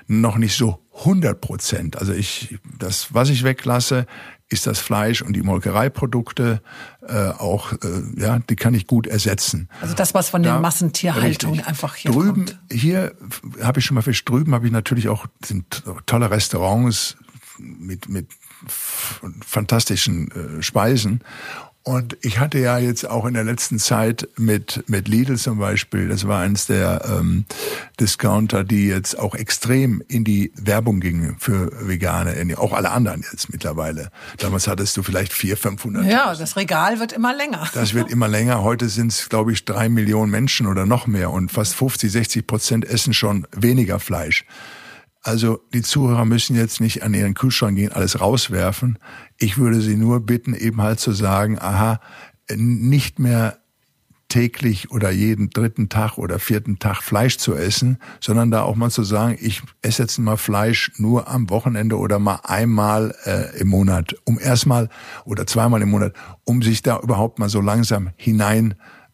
noch 0.05 0.37
nicht 0.37 0.55
so 0.55 0.79
100 0.99 1.41
Prozent. 1.41 1.97
Also 1.97 2.13
ich 2.13 2.59
das 2.77 3.15
was 3.15 3.29
ich 3.29 3.43
weglasse 3.43 4.05
ist 4.49 4.67
das 4.67 4.77
Fleisch 4.77 5.23
und 5.23 5.33
die 5.33 5.41
Molkereiprodukte 5.41 6.61
äh, 7.01 7.29
auch 7.29 7.73
äh, 7.73 7.77
ja 8.15 8.37
die 8.37 8.55
kann 8.55 8.75
ich 8.75 8.85
gut 8.85 9.07
ersetzen. 9.07 9.69
Also 9.81 9.95
das 9.95 10.13
was 10.13 10.29
von 10.29 10.43
der 10.43 10.59
Massentierhaltung 10.59 11.53
richtig. 11.53 11.67
einfach 11.67 11.95
hier 11.95 12.11
drüben 12.11 12.45
kommt. 12.45 12.59
hier 12.71 13.15
habe 13.59 13.79
ich 13.79 13.85
schon 13.85 13.95
mal 13.95 14.03
Fisch 14.03 14.23
drüben 14.23 14.53
habe 14.53 14.67
ich 14.67 14.71
natürlich 14.71 15.09
auch 15.09 15.25
sind 15.43 15.81
tolle 16.05 16.29
Restaurants 16.29 17.17
mit 17.57 18.07
mit 18.07 18.27
fantastischen 18.67 20.31
äh, 20.31 20.61
Speisen. 20.61 21.21
Und 21.85 22.15
ich 22.21 22.39
hatte 22.39 22.59
ja 22.59 22.77
jetzt 22.77 23.09
auch 23.09 23.25
in 23.25 23.33
der 23.33 23.43
letzten 23.43 23.77
Zeit 23.77 24.29
mit, 24.37 24.85
mit 24.87 25.09
Lidl 25.09 25.37
zum 25.37 25.59
Beispiel, 25.59 26.07
das 26.07 26.25
war 26.25 26.39
eines 26.39 26.65
der 26.65 27.03
ähm, 27.05 27.43
Discounter, 27.99 28.63
die 28.63 28.87
jetzt 28.87 29.19
auch 29.19 29.35
extrem 29.35 30.01
in 30.07 30.23
die 30.23 30.53
Werbung 30.55 31.01
gingen 31.01 31.35
für 31.39 31.71
Vegane, 31.85 32.57
auch 32.57 32.71
alle 32.71 32.91
anderen 32.91 33.25
jetzt 33.29 33.51
mittlerweile. 33.51 34.11
Damals 34.37 34.69
hattest 34.69 34.95
du 34.95 35.03
vielleicht 35.03 35.33
vier, 35.33 35.57
500. 35.57 36.05
Ja, 36.05 36.33
das 36.33 36.55
Regal 36.55 37.01
wird 37.01 37.11
immer 37.11 37.35
länger. 37.35 37.67
Das 37.73 37.93
wird 37.93 38.09
immer 38.09 38.29
länger. 38.29 38.63
Heute 38.63 38.87
sind 38.87 39.11
es, 39.11 39.27
glaube 39.27 39.51
ich, 39.51 39.65
drei 39.65 39.89
Millionen 39.89 40.31
Menschen 40.31 40.67
oder 40.67 40.85
noch 40.85 41.05
mehr 41.05 41.31
und 41.31 41.51
fast 41.51 41.75
50, 41.75 42.09
60 42.09 42.47
Prozent 42.47 42.85
essen 42.85 43.13
schon 43.13 43.45
weniger 43.51 43.99
Fleisch. 43.99 44.45
Also 45.23 45.61
die 45.73 45.81
Zuhörer 45.81 46.25
müssen 46.25 46.55
jetzt 46.55 46.81
nicht 46.81 47.01
an 47.01 47.13
ihren 47.13 47.33
Kühlschrank 47.33 47.77
gehen, 47.77 47.93
alles 47.93 48.19
rauswerfen. 48.19 48.99
Ich 49.37 49.57
würde 49.57 49.79
sie 49.79 49.95
nur 49.95 50.19
bitten, 50.19 50.53
eben 50.53 50.81
halt 50.81 50.99
zu 50.99 51.13
sagen, 51.13 51.57
aha, 51.59 52.01
nicht 52.53 53.19
mehr 53.19 53.57
täglich 54.27 54.91
oder 54.91 55.11
jeden 55.11 55.51
dritten 55.51 55.89
Tag 55.89 56.17
oder 56.17 56.39
vierten 56.39 56.79
Tag 56.79 57.03
Fleisch 57.03 57.37
zu 57.37 57.55
essen, 57.55 57.99
sondern 58.19 58.51
da 58.51 58.63
auch 58.63 58.75
mal 58.75 58.89
zu 58.89 59.03
sagen, 59.03 59.37
ich 59.39 59.61
esse 59.81 60.01
jetzt 60.01 60.17
mal 60.17 60.37
Fleisch 60.37 60.91
nur 60.97 61.29
am 61.29 61.49
Wochenende 61.51 61.97
oder 61.97 62.19
mal 62.19 62.39
einmal 62.43 63.15
äh, 63.25 63.55
im 63.59 63.67
Monat, 63.67 64.15
um 64.25 64.39
erstmal 64.39 64.89
oder 65.23 65.45
zweimal 65.45 65.83
im 65.83 65.91
Monat, 65.91 66.13
um 66.45 66.63
sich 66.63 66.81
da 66.81 66.99
überhaupt 66.99 67.37
mal 67.39 67.47
so 67.47 67.61
langsam 67.61 68.09
hinein 68.17 68.73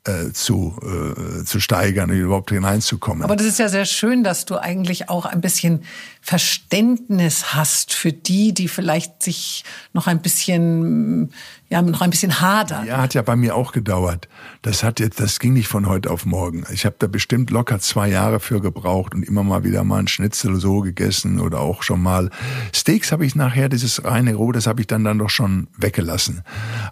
äh, 0.10 0.34
zu, 0.34 0.76
äh, 0.82 1.43
zu 1.43 1.60
steigern, 1.60 2.10
überhaupt 2.10 2.50
hineinzukommen. 2.50 3.24
Aber 3.24 3.36
das 3.36 3.45
ist 3.45 3.60
ja 3.60 3.69
sehr 3.69 3.86
schön, 3.86 4.24
dass 4.24 4.45
du 4.45 4.58
eigentlich 4.58 5.10
auch 5.10 5.26
ein 5.26 5.41
bisschen 5.41 5.84
Verständnis 6.22 7.54
hast 7.54 7.93
für 7.93 8.12
die, 8.12 8.54
die 8.54 8.67
vielleicht 8.67 9.24
sich 9.24 9.63
noch 9.93 10.08
ein 10.08 10.22
bisschen 10.22 11.32
ja 11.69 11.82
noch 11.84 12.01
ein 12.01 12.10
bisschen 12.10 12.41
hadern. 12.41 12.88
Ja, 12.88 12.97
hat 12.97 13.13
ja 13.13 13.21
bei 13.21 13.36
mir 13.36 13.55
auch 13.55 13.71
gedauert. 13.71 14.27
Das 14.63 14.84
hat 14.84 14.99
jetzt, 14.99 15.19
das 15.19 15.39
ging 15.39 15.53
nicht 15.53 15.67
von 15.67 15.88
heute 15.88 16.10
auf 16.10 16.25
morgen. 16.25 16.65
Ich 16.73 16.86
habe 16.86 16.95
da 16.97 17.05
bestimmt 17.05 17.51
locker 17.51 17.79
zwei 17.79 18.10
Jahre 18.10 18.39
für 18.39 18.60
gebraucht 18.60 19.13
und 19.13 19.23
immer 19.23 19.43
mal 19.43 19.63
wieder 19.63 19.84
mal 19.84 19.99
ein 19.99 20.08
Schnitzel 20.08 20.55
so 20.55 20.79
gegessen 20.79 21.39
oder 21.39 21.60
auch 21.60 21.84
schon 21.84 22.01
mal 22.01 22.32
Steaks 22.73 23.12
habe 23.12 23.25
ich 23.25 23.36
nachher 23.36 23.69
dieses 23.69 24.03
reine 24.03 24.34
Roh, 24.34 24.51
das 24.51 24.65
habe 24.65 24.82
ich 24.82 24.88
dann 24.88 25.03
dann 25.03 25.19
doch 25.19 25.29
schon 25.29 25.67
weggelassen. 25.77 26.41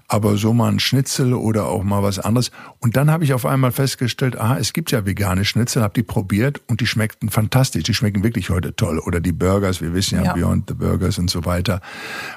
Aber 0.08 0.38
so 0.38 0.54
mal 0.54 0.72
ein 0.72 0.80
Schnitzel 0.80 1.34
oder 1.34 1.66
auch 1.66 1.84
mal 1.84 2.04
was 2.04 2.20
anderes. 2.20 2.52
Und 2.80 2.96
dann 2.96 3.10
habe 3.10 3.24
ich 3.24 3.34
auf 3.34 3.46
einmal 3.48 3.72
festgestellt, 3.72 4.40
aha, 4.40 4.58
es 4.58 4.74
gibt 4.74 4.92
ja 4.92 5.06
vegane 5.06 5.44
Schnitzel, 5.44 5.82
habe 5.82 5.96
die 5.96 6.04
probiert 6.04 6.62
und 6.68 6.82
die 6.82 6.88
schmeckten 6.88 7.30
fantastisch. 7.30 7.84
Die 7.84 7.96
schmecken 7.96 8.24
wirklich 8.24 8.52
heute 8.52 8.76
toll. 8.76 9.00
Oder 9.00 9.22
die 9.22 9.32
Burgers, 9.32 9.82
wir 9.82 9.94
wissen 9.94 10.20
ja, 10.20 10.26
ja. 10.26 10.34
Beyond 10.34 10.66
the 10.70 10.76
Burgers 10.76 11.18
und 11.18 11.32
so 11.32 11.46
weiter. 11.46 11.82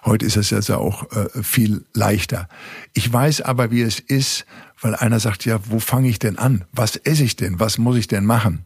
Heute 0.07 0.25
ist 0.25 0.37
es 0.37 0.51
jetzt 0.51 0.71
auch 0.71 1.11
äh, 1.13 1.43
viel 1.43 1.85
leichter 1.93 2.30
leichter. 2.31 2.49
Ich 2.95 3.13
weiß 3.13 3.43
aber, 3.43 3.71
wie 3.71 3.83
es 3.83 3.99
ist, 3.99 4.47
weil 4.81 4.95
einer 4.95 5.21
sagt, 5.21 5.45
ja, 5.45 5.61
wo 5.65 5.79
fange 5.79 6.09
ich 6.09 6.19
denn 6.19 6.39
an? 6.39 6.65
Was 6.73 6.97
esse 6.97 7.25
ich 7.25 7.37
denn? 7.37 7.61
Was 7.61 7.79
muss 7.79 7.97
ich 7.97 8.09
denn 8.09 8.25
machen? 8.25 8.65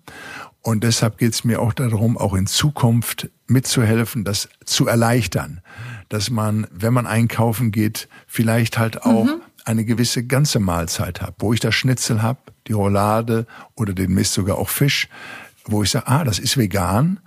Und 0.63 0.83
deshalb 0.83 1.19
geht 1.19 1.35
es 1.35 1.45
mir 1.45 1.61
auch 1.61 1.75
darum, 1.75 2.17
auch 2.17 2.35
in 2.35 2.47
Zukunft 2.47 3.31
mitzuhelfen, 3.47 4.25
das 4.25 4.49
zu 4.65 4.87
erleichtern. 4.87 5.61
Dass 6.09 6.31
man, 6.31 6.67
wenn 6.71 6.95
man 6.95 7.07
einkaufen 7.07 7.71
geht, 7.71 8.09
vielleicht 8.27 8.79
halt 8.79 9.03
auch 9.03 9.25
mhm. 9.25 9.43
eine 9.65 9.85
gewisse 9.85 10.25
ganze 10.25 10.61
Mahlzeit 10.61 11.21
hat, 11.21 11.35
wo 11.39 11.53
ich 11.53 11.61
das 11.61 11.75
Schnitzel 11.75 12.23
habe, 12.23 12.41
die 12.67 12.73
Roulade 12.73 13.47
oder 13.75 13.93
den 13.93 14.15
Mist 14.15 14.33
sogar 14.33 14.57
auch 14.57 14.71
Fisch, 14.71 15.09
wo 15.67 15.83
ich 15.83 15.91
sage, 15.91 16.09
ah, 16.09 16.25
das 16.25 16.39
ist 16.39 16.57
vegan 16.57 17.21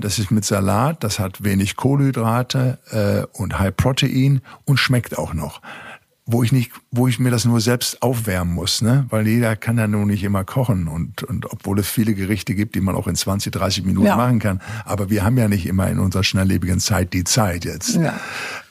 das 0.00 0.18
ist 0.18 0.30
mit 0.30 0.44
Salat, 0.44 1.02
das 1.04 1.18
hat 1.18 1.42
wenig 1.44 1.76
Kohlenhydrate 1.76 2.78
äh, 2.90 3.38
und 3.38 3.58
High 3.58 3.74
Protein 3.76 4.40
und 4.64 4.78
schmeckt 4.78 5.18
auch 5.18 5.34
noch. 5.34 5.60
Wo 6.24 6.44
ich 6.44 6.52
nicht, 6.52 6.70
wo 6.92 7.08
ich 7.08 7.18
mir 7.18 7.30
das 7.32 7.44
nur 7.44 7.60
selbst 7.60 8.00
aufwärmen 8.00 8.54
muss, 8.54 8.80
ne? 8.80 9.06
Weil 9.10 9.26
jeder 9.26 9.56
kann 9.56 9.76
ja 9.76 9.88
nun 9.88 10.06
nicht 10.06 10.22
immer 10.22 10.44
kochen 10.44 10.86
und, 10.86 11.24
und 11.24 11.50
obwohl 11.50 11.80
es 11.80 11.88
viele 11.88 12.14
Gerichte 12.14 12.54
gibt, 12.54 12.76
die 12.76 12.80
man 12.80 12.94
auch 12.94 13.08
in 13.08 13.16
20, 13.16 13.52
30 13.52 13.84
Minuten 13.84 14.06
ja. 14.06 14.16
machen 14.16 14.38
kann. 14.38 14.62
Aber 14.84 15.10
wir 15.10 15.24
haben 15.24 15.36
ja 15.36 15.48
nicht 15.48 15.66
immer 15.66 15.88
in 15.90 15.98
unserer 15.98 16.22
schnelllebigen 16.22 16.78
Zeit 16.78 17.12
die 17.12 17.24
Zeit 17.24 17.64
jetzt. 17.64 17.96
Ja. 17.96 18.20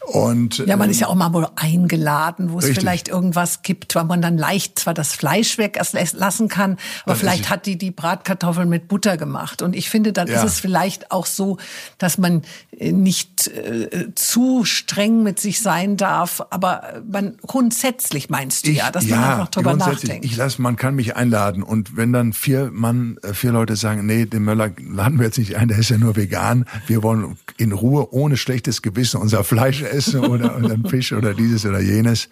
Und, 0.04 0.58
ja, 0.66 0.78
man 0.78 0.89
ist 0.89 0.99
ja 0.99 1.08
ähm, 1.08 1.12
auch 1.12 1.16
mal 1.16 1.34
wohl 1.34 1.47
eingeladen, 1.56 2.52
wo 2.52 2.58
es 2.58 2.66
richtig. 2.66 2.80
vielleicht 2.80 3.08
irgendwas 3.08 3.62
gibt, 3.62 3.93
weil 3.93 4.06
man 4.06 4.20
dann 4.20 4.36
leicht 4.36 4.80
zwar 4.80 4.95
das 4.95 5.14
Fleisch 5.14 5.60
weglassen 5.60 6.47
kann, 6.47 6.72
aber 7.04 7.14
dann 7.14 7.18
vielleicht 7.18 7.52
hat 7.52 7.68
die 7.68 7.78
die 7.78 7.91
Bratkartoffeln 7.91 8.68
mit 8.68 8.88
Butter 8.88 9.16
gemacht. 9.16 9.62
Und 9.62 9.76
ich 9.76 9.91
finde, 9.91 10.12
dann 10.12 10.28
ja. 10.28 10.38
ist 10.38 10.43
es 10.43 10.60
vielleicht 10.60 11.12
auch 11.12 11.28
so, 11.28 11.58
dass 11.99 12.18
man 12.18 12.41
äh, 12.76 12.91
nicht 12.91 13.47
äh, 13.47 14.14
zu 14.16 14.66
streng 14.66 15.22
mit 15.22 15.39
sich 15.39 15.62
sein 15.62 15.97
darf, 15.97 16.41
aber 16.49 17.04
man 17.08 17.38
grundsätzlich 17.45 18.32
meinst 18.32 18.66
du 18.66 18.72
ich, 18.72 18.78
ja, 18.78 18.89
dass 18.89 19.06
man 19.06 19.20
ja, 19.20 19.34
einfach 19.34 19.49
drüber 19.49 19.76
nachdenkt. 19.76 20.26
Ich 20.26 20.36
lasse, 20.36 20.64
man 20.64 20.78
kann 20.78 20.95
mich 20.95 21.16
einladen 21.16 21.62
und 21.62 21.95
wenn 21.95 22.12
dann 22.12 22.34
vier 22.34 22.72
Mann, 22.74 23.18
äh, 23.22 23.36
vier 23.36 23.52
Leute 23.52 23.76
sagen, 23.76 24.08
nee, 24.08 24.26
den 24.26 24.43
Möller 24.43 24.72
laden 24.80 25.20
wir 25.20 25.28
jetzt 25.28 25.38
nicht 25.38 25.58
ein, 25.58 25.68
der 25.68 25.78
ist 25.78 25.89
ja 25.89 25.97
nur 25.99 26.16
vegan, 26.16 26.66
wir 26.88 27.04
wollen 27.04 27.38
in 27.58 27.72
Ruhe 27.72 28.12
ohne 28.12 28.36
schlechtes 28.36 28.82
Gewissen 28.82 29.22
unser 29.22 29.43
Fleisch 29.43 29.84
essen 29.84 29.91
esse 29.92 30.22
oder 30.22 30.56
einen 30.56 30.86
Fisch 30.86 31.14
oder 31.14 31.34
dieses 31.34 31.66
oder 31.66 31.80
jenes. 31.80 32.30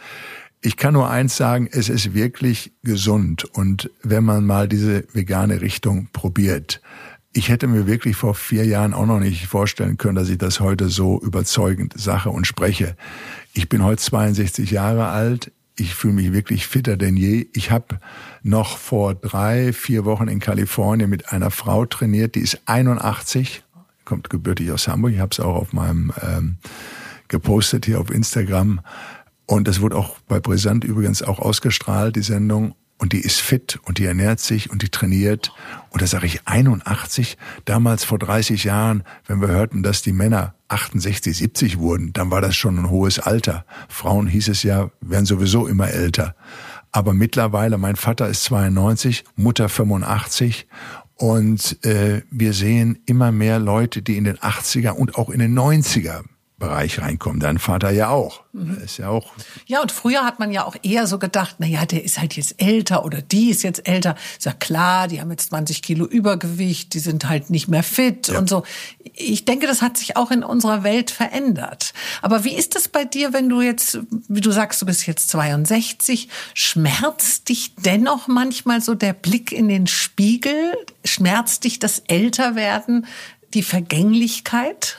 Ich 0.61 0.75
kann 0.75 0.93
nur 0.93 1.09
eins 1.09 1.37
sagen, 1.37 1.69
es 1.71 1.87
ist 1.87 2.13
wirklich 2.13 2.73
gesund. 2.83 3.45
Und 3.45 3.89
wenn 4.03 4.25
man 4.25 4.45
mal 4.45 4.67
diese 4.67 5.05
vegane 5.13 5.61
Richtung 5.61 6.09
probiert, 6.11 6.81
ich 7.31 7.49
hätte 7.49 7.67
mir 7.67 7.85
wirklich 7.87 8.15
vor 8.15 8.33
vier 8.33 8.65
Jahren 8.65 8.93
auch 8.93 9.05
noch 9.05 9.19
nicht 9.19 9.45
vorstellen 9.45 9.97
können, 9.97 10.15
dass 10.15 10.29
ich 10.29 10.37
das 10.37 10.59
heute 10.59 10.89
so 10.89 11.21
überzeugend 11.21 11.93
sache 11.95 12.29
und 12.29 12.47
spreche. 12.47 12.95
Ich 13.53 13.69
bin 13.69 13.83
heute 13.83 14.01
62 14.01 14.71
Jahre 14.71 15.07
alt. 15.07 15.51
Ich 15.75 15.93
fühle 15.93 16.15
mich 16.15 16.33
wirklich 16.33 16.67
fitter 16.67 16.97
denn 16.97 17.15
je. 17.15 17.47
Ich 17.53 17.71
habe 17.71 17.99
noch 18.43 18.77
vor 18.77 19.15
drei, 19.15 19.71
vier 19.71 20.05
Wochen 20.05 20.27
in 20.27 20.39
Kalifornien 20.39 21.09
mit 21.09 21.31
einer 21.31 21.51
Frau 21.51 21.85
trainiert, 21.85 22.35
die 22.35 22.41
ist 22.41 22.59
81, 22.65 23.63
kommt 24.03 24.29
gebürtig 24.29 24.71
aus 24.71 24.87
Hamburg. 24.87 25.13
Ich 25.13 25.19
habe 25.19 25.31
es 25.31 25.39
auch 25.39 25.55
auf 25.55 25.71
meinem 25.71 26.11
ähm, 26.21 26.57
gepostet 27.29 27.85
hier 27.85 28.01
auf 28.01 28.11
Instagram. 28.11 28.81
Und 29.45 29.67
das 29.67 29.81
wurde 29.81 29.95
auch 29.95 30.19
bei 30.27 30.39
Brisant 30.39 30.83
übrigens 30.83 31.23
auch 31.23 31.39
ausgestrahlt, 31.39 32.15
die 32.15 32.21
Sendung. 32.21 32.75
Und 32.97 33.13
die 33.13 33.21
ist 33.21 33.39
fit 33.39 33.79
und 33.85 33.97
die 33.97 34.03
ernährt 34.03 34.41
sich 34.41 34.69
und 34.69 34.81
die 34.81 34.89
trainiert. 34.89 35.53
Und 35.89 36.01
da 36.01 36.07
sage 36.07 36.25
ich 36.25 36.41
81. 36.45 37.37
Damals 37.63 38.03
vor 38.03 38.19
30 38.19 38.65
Jahren, 38.65 39.03
wenn 39.25 39.39
wir 39.39 39.47
hörten, 39.47 39.83
dass 39.83 40.01
die 40.01 40.11
Männer 40.11 40.53
68, 40.67 41.37
70 41.37 41.79
wurden, 41.79 42.11
dann 42.11 42.29
war 42.29 42.41
das 42.41 42.57
schon 42.57 42.77
ein 42.77 42.89
hohes 42.89 43.17
Alter. 43.17 43.65
Frauen 43.87 44.27
hieß 44.27 44.49
es 44.49 44.63
ja, 44.63 44.91
werden 44.99 45.25
sowieso 45.25 45.65
immer 45.65 45.89
älter. 45.89 46.35
Aber 46.91 47.13
mittlerweile, 47.13 47.77
mein 47.77 47.95
Vater 47.95 48.27
ist 48.27 48.43
92, 48.43 49.23
Mutter 49.37 49.69
85 49.69 50.67
und 51.15 51.83
äh, 51.85 52.21
wir 52.31 52.53
sehen 52.53 52.99
immer 53.05 53.31
mehr 53.31 53.59
Leute, 53.59 54.01
die 54.01 54.17
in 54.17 54.25
den 54.25 54.37
80er 54.37 54.91
und 54.91 55.15
auch 55.15 55.29
in 55.29 55.39
den 55.39 55.57
90er 55.57 56.23
Bereich 56.59 56.99
reinkommen. 57.01 57.39
Dein 57.39 57.57
Vater 57.57 57.89
ja 57.89 58.09
auch. 58.09 58.41
Mhm. 58.51 58.77
Ist 58.83 58.97
ja 58.97 59.09
auch. 59.09 59.31
Ja, 59.65 59.81
und 59.81 59.91
früher 59.91 60.25
hat 60.25 60.39
man 60.39 60.51
ja 60.51 60.65
auch 60.65 60.75
eher 60.83 61.07
so 61.07 61.17
gedacht, 61.17 61.55
na 61.59 61.65
ja, 61.65 61.85
der 61.85 62.03
ist 62.03 62.19
halt 62.19 62.35
jetzt 62.35 62.61
älter 62.61 63.05
oder 63.05 63.21
die 63.21 63.49
ist 63.49 63.63
jetzt 63.63 63.87
älter. 63.87 64.15
Ist 64.37 64.45
ja 64.45 64.51
klar, 64.51 65.07
die 65.07 65.21
haben 65.21 65.31
jetzt 65.31 65.49
20 65.49 65.81
Kilo 65.81 66.05
Übergewicht, 66.05 66.93
die 66.93 66.99
sind 66.99 67.29
halt 67.29 67.49
nicht 67.49 67.69
mehr 67.69 67.83
fit 67.83 68.27
ja. 68.27 68.37
und 68.37 68.49
so. 68.49 68.63
Ich 69.15 69.45
denke, 69.45 69.67
das 69.67 69.81
hat 69.81 69.97
sich 69.97 70.17
auch 70.17 70.31
in 70.31 70.43
unserer 70.43 70.83
Welt 70.83 71.11
verändert. 71.11 71.93
Aber 72.21 72.43
wie 72.43 72.53
ist 72.53 72.75
das 72.75 72.89
bei 72.89 73.05
dir, 73.05 73.33
wenn 73.33 73.49
du 73.49 73.61
jetzt, 73.61 73.99
wie 74.27 74.41
du 74.41 74.51
sagst, 74.51 74.81
du 74.81 74.85
bist 74.85 75.07
jetzt 75.07 75.29
62, 75.29 76.27
schmerzt 76.53 77.49
dich 77.49 77.75
dennoch 77.75 78.27
manchmal 78.27 78.81
so 78.81 78.95
der 78.95 79.13
Blick 79.13 79.51
in 79.51 79.69
den 79.69 79.87
Spiegel? 79.87 80.73
Schmerzt 81.05 81.63
dich 81.63 81.79
das 81.79 81.99
Älterwerden, 82.07 83.07
die 83.53 83.63
Vergänglichkeit? 83.63 84.97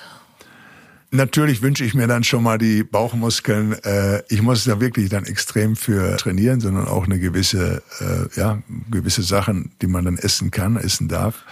Natürlich 1.12 1.60
wünsche 1.60 1.84
ich 1.84 1.94
mir 1.94 2.06
dann 2.06 2.22
schon 2.22 2.44
mal 2.44 2.56
die 2.56 2.84
Bauchmuskeln. 2.84 3.72
Äh, 3.82 4.22
ich 4.28 4.42
muss 4.42 4.62
da 4.62 4.80
wirklich 4.80 5.08
dann 5.08 5.24
extrem 5.24 5.74
für 5.74 6.16
trainieren, 6.16 6.60
sondern 6.60 6.86
auch 6.86 7.06
eine 7.06 7.18
gewisse, 7.18 7.82
äh, 7.98 8.38
ja, 8.38 8.62
gewisse 8.90 9.22
Sachen, 9.22 9.72
die 9.82 9.88
man 9.88 10.04
dann 10.04 10.18
essen 10.18 10.52
kann, 10.52 10.76
essen 10.76 11.08
darf. 11.08 11.44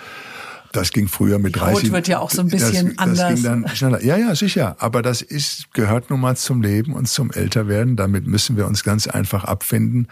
Das 0.72 0.92
ging 0.92 1.08
früher 1.08 1.38
mit 1.38 1.56
30. 1.56 1.84
Haut 1.84 1.92
wird 1.92 2.08
ja 2.08 2.18
auch 2.18 2.30
so 2.30 2.42
ein 2.42 2.48
bisschen 2.48 2.88
das, 2.88 2.98
anders. 2.98 3.18
Das 3.18 3.34
ging 3.34 3.42
dann 3.42 3.68
schneller. 3.68 4.02
Ja, 4.04 4.16
ja, 4.16 4.34
sicher. 4.34 4.76
Aber 4.78 5.02
das 5.02 5.22
ist, 5.22 5.72
gehört 5.72 6.10
nun 6.10 6.20
mal 6.20 6.36
zum 6.36 6.62
Leben 6.62 6.92
und 6.92 7.08
zum 7.08 7.30
Älterwerden. 7.30 7.96
Damit 7.96 8.26
müssen 8.26 8.56
wir 8.56 8.66
uns 8.66 8.84
ganz 8.84 9.06
einfach 9.06 9.44
abfinden. 9.44 10.08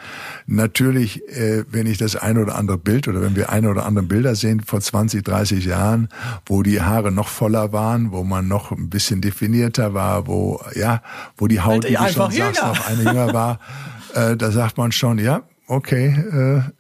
Natürlich, 0.47 1.29
äh, 1.29 1.65
wenn 1.71 1.87
ich 1.87 1.99
das 1.99 2.17
eine 2.17 2.41
oder 2.41 2.57
andere 2.57 2.79
Bild 2.79 3.09
oder 3.09 3.21
wenn 3.21 3.37
wir 3.37 3.51
eine 3.51 3.69
oder 3.69 3.85
andere 3.87 4.05
Bilder 4.05 4.35
sehen 4.35 4.61
vor 4.61 4.81
20, 4.81 5.25
30 5.25 5.65
Jahren, 5.65 6.09
wo 6.47 6.63
die 6.63 6.81
Haare 6.81 7.13
noch 7.13 7.29
voller 7.29 7.73
waren, 7.73 8.13
wo 8.13 8.25
man 8.25 8.49
noch 8.49 8.71
ein 8.73 8.89
bisschen 8.89 9.21
definierter 9.21 9.95
war, 9.95 10.27
wo, 10.27 10.61
ja, 10.75 11.03
wo 11.37 11.47
die 11.49 11.61
Haut, 11.61 11.85
wie 11.85 11.95
du 11.95 12.13
schon 12.13 12.31
sagst, 12.31 12.63
noch 12.63 12.87
eine 12.87 13.03
jünger 13.03 13.33
war, 13.33 13.61
äh, 14.15 14.37
da 14.37 14.51
sagt 14.51 14.79
man 14.79 14.93
schon, 14.93 15.19
ja, 15.19 15.43
okay, 15.67 16.63
äh, 16.65 16.71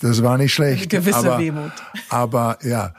das 0.00 0.22
war 0.22 0.38
nicht 0.38 0.54
schlecht. 0.54 0.92
Eine 0.92 1.02
gewisse 1.02 1.18
aber, 1.18 1.38
Wehmut. 1.38 1.72
Aber 2.08 2.58
ja, 2.62 2.94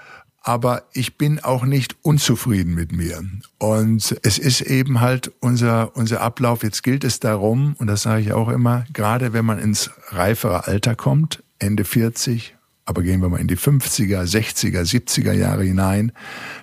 aber 0.47 0.83
ich 0.93 1.17
bin 1.17 1.41
auch 1.41 1.65
nicht 1.65 1.97
unzufrieden 2.03 2.73
mit 2.73 2.93
mir. 2.93 3.21
Und 3.57 4.17
es 4.23 4.37
ist 4.37 4.61
eben 4.61 5.01
halt 5.01 5.29
unser, 5.41 5.93
unser 5.97 6.21
Ablauf. 6.21 6.63
Jetzt 6.63 6.83
gilt 6.83 7.03
es 7.03 7.19
darum, 7.19 7.75
und 7.79 7.87
das 7.87 8.03
sage 8.03 8.21
ich 8.21 8.31
auch 8.31 8.47
immer, 8.47 8.85
gerade 8.93 9.33
wenn 9.33 9.43
man 9.43 9.59
ins 9.59 9.91
reifere 10.07 10.65
Alter 10.65 10.95
kommt, 10.95 11.43
Ende 11.59 11.83
40, 11.83 12.55
aber 12.85 13.03
gehen 13.03 13.21
wir 13.21 13.27
mal 13.27 13.41
in 13.41 13.49
die 13.49 13.57
50er, 13.57 14.23
60er, 14.23 14.83
70er 14.89 15.33
Jahre 15.33 15.65
hinein, 15.65 16.13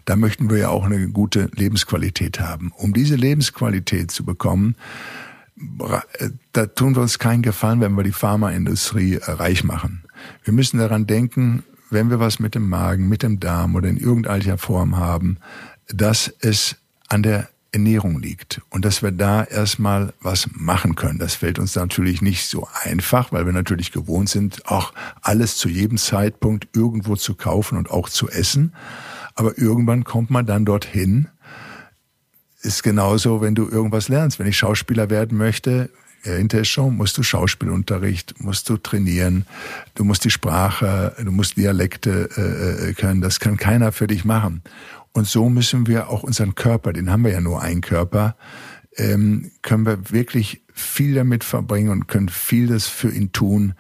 da 0.07 0.17
möchten 0.17 0.49
wir 0.49 0.57
ja 0.57 0.69
auch 0.71 0.87
eine 0.87 1.11
gute 1.11 1.51
Lebensqualität 1.55 2.41
haben. 2.41 2.73
Um 2.77 2.95
diese 2.95 3.17
Lebensqualität 3.17 4.11
zu 4.11 4.25
bekommen, 4.25 4.77
da 6.53 6.67
tun 6.69 6.97
wir 6.97 7.03
uns 7.03 7.19
keinen 7.19 7.43
Gefallen, 7.43 7.83
wenn 7.83 7.99
wir 7.99 8.03
die 8.03 8.13
Pharmaindustrie 8.13 9.19
reich 9.21 9.63
machen. 9.63 10.05
Wir 10.43 10.55
müssen 10.55 10.79
daran 10.79 11.07
denken, 11.07 11.65
wenn 11.91 12.11
wir 12.11 12.21
was 12.21 12.39
mit 12.39 12.55
dem 12.55 12.69
Magen, 12.69 13.09
mit 13.09 13.23
dem 13.23 13.41
Darm 13.41 13.75
oder 13.75 13.89
in 13.89 13.97
irgendeiner 13.97 14.59
Form 14.59 14.97
haben, 14.97 15.39
dass 15.89 16.33
es 16.41 16.77
an 17.09 17.23
der 17.23 17.49
Ernährung 17.75 18.21
liegt 18.21 18.63
und 18.71 18.85
dass 18.85 19.03
wir 19.03 19.11
da 19.11 19.43
erstmal 19.43 20.13
was 20.21 20.49
machen 20.53 20.95
können. 20.95 21.19
Das 21.19 21.35
fällt 21.35 21.59
uns 21.59 21.75
natürlich 21.75 22.23
nicht 22.23 22.49
so 22.49 22.69
einfach, 22.85 23.33
weil 23.33 23.47
wir 23.47 23.53
natürlich 23.53 23.91
gewohnt 23.91 24.29
sind, 24.29 24.67
auch 24.67 24.93
alles 25.23 25.57
zu 25.57 25.69
jedem 25.69 25.99
Zeitpunkt 25.99 26.69
irgendwo 26.73 27.17
zu 27.17 27.35
kaufen 27.35 27.77
und 27.77 27.91
auch 27.91 28.09
zu 28.09 28.29
essen. 28.29 28.73
Aber 29.35 29.59
irgendwann 29.59 30.05
kommt 30.05 30.31
man 30.31 30.47
dann 30.47 30.65
dorthin. 30.65 31.29
Ist 32.63 32.85
genauso, 32.85 33.41
wenn 33.41 33.57
du 33.57 33.69
irgendwas 33.69 34.09
lernst. 34.09 34.39
Wenn 34.39 34.47
ich 34.47 34.57
Schauspieler 34.57 35.11
werden 35.11 35.37
möchte, 35.37 35.91
hinterher 36.33 36.65
schon 36.65 36.97
musst 36.97 37.19
du 37.19 37.23
Schauspielunterricht, 37.23 38.41
musst 38.41 38.69
du 38.69 38.77
trainieren, 38.77 39.47
du 39.95 40.05
musst 40.05 40.25
die 40.25 40.31
Sprache, 40.31 41.15
du 41.23 41.31
musst 41.31 41.57
Dialekte 41.57 42.29
äh, 42.37 42.91
äh, 42.91 42.93
können. 42.95 43.21
Das 43.21 43.41
kann 43.41 43.57
keiner 43.57 43.93
für 43.93 44.07
dich 44.07 44.25
machen. 44.25 44.63
Und 45.13 45.27
so 45.27 45.49
müssen 45.49 45.87
wir 45.87 46.09
auch 46.09 46.23
unseren 46.23 46.55
Körper, 46.55 46.93
den 46.93 47.11
haben 47.11 47.25
wir 47.25 47.33
ja 47.33 47.41
nur 47.41 47.63
einen 47.63 47.83
Körper, 47.83 48.37
ähm, 48.97 49.51
können 49.63 49.87
wir 49.87 50.11
wirklich 50.11 50.63
viel 50.73 51.15
damit 51.15 51.45
verbringen 51.45 51.91
und 51.91 52.09
können 52.09 52.29
vieles 52.29 52.87
für 52.87 53.11
ihn 53.11 53.33
tun. 53.33 53.75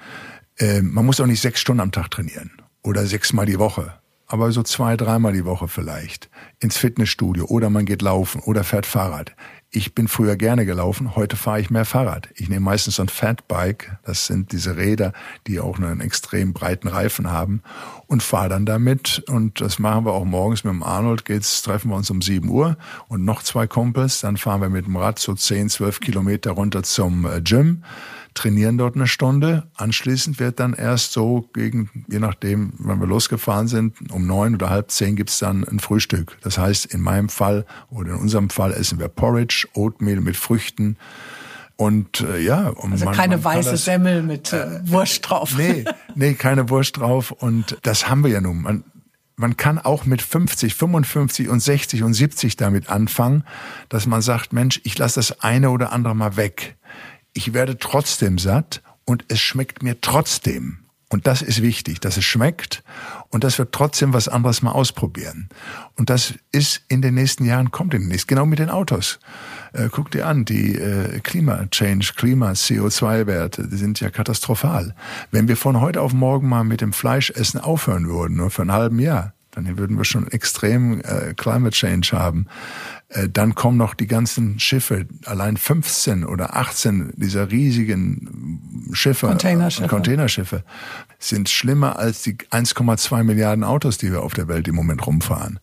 Äh, 0.58 0.82
man 0.82 1.04
muss 1.04 1.20
auch 1.20 1.26
nicht 1.26 1.40
sechs 1.40 1.60
Stunden 1.60 1.80
am 1.80 1.92
Tag 1.92 2.10
trainieren 2.10 2.52
oder 2.82 3.06
sechsmal 3.06 3.46
die 3.46 3.58
Woche, 3.58 3.94
aber 4.26 4.52
so 4.52 4.62
zwei, 4.62 4.96
dreimal 4.96 5.32
die 5.32 5.44
Woche 5.44 5.68
vielleicht 5.68 6.30
ins 6.60 6.76
Fitnessstudio 6.76 7.46
oder 7.46 7.70
man 7.70 7.84
geht 7.84 8.02
laufen 8.02 8.40
oder 8.40 8.64
fährt 8.64 8.86
Fahrrad. 8.86 9.34
Ich 9.76 9.92
bin 9.92 10.06
früher 10.06 10.36
gerne 10.36 10.66
gelaufen, 10.66 11.16
heute 11.16 11.34
fahre 11.34 11.60
ich 11.60 11.68
mehr 11.68 11.84
Fahrrad. 11.84 12.28
Ich 12.36 12.48
nehme 12.48 12.64
meistens 12.64 12.94
so 12.94 13.02
ein 13.02 13.08
Fatbike, 13.08 13.98
das 14.04 14.26
sind 14.26 14.52
diese 14.52 14.76
Räder, 14.76 15.12
die 15.48 15.58
auch 15.58 15.78
einen 15.78 16.00
extrem 16.00 16.52
breiten 16.52 16.86
Reifen 16.86 17.30
haben 17.32 17.60
und 18.06 18.22
fahre 18.22 18.50
dann 18.50 18.66
damit 18.66 19.24
und 19.26 19.60
das 19.60 19.80
machen 19.80 20.04
wir 20.06 20.12
auch 20.12 20.24
morgens 20.24 20.62
mit 20.62 20.72
dem 20.72 20.84
Arnold, 20.84 21.24
geht's, 21.24 21.62
treffen 21.62 21.90
wir 21.90 21.96
uns 21.96 22.08
um 22.08 22.22
7 22.22 22.48
Uhr 22.48 22.76
und 23.08 23.24
noch 23.24 23.42
zwei 23.42 23.66
Kumpels, 23.66 24.20
dann 24.20 24.36
fahren 24.36 24.60
wir 24.60 24.68
mit 24.68 24.86
dem 24.86 24.96
Rad 24.96 25.18
so 25.18 25.34
10, 25.34 25.68
12 25.70 25.98
Kilometer 25.98 26.52
runter 26.52 26.84
zum 26.84 27.26
äh, 27.26 27.40
Gym 27.40 27.82
trainieren 28.34 28.76
dort 28.76 28.96
eine 28.96 29.06
Stunde. 29.06 29.68
Anschließend 29.76 30.38
wird 30.38 30.60
dann 30.60 30.74
erst 30.74 31.12
so 31.12 31.48
gegen, 31.54 32.04
je 32.08 32.18
nachdem, 32.18 32.72
wann 32.78 33.00
wir 33.00 33.06
losgefahren 33.06 33.68
sind, 33.68 34.12
um 34.12 34.26
neun 34.26 34.56
oder 34.56 34.70
halb 34.70 34.90
zehn 34.90 35.16
gibt's 35.16 35.38
dann 35.38 35.64
ein 35.64 35.78
Frühstück. 35.78 36.36
Das 36.42 36.58
heißt, 36.58 36.86
in 36.86 37.00
meinem 37.00 37.28
Fall 37.28 37.64
oder 37.90 38.10
in 38.10 38.16
unserem 38.16 38.50
Fall 38.50 38.72
essen 38.72 38.98
wir 38.98 39.08
Porridge, 39.08 39.66
Oatmeal 39.74 40.20
mit 40.20 40.36
Früchten. 40.36 40.96
Und 41.76 42.20
äh, 42.20 42.38
ja, 42.38 42.68
und 42.68 42.92
also 42.92 43.04
man, 43.04 43.14
keine 43.14 43.36
man 43.36 43.44
weiße 43.44 43.72
das, 43.72 43.84
Semmel 43.84 44.22
mit 44.22 44.52
äh, 44.52 44.80
Wurst 44.84 45.28
drauf. 45.28 45.56
Nee, 45.56 45.84
nee, 46.14 46.34
keine 46.34 46.68
Wurst 46.70 46.98
drauf. 46.98 47.32
Und 47.32 47.78
das 47.82 48.08
haben 48.08 48.22
wir 48.22 48.30
ja 48.30 48.40
nun. 48.40 48.62
Man, 48.62 48.84
man 49.36 49.56
kann 49.56 49.78
auch 49.78 50.04
mit 50.04 50.22
50, 50.22 50.74
55 50.74 51.48
und 51.48 51.60
60 51.60 52.04
und 52.04 52.14
70 52.14 52.56
damit 52.56 52.88
anfangen, 52.88 53.44
dass 53.88 54.06
man 54.06 54.22
sagt, 54.22 54.52
Mensch, 54.52 54.80
ich 54.84 54.96
lasse 54.98 55.16
das 55.16 55.40
eine 55.40 55.70
oder 55.70 55.92
andere 55.92 56.14
mal 56.14 56.36
weg 56.36 56.76
ich 57.34 57.52
werde 57.52 57.78
trotzdem 57.78 58.38
satt 58.38 58.82
und 59.04 59.24
es 59.28 59.40
schmeckt 59.40 59.82
mir 59.82 60.00
trotzdem. 60.00 60.78
Und 61.10 61.28
das 61.28 61.42
ist 61.42 61.62
wichtig, 61.62 62.00
dass 62.00 62.16
es 62.16 62.24
schmeckt 62.24 62.82
und 63.28 63.44
dass 63.44 63.58
wir 63.58 63.70
trotzdem 63.70 64.12
was 64.12 64.26
anderes 64.26 64.62
mal 64.62 64.72
ausprobieren. 64.72 65.48
Und 65.96 66.10
das 66.10 66.34
ist 66.50 66.82
in 66.88 67.02
den 67.02 67.14
nächsten 67.14 67.44
Jahren, 67.44 67.70
kommt 67.70 67.94
in 67.94 68.00
den 68.00 68.08
nächsten, 68.08 68.28
genau 68.28 68.46
mit 68.46 68.58
den 68.58 68.70
Autos. 68.70 69.20
Äh, 69.74 69.90
guck 69.92 70.10
dir 70.10 70.26
an, 70.26 70.44
die 70.44 70.74
äh, 70.74 71.20
Klima-Change, 71.20 72.14
Klima-CO2-Werte, 72.16 73.68
die 73.68 73.76
sind 73.76 74.00
ja 74.00 74.10
katastrophal. 74.10 74.94
Wenn 75.30 75.46
wir 75.46 75.56
von 75.56 75.80
heute 75.80 76.00
auf 76.00 76.12
morgen 76.12 76.48
mal 76.48 76.64
mit 76.64 76.80
dem 76.80 76.92
Fleischessen 76.92 77.60
aufhören 77.60 78.08
würden, 78.08 78.36
nur 78.36 78.50
für 78.50 78.62
einen 78.62 78.72
halben 78.72 78.98
Jahr, 78.98 79.34
dann 79.54 79.78
würden 79.78 79.96
wir 79.96 80.04
schon 80.04 80.28
extrem 80.28 81.00
äh, 81.00 81.34
Climate 81.34 81.74
Change 81.74 82.10
haben. 82.12 82.46
Äh, 83.08 83.28
dann 83.28 83.54
kommen 83.54 83.76
noch 83.76 83.94
die 83.94 84.06
ganzen 84.06 84.58
Schiffe, 84.58 85.06
allein 85.24 85.56
15 85.56 86.24
oder 86.24 86.56
18 86.56 87.12
dieser 87.16 87.50
riesigen 87.50 88.90
Schiffe, 88.92 89.28
Containerschiffe, 89.28 89.88
Containerschiffe 89.88 90.64
sind 91.18 91.48
schlimmer 91.48 91.98
als 91.98 92.22
die 92.22 92.34
1,2 92.34 93.22
Milliarden 93.22 93.64
Autos, 93.64 93.98
die 93.98 94.12
wir 94.12 94.22
auf 94.22 94.34
der 94.34 94.48
Welt 94.48 94.68
im 94.68 94.74
Moment 94.74 95.06
rumfahren. 95.06 95.58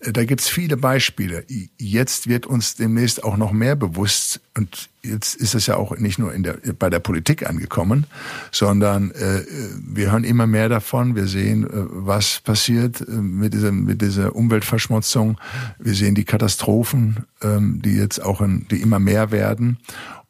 Da 0.00 0.24
gibt's 0.24 0.48
viele 0.48 0.76
Beispiele. 0.76 1.44
Jetzt 1.76 2.28
wird 2.28 2.46
uns 2.46 2.76
demnächst 2.76 3.24
auch 3.24 3.36
noch 3.36 3.50
mehr 3.50 3.74
bewusst 3.74 4.40
und 4.56 4.88
jetzt 5.02 5.34
ist 5.34 5.56
es 5.56 5.66
ja 5.66 5.76
auch 5.76 5.96
nicht 5.96 6.20
nur 6.20 6.32
in 6.32 6.44
der, 6.44 6.58
bei 6.78 6.88
der 6.88 7.00
Politik 7.00 7.48
angekommen, 7.48 8.06
sondern 8.52 9.10
äh, 9.10 9.42
wir 9.84 10.12
hören 10.12 10.22
immer 10.22 10.46
mehr 10.46 10.68
davon. 10.68 11.16
Wir 11.16 11.26
sehen, 11.26 11.64
äh, 11.64 11.68
was 11.72 12.40
passiert 12.40 13.00
äh, 13.00 13.10
mit, 13.10 13.54
dieser, 13.54 13.72
mit 13.72 14.00
dieser 14.00 14.36
Umweltverschmutzung. 14.36 15.40
Wir 15.80 15.94
sehen 15.94 16.14
die 16.14 16.24
Katastrophen, 16.24 17.24
ähm, 17.42 17.82
die 17.82 17.96
jetzt 17.96 18.22
auch 18.22 18.40
in, 18.40 18.68
die 18.70 18.80
immer 18.80 19.00
mehr 19.00 19.32
werden. 19.32 19.78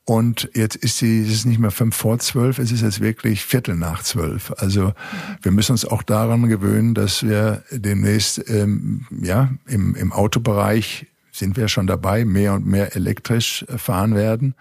Und 0.08 0.48
jetzt 0.54 0.74
ist 0.74 0.96
sie, 0.96 1.20
es 1.20 1.28
ist 1.28 1.44
nicht 1.44 1.58
mehr 1.58 1.70
fünf 1.70 1.94
vor 1.94 2.18
zwölf, 2.18 2.58
es 2.58 2.72
ist 2.72 2.80
jetzt 2.80 3.00
wirklich 3.00 3.44
Viertel 3.44 3.76
nach 3.76 4.02
zwölf. 4.02 4.54
Also 4.56 4.94
wir 5.42 5.52
müssen 5.52 5.72
uns 5.72 5.84
auch 5.84 6.02
daran 6.02 6.48
gewöhnen, 6.48 6.94
dass 6.94 7.22
wir 7.24 7.62
demnächst 7.70 8.48
ähm, 8.48 9.06
ja 9.10 9.50
im, 9.66 9.94
im 9.94 10.10
Autobereich 10.10 11.08
sind 11.30 11.58
wir 11.58 11.68
schon 11.68 11.86
dabei, 11.86 12.24
mehr 12.24 12.54
und 12.54 12.64
mehr 12.64 12.96
elektrisch 12.96 13.66
fahren 13.76 14.14
werden. 14.14 14.54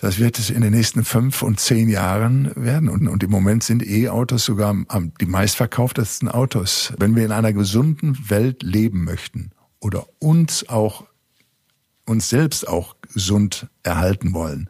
Das 0.00 0.20
wird 0.20 0.38
es 0.38 0.48
in 0.48 0.60
den 0.60 0.74
nächsten 0.74 1.04
fünf 1.04 1.42
und 1.42 1.58
zehn 1.58 1.88
Jahren 1.88 2.52
werden. 2.54 2.88
Und, 2.88 3.08
und 3.08 3.24
im 3.24 3.32
Moment 3.32 3.64
sind 3.64 3.84
E-Autos 3.84 4.44
sogar 4.44 4.76
die 5.20 5.26
meistverkauftesten 5.26 6.28
Autos. 6.28 6.92
Wenn 6.98 7.16
wir 7.16 7.24
in 7.24 7.32
einer 7.32 7.52
gesunden 7.52 8.30
Welt 8.30 8.62
leben 8.62 9.02
möchten 9.02 9.50
oder 9.80 10.06
uns 10.20 10.68
auch 10.68 11.04
uns 12.04 12.28
selbst 12.28 12.68
auch 12.68 12.94
gesund 13.12 13.68
erhalten 13.82 14.34
wollen. 14.34 14.68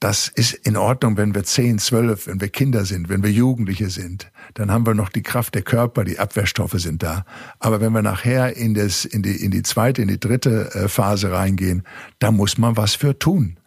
Das 0.00 0.28
ist 0.28 0.54
in 0.54 0.78
Ordnung, 0.78 1.18
wenn 1.18 1.34
wir 1.34 1.44
zehn, 1.44 1.78
zwölf, 1.78 2.26
wenn 2.26 2.40
wir 2.40 2.48
Kinder 2.48 2.86
sind, 2.86 3.10
wenn 3.10 3.22
wir 3.22 3.30
Jugendliche 3.30 3.90
sind. 3.90 4.32
Dann 4.54 4.70
haben 4.70 4.86
wir 4.86 4.94
noch 4.94 5.10
die 5.10 5.22
Kraft 5.22 5.54
der 5.54 5.60
Körper, 5.60 6.04
die 6.04 6.18
Abwehrstoffe 6.18 6.76
sind 6.76 7.02
da. 7.02 7.26
Aber 7.58 7.82
wenn 7.82 7.92
wir 7.92 8.00
nachher 8.00 8.56
in, 8.56 8.72
das, 8.72 9.04
in, 9.04 9.22
die, 9.22 9.44
in 9.44 9.50
die 9.50 9.62
zweite, 9.62 10.00
in 10.00 10.08
die 10.08 10.18
dritte 10.18 10.74
äh, 10.74 10.88
Phase 10.88 11.30
reingehen, 11.30 11.82
da 12.18 12.30
muss 12.30 12.56
man 12.56 12.78
was 12.78 12.94
für 12.94 13.18
tun. 13.18 13.58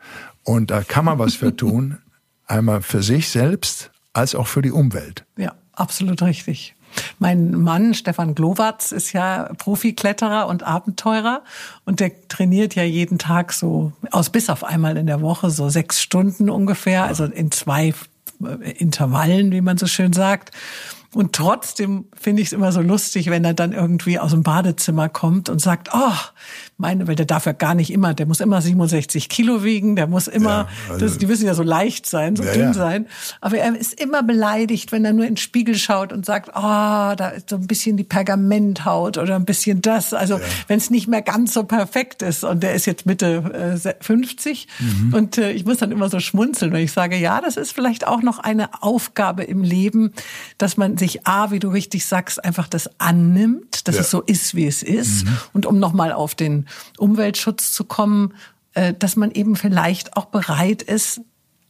Und 0.43 0.71
da 0.71 0.81
kann 0.81 1.05
man 1.05 1.19
was 1.19 1.35
für 1.35 1.55
tun, 1.55 1.99
einmal 2.47 2.81
für 2.81 3.03
sich 3.03 3.29
selbst 3.29 3.91
als 4.11 4.33
auch 4.33 4.47
für 4.47 4.63
die 4.63 4.71
Umwelt. 4.71 5.25
Ja, 5.37 5.53
absolut 5.73 6.23
richtig. 6.23 6.73
Mein 7.19 7.51
Mann, 7.51 7.93
Stefan 7.93 8.35
Glowatz, 8.35 8.91
ist 8.91 9.13
ja 9.13 9.49
Profikletterer 9.57 10.47
und 10.47 10.63
Abenteurer 10.63 11.43
und 11.85 11.99
der 11.99 12.11
trainiert 12.27 12.75
ja 12.75 12.83
jeden 12.83 13.17
Tag 13.17 13.53
so 13.53 13.91
aus 14.11 14.29
bis 14.29 14.49
auf 14.49 14.63
einmal 14.63 14.97
in 14.97 15.07
der 15.07 15.21
Woche 15.21 15.49
so 15.49 15.69
sechs 15.69 16.01
Stunden 16.01 16.49
ungefähr, 16.49 17.05
also 17.05 17.25
in 17.25 17.51
zwei 17.51 17.93
äh, 18.43 18.71
Intervallen, 18.71 19.51
wie 19.51 19.61
man 19.61 19.77
so 19.77 19.87
schön 19.87 20.13
sagt. 20.13 20.51
Und 21.13 21.33
trotzdem 21.33 22.05
finde 22.19 22.41
ich 22.41 22.47
es 22.47 22.53
immer 22.53 22.71
so 22.71 22.81
lustig, 22.81 23.29
wenn 23.29 23.45
er 23.45 23.53
dann 23.53 23.71
irgendwie 23.71 24.17
aus 24.17 24.31
dem 24.31 24.41
Badezimmer 24.41 25.09
kommt 25.09 25.47
und 25.47 25.59
sagt, 25.59 25.89
oh, 25.93 26.13
meine, 26.77 27.07
weil 27.07 27.15
der 27.15 27.25
darf 27.25 27.45
ja 27.45 27.51
gar 27.51 27.75
nicht 27.75 27.91
immer, 27.91 28.13
der 28.13 28.25
muss 28.25 28.39
immer 28.39 28.61
67 28.61 29.29
Kilo 29.29 29.63
wiegen, 29.63 29.95
der 29.95 30.07
muss 30.07 30.27
immer, 30.27 30.49
ja, 30.49 30.93
also, 30.93 31.05
das, 31.05 31.17
die 31.17 31.27
müssen 31.27 31.45
ja 31.45 31.53
so 31.53 31.63
leicht 31.63 32.05
sein, 32.05 32.35
so 32.35 32.43
ja, 32.43 32.53
dünn 32.53 32.61
ja. 32.63 32.73
sein. 32.73 33.07
Aber 33.41 33.57
er 33.57 33.75
ist 33.75 33.99
immer 33.99 34.23
beleidigt, 34.23 34.91
wenn 34.91 35.05
er 35.05 35.13
nur 35.13 35.25
in 35.25 35.31
den 35.31 35.37
Spiegel 35.37 35.75
schaut 35.75 36.11
und 36.11 36.25
sagt, 36.25 36.49
oh, 36.49 36.61
da 36.61 37.33
ist 37.35 37.49
so 37.49 37.57
ein 37.57 37.67
bisschen 37.67 37.97
die 37.97 38.03
Pergamenthaut 38.03 39.17
oder 39.17 39.35
ein 39.35 39.45
bisschen 39.45 39.81
das. 39.81 40.13
Also 40.13 40.39
wenn 40.67 40.77
es 40.77 40.89
nicht 40.89 41.07
mehr 41.07 41.21
ganz 41.21 41.53
so 41.53 41.63
perfekt 41.63 42.21
ist 42.21 42.43
und 42.43 42.63
der 42.63 42.73
ist 42.73 42.85
jetzt 42.85 43.05
Mitte 43.05 43.79
äh, 43.83 43.93
50 44.03 44.67
mhm. 44.79 45.13
und 45.13 45.37
äh, 45.37 45.51
ich 45.51 45.65
muss 45.65 45.77
dann 45.77 45.91
immer 45.91 46.09
so 46.09 46.19
schmunzeln, 46.19 46.73
wenn 46.73 46.83
ich 46.83 46.91
sage, 46.91 47.17
ja, 47.17 47.41
das 47.41 47.57
ist 47.57 47.71
vielleicht 47.71 48.07
auch 48.07 48.21
noch 48.21 48.39
eine 48.39 48.81
Aufgabe 48.81 49.43
im 49.43 49.63
Leben, 49.63 50.11
dass 50.57 50.77
man 50.77 50.97
sich 50.97 51.27
A, 51.27 51.51
wie 51.51 51.59
du 51.59 51.69
richtig 51.69 52.05
sagst, 52.05 52.43
einfach 52.43 52.67
das 52.67 52.89
annimmt, 52.99 53.87
dass 53.87 53.97
es 53.97 54.09
so 54.09 54.21
ist, 54.21 54.55
wie 54.55 54.65
es 54.65 54.83
ist. 54.83 55.25
Mhm. 55.25 55.37
Und 55.53 55.65
um 55.65 55.79
nochmal 55.79 56.11
auf 56.11 56.35
den 56.35 56.67
Umweltschutz 56.97 57.71
zu 57.71 57.83
kommen, 57.83 58.33
äh, 58.73 58.93
dass 58.93 59.15
man 59.15 59.31
eben 59.31 59.55
vielleicht 59.55 60.15
auch 60.17 60.25
bereit 60.25 60.81
ist, 60.81 61.21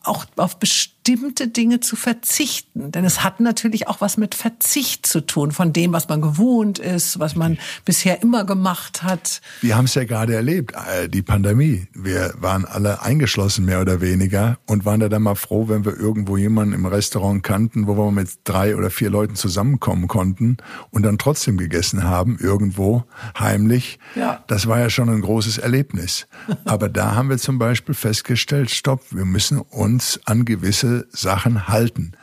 auch 0.03 0.25
auf 0.35 0.59
bestimmte 0.59 0.92
Dinge 1.07 1.79
zu 1.79 1.95
verzichten. 1.95 2.91
Denn 2.91 3.05
es 3.05 3.23
hat 3.23 3.39
natürlich 3.39 3.87
auch 3.87 4.01
was 4.01 4.17
mit 4.17 4.35
Verzicht 4.35 5.05
zu 5.05 5.21
tun, 5.21 5.51
von 5.51 5.73
dem, 5.73 5.93
was 5.93 6.07
man 6.07 6.21
gewohnt 6.21 6.79
ist, 6.79 7.19
was 7.19 7.35
man 7.35 7.57
bisher 7.85 8.21
immer 8.21 8.45
gemacht 8.45 9.03
hat. 9.03 9.41
Wir 9.61 9.75
haben 9.75 9.85
es 9.85 9.95
ja 9.95 10.05
gerade 10.05 10.35
erlebt, 10.35 10.73
äh, 10.73 11.09
die 11.09 11.21
Pandemie. 11.21 11.87
Wir 11.93 12.33
waren 12.37 12.65
alle 12.65 13.01
eingeschlossen, 13.01 13.65
mehr 13.65 13.81
oder 13.81 14.01
weniger, 14.01 14.57
und 14.65 14.85
waren 14.85 14.99
da 14.99 15.09
dann 15.09 15.23
mal 15.23 15.35
froh, 15.35 15.67
wenn 15.67 15.85
wir 15.85 15.97
irgendwo 15.97 16.37
jemanden 16.37 16.73
im 16.73 16.85
Restaurant 16.85 17.43
kannten, 17.43 17.87
wo 17.87 17.97
wir 17.97 18.11
mit 18.11 18.29
drei 18.43 18.75
oder 18.75 18.89
vier 18.89 19.09
Leuten 19.09 19.35
zusammenkommen 19.35 20.07
konnten 20.07 20.57
und 20.91 21.03
dann 21.03 21.17
trotzdem 21.17 21.57
gegessen 21.57 22.03
haben, 22.03 22.37
irgendwo 22.39 23.03
heimlich. 23.37 23.99
Ja. 24.15 24.43
Das 24.47 24.67
war 24.67 24.79
ja 24.79 24.89
schon 24.89 25.09
ein 25.09 25.21
großes 25.21 25.57
Erlebnis. 25.57 26.27
Aber 26.65 26.89
da 26.89 27.15
haben 27.15 27.29
wir 27.29 27.37
zum 27.37 27.59
Beispiel 27.59 27.95
festgestellt, 27.95 28.71
stopp, 28.71 29.01
wir 29.11 29.25
müssen 29.25 29.59
uns 29.59 30.19
an 30.25 30.45
gewisse 30.45 30.92
Sachen 31.11 31.67
halten. 31.67 32.13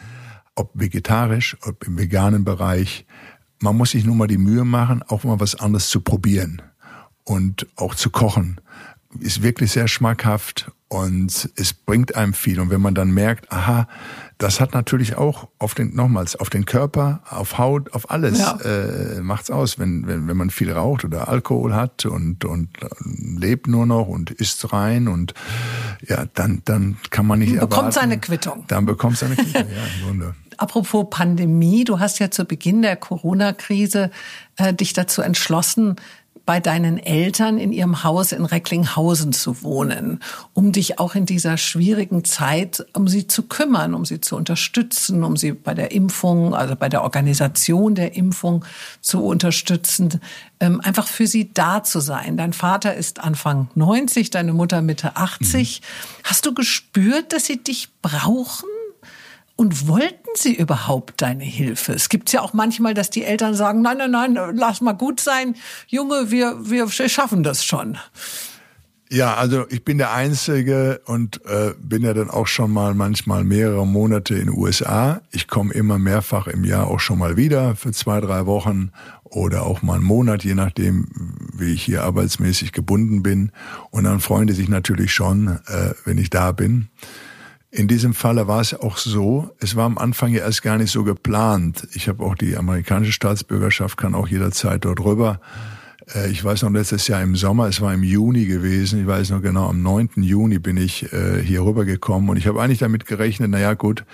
Ob 0.54 0.70
vegetarisch, 0.74 1.56
ob 1.62 1.86
im 1.86 1.98
veganen 1.98 2.44
Bereich. 2.44 3.06
Man 3.60 3.76
muss 3.76 3.90
sich 3.90 4.04
nur 4.04 4.16
mal 4.16 4.26
die 4.26 4.38
Mühe 4.38 4.64
machen, 4.64 5.02
auch 5.02 5.24
mal 5.24 5.40
was 5.40 5.54
anderes 5.54 5.88
zu 5.88 6.00
probieren 6.00 6.62
und 7.24 7.66
auch 7.76 7.94
zu 7.94 8.10
kochen. 8.10 8.60
Ist 9.18 9.42
wirklich 9.42 9.72
sehr 9.72 9.88
schmackhaft 9.88 10.70
und 10.88 11.50
es 11.56 11.72
bringt 11.72 12.14
einem 12.14 12.34
viel. 12.34 12.60
Und 12.60 12.70
wenn 12.70 12.80
man 12.80 12.94
dann 12.94 13.10
merkt, 13.10 13.50
aha, 13.52 13.88
das 14.40 14.58
hat 14.58 14.72
natürlich 14.72 15.16
auch 15.16 15.48
auf 15.58 15.74
den, 15.74 15.94
nochmals, 15.94 16.34
auf 16.34 16.48
den 16.48 16.64
Körper, 16.64 17.20
auf 17.28 17.58
Haut, 17.58 17.92
auf 17.92 18.10
alles 18.10 18.38
ja. 18.38 18.58
äh, 18.64 19.20
macht's 19.20 19.50
aus, 19.50 19.78
wenn, 19.78 20.06
wenn, 20.06 20.26
wenn 20.28 20.36
man 20.36 20.48
viel 20.48 20.72
raucht 20.72 21.04
oder 21.04 21.28
Alkohol 21.28 21.74
hat 21.74 22.06
und, 22.06 22.46
und 22.46 22.70
lebt 23.04 23.66
nur 23.66 23.84
noch 23.84 24.08
und 24.08 24.30
isst 24.30 24.72
rein 24.72 25.08
und 25.08 25.34
ja, 26.08 26.24
dann, 26.32 26.62
dann 26.64 26.96
kann 27.10 27.26
man 27.26 27.40
nicht 27.40 27.52
bekommt 27.52 27.72
erwarten. 27.72 27.92
seine 27.92 28.18
Quittung. 28.18 28.64
Dann 28.66 28.86
bekommt 28.86 29.18
seine 29.18 29.36
Quittung, 29.36 29.52
ja, 29.76 29.84
im 30.00 30.06
Grunde. 30.06 30.34
Apropos 30.56 31.06
Pandemie, 31.10 31.84
du 31.84 32.00
hast 32.00 32.18
ja 32.18 32.30
zu 32.30 32.46
Beginn 32.46 32.80
der 32.80 32.96
Corona-Krise 32.96 34.10
äh, 34.56 34.72
dich 34.72 34.94
dazu 34.94 35.20
entschlossen, 35.20 35.96
bei 36.50 36.58
deinen 36.58 36.98
Eltern 36.98 37.58
in 37.58 37.70
ihrem 37.70 38.02
Haus 38.02 38.32
in 38.32 38.44
Recklinghausen 38.44 39.32
zu 39.32 39.62
wohnen, 39.62 40.18
um 40.52 40.72
dich 40.72 40.98
auch 40.98 41.14
in 41.14 41.24
dieser 41.24 41.56
schwierigen 41.56 42.24
Zeit 42.24 42.84
um 42.92 43.06
sie 43.06 43.28
zu 43.28 43.44
kümmern, 43.44 43.94
um 43.94 44.04
sie 44.04 44.20
zu 44.20 44.34
unterstützen, 44.34 45.22
um 45.22 45.36
sie 45.36 45.52
bei 45.52 45.74
der 45.74 45.92
Impfung, 45.92 46.52
also 46.52 46.74
bei 46.74 46.88
der 46.88 47.04
Organisation 47.04 47.94
der 47.94 48.16
Impfung 48.16 48.64
zu 49.00 49.24
unterstützen, 49.24 50.20
ähm, 50.58 50.80
einfach 50.80 51.06
für 51.06 51.28
sie 51.28 51.54
da 51.54 51.84
zu 51.84 52.00
sein. 52.00 52.36
Dein 52.36 52.52
Vater 52.52 52.94
ist 52.94 53.20
Anfang 53.20 53.68
90, 53.76 54.30
deine 54.30 54.52
Mutter 54.52 54.82
Mitte 54.82 55.14
80. 55.14 55.82
Mhm. 55.82 56.24
Hast 56.24 56.46
du 56.46 56.52
gespürt, 56.52 57.32
dass 57.32 57.44
sie 57.44 57.62
dich 57.62 57.90
brauchen? 58.02 58.68
Und 59.60 59.88
wollten 59.88 60.30
sie 60.36 60.54
überhaupt 60.54 61.20
deine 61.20 61.44
Hilfe? 61.44 61.92
Es 61.92 62.08
gibt 62.08 62.32
ja 62.32 62.40
auch 62.40 62.54
manchmal, 62.54 62.94
dass 62.94 63.10
die 63.10 63.24
Eltern 63.24 63.54
sagen, 63.54 63.82
nein, 63.82 63.98
nein, 63.98 64.10
nein, 64.10 64.56
lass 64.56 64.80
mal 64.80 64.94
gut 64.94 65.20
sein, 65.20 65.54
Junge, 65.86 66.30
wir, 66.30 66.56
wir 66.70 66.88
schaffen 66.88 67.42
das 67.42 67.62
schon. 67.62 67.98
Ja, 69.10 69.34
also 69.34 69.66
ich 69.68 69.84
bin 69.84 69.98
der 69.98 70.14
Einzige 70.14 71.02
und 71.04 71.44
äh, 71.44 71.74
bin 71.78 72.02
ja 72.02 72.14
dann 72.14 72.30
auch 72.30 72.46
schon 72.46 72.70
mal 72.70 72.94
manchmal 72.94 73.44
mehrere 73.44 73.86
Monate 73.86 74.34
in 74.34 74.46
den 74.46 74.56
USA. 74.56 75.20
Ich 75.30 75.46
komme 75.46 75.74
immer 75.74 75.98
mehrfach 75.98 76.46
im 76.46 76.64
Jahr 76.64 76.86
auch 76.86 77.00
schon 77.00 77.18
mal 77.18 77.36
wieder 77.36 77.76
für 77.76 77.92
zwei, 77.92 78.22
drei 78.22 78.46
Wochen 78.46 78.92
oder 79.24 79.66
auch 79.66 79.82
mal 79.82 79.96
einen 79.96 80.04
Monat, 80.04 80.42
je 80.42 80.54
nachdem, 80.54 81.06
wie 81.52 81.74
ich 81.74 81.82
hier 81.82 82.04
arbeitsmäßig 82.04 82.72
gebunden 82.72 83.22
bin. 83.22 83.52
Und 83.90 84.04
dann 84.04 84.20
freuen 84.20 84.46
die 84.46 84.54
sich 84.54 84.70
natürlich 84.70 85.12
schon, 85.12 85.58
äh, 85.66 85.92
wenn 86.06 86.16
ich 86.16 86.30
da 86.30 86.52
bin. 86.52 86.88
In 87.72 87.86
diesem 87.86 88.14
Falle 88.14 88.48
war 88.48 88.60
es 88.60 88.74
auch 88.74 88.96
so, 88.96 89.50
es 89.60 89.76
war 89.76 89.84
am 89.84 89.96
Anfang 89.96 90.32
ja 90.32 90.40
erst 90.40 90.62
gar 90.62 90.76
nicht 90.76 90.90
so 90.90 91.04
geplant. 91.04 91.86
Ich 91.92 92.08
habe 92.08 92.24
auch 92.24 92.34
die 92.34 92.56
amerikanische 92.56 93.12
Staatsbürgerschaft, 93.12 93.96
kann 93.96 94.16
auch 94.16 94.26
jederzeit 94.26 94.84
dort 94.84 94.98
rüber. 95.00 95.40
Äh, 96.14 96.30
ich 96.30 96.42
weiß 96.42 96.62
noch 96.62 96.70
letztes 96.70 97.06
Jahr 97.06 97.22
im 97.22 97.36
Sommer, 97.36 97.68
es 97.68 97.80
war 97.80 97.94
im 97.94 98.02
Juni 98.02 98.46
gewesen, 98.46 99.00
ich 99.00 99.06
weiß 99.06 99.30
noch 99.30 99.42
genau, 99.42 99.68
am 99.68 99.82
9. 99.82 100.10
Juni 100.16 100.58
bin 100.58 100.76
ich 100.76 101.12
äh, 101.12 101.42
hier 101.42 101.64
rübergekommen 101.64 102.28
und 102.30 102.36
ich 102.36 102.48
habe 102.48 102.60
eigentlich 102.60 102.80
damit 102.80 103.06
gerechnet, 103.06 103.50
naja 103.50 103.74
gut, 103.74 104.04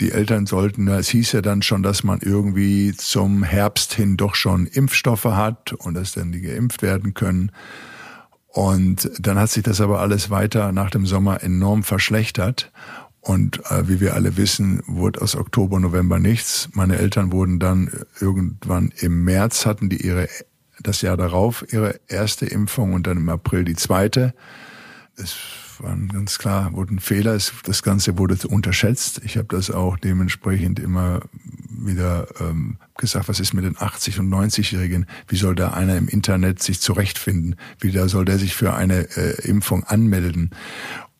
die 0.00 0.10
Eltern 0.10 0.46
sollten, 0.46 0.88
es 0.88 1.08
hieß 1.08 1.32
ja 1.32 1.42
dann 1.42 1.62
schon, 1.62 1.82
dass 1.82 2.02
man 2.02 2.18
irgendwie 2.20 2.92
zum 2.94 3.44
Herbst 3.44 3.94
hin 3.94 4.16
doch 4.16 4.34
schon 4.34 4.66
Impfstoffe 4.66 5.24
hat 5.24 5.72
und 5.72 5.94
dass 5.94 6.12
dann 6.12 6.32
die 6.32 6.42
geimpft 6.42 6.82
werden 6.82 7.14
können. 7.14 7.52
Und 8.56 9.10
dann 9.20 9.38
hat 9.38 9.50
sich 9.50 9.64
das 9.64 9.82
aber 9.82 10.00
alles 10.00 10.30
weiter 10.30 10.72
nach 10.72 10.88
dem 10.88 11.04
Sommer 11.04 11.42
enorm 11.42 11.82
verschlechtert. 11.82 12.72
Und 13.20 13.60
äh, 13.70 13.86
wie 13.86 14.00
wir 14.00 14.14
alle 14.14 14.38
wissen, 14.38 14.82
wurde 14.86 15.20
aus 15.20 15.36
Oktober, 15.36 15.78
November 15.78 16.18
nichts. 16.18 16.70
Meine 16.72 16.96
Eltern 16.96 17.32
wurden 17.32 17.58
dann 17.58 17.90
irgendwann 18.18 18.94
im 18.96 19.24
März 19.24 19.66
hatten 19.66 19.90
die 19.90 20.06
ihre 20.06 20.26
das 20.78 21.02
Jahr 21.02 21.18
darauf 21.18 21.70
ihre 21.70 22.00
erste 22.08 22.46
Impfung 22.46 22.94
und 22.94 23.06
dann 23.06 23.18
im 23.18 23.28
April 23.28 23.64
die 23.64 23.76
zweite. 23.76 24.32
Es 25.16 25.36
waren 25.82 26.08
ganz 26.08 26.38
klar, 26.38 26.72
wurden 26.72 27.00
Fehler. 27.00 27.38
Das 27.64 27.82
Ganze 27.82 28.18
wurde 28.18 28.36
unterschätzt. 28.48 29.20
Ich 29.24 29.36
habe 29.36 29.48
das 29.48 29.70
auch 29.70 29.96
dementsprechend 29.96 30.78
immer 30.78 31.20
wieder 31.68 32.26
ähm, 32.40 32.78
gesagt, 32.96 33.28
was 33.28 33.40
ist 33.40 33.54
mit 33.54 33.64
den 33.64 33.76
80- 33.76 34.20
und 34.20 34.28
90-Jährigen? 34.28 35.06
Wie 35.28 35.36
soll 35.36 35.54
da 35.54 35.70
einer 35.70 35.96
im 35.96 36.08
Internet 36.08 36.62
sich 36.62 36.80
zurechtfinden? 36.80 37.56
Wie 37.80 37.92
da 37.92 38.08
soll 38.08 38.24
der 38.24 38.38
sich 38.38 38.54
für 38.54 38.74
eine 38.74 39.08
äh, 39.16 39.46
Impfung 39.46 39.84
anmelden? 39.84 40.50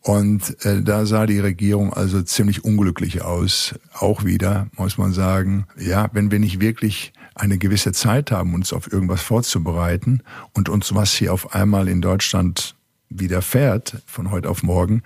Und 0.06 0.64
äh, 0.64 0.82
da 0.82 1.04
sah 1.04 1.26
die 1.26 1.40
Regierung 1.40 1.92
also 1.92 2.22
ziemlich 2.22 2.64
unglücklich 2.64 3.22
aus. 3.22 3.74
Auch 3.92 4.24
wieder, 4.24 4.68
muss 4.76 4.98
man 4.98 5.12
sagen, 5.12 5.66
ja, 5.76 6.08
wenn 6.12 6.30
wir 6.30 6.38
nicht 6.38 6.60
wirklich 6.60 7.12
eine 7.34 7.58
gewisse 7.58 7.90
Zeit 7.90 8.30
haben, 8.30 8.54
uns 8.54 8.72
auf 8.72 8.92
irgendwas 8.92 9.20
vorzubereiten 9.20 10.22
und 10.54 10.68
uns 10.68 10.94
was 10.94 11.12
hier 11.12 11.32
auf 11.32 11.54
einmal 11.56 11.88
in 11.88 12.00
Deutschland 12.00 12.75
widerfährt, 13.08 14.02
von 14.06 14.30
heute 14.30 14.48
auf 14.48 14.62
morgen, 14.62 15.02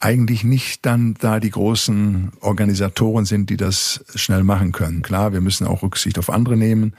eigentlich 0.00 0.44
nicht 0.44 0.84
dann 0.84 1.14
da 1.14 1.40
die 1.40 1.50
großen 1.50 2.32
Organisatoren 2.40 3.24
sind, 3.24 3.48
die 3.48 3.56
das 3.56 4.04
schnell 4.14 4.44
machen 4.44 4.72
können. 4.72 5.02
Klar, 5.02 5.32
wir 5.32 5.40
müssen 5.40 5.66
auch 5.66 5.82
Rücksicht 5.82 6.18
auf 6.18 6.30
andere 6.30 6.56
nehmen, 6.56 6.94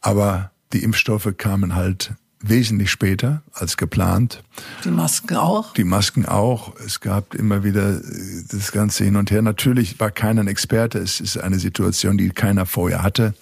aber 0.00 0.50
die 0.72 0.82
Impfstoffe 0.82 1.34
kamen 1.36 1.74
halt 1.74 2.14
wesentlich 2.42 2.90
später 2.90 3.42
als 3.52 3.76
geplant. 3.76 4.42
Die 4.84 4.90
Masken 4.90 5.36
auch? 5.36 5.74
Die 5.74 5.84
Masken 5.84 6.24
auch. 6.24 6.74
Es 6.80 7.00
gab 7.00 7.34
immer 7.34 7.64
wieder 7.64 7.98
äh, 7.98 8.02
das 8.50 8.72
Ganze 8.72 9.04
hin 9.04 9.16
und 9.16 9.30
her. 9.30 9.42
Natürlich 9.42 10.00
war 10.00 10.10
keiner 10.10 10.42
ein 10.42 10.48
Experte. 10.48 10.98
Es 10.98 11.20
ist 11.20 11.36
eine 11.36 11.58
Situation, 11.58 12.16
die 12.16 12.30
keiner 12.30 12.64
vorher 12.64 13.02
hatte 13.02 13.34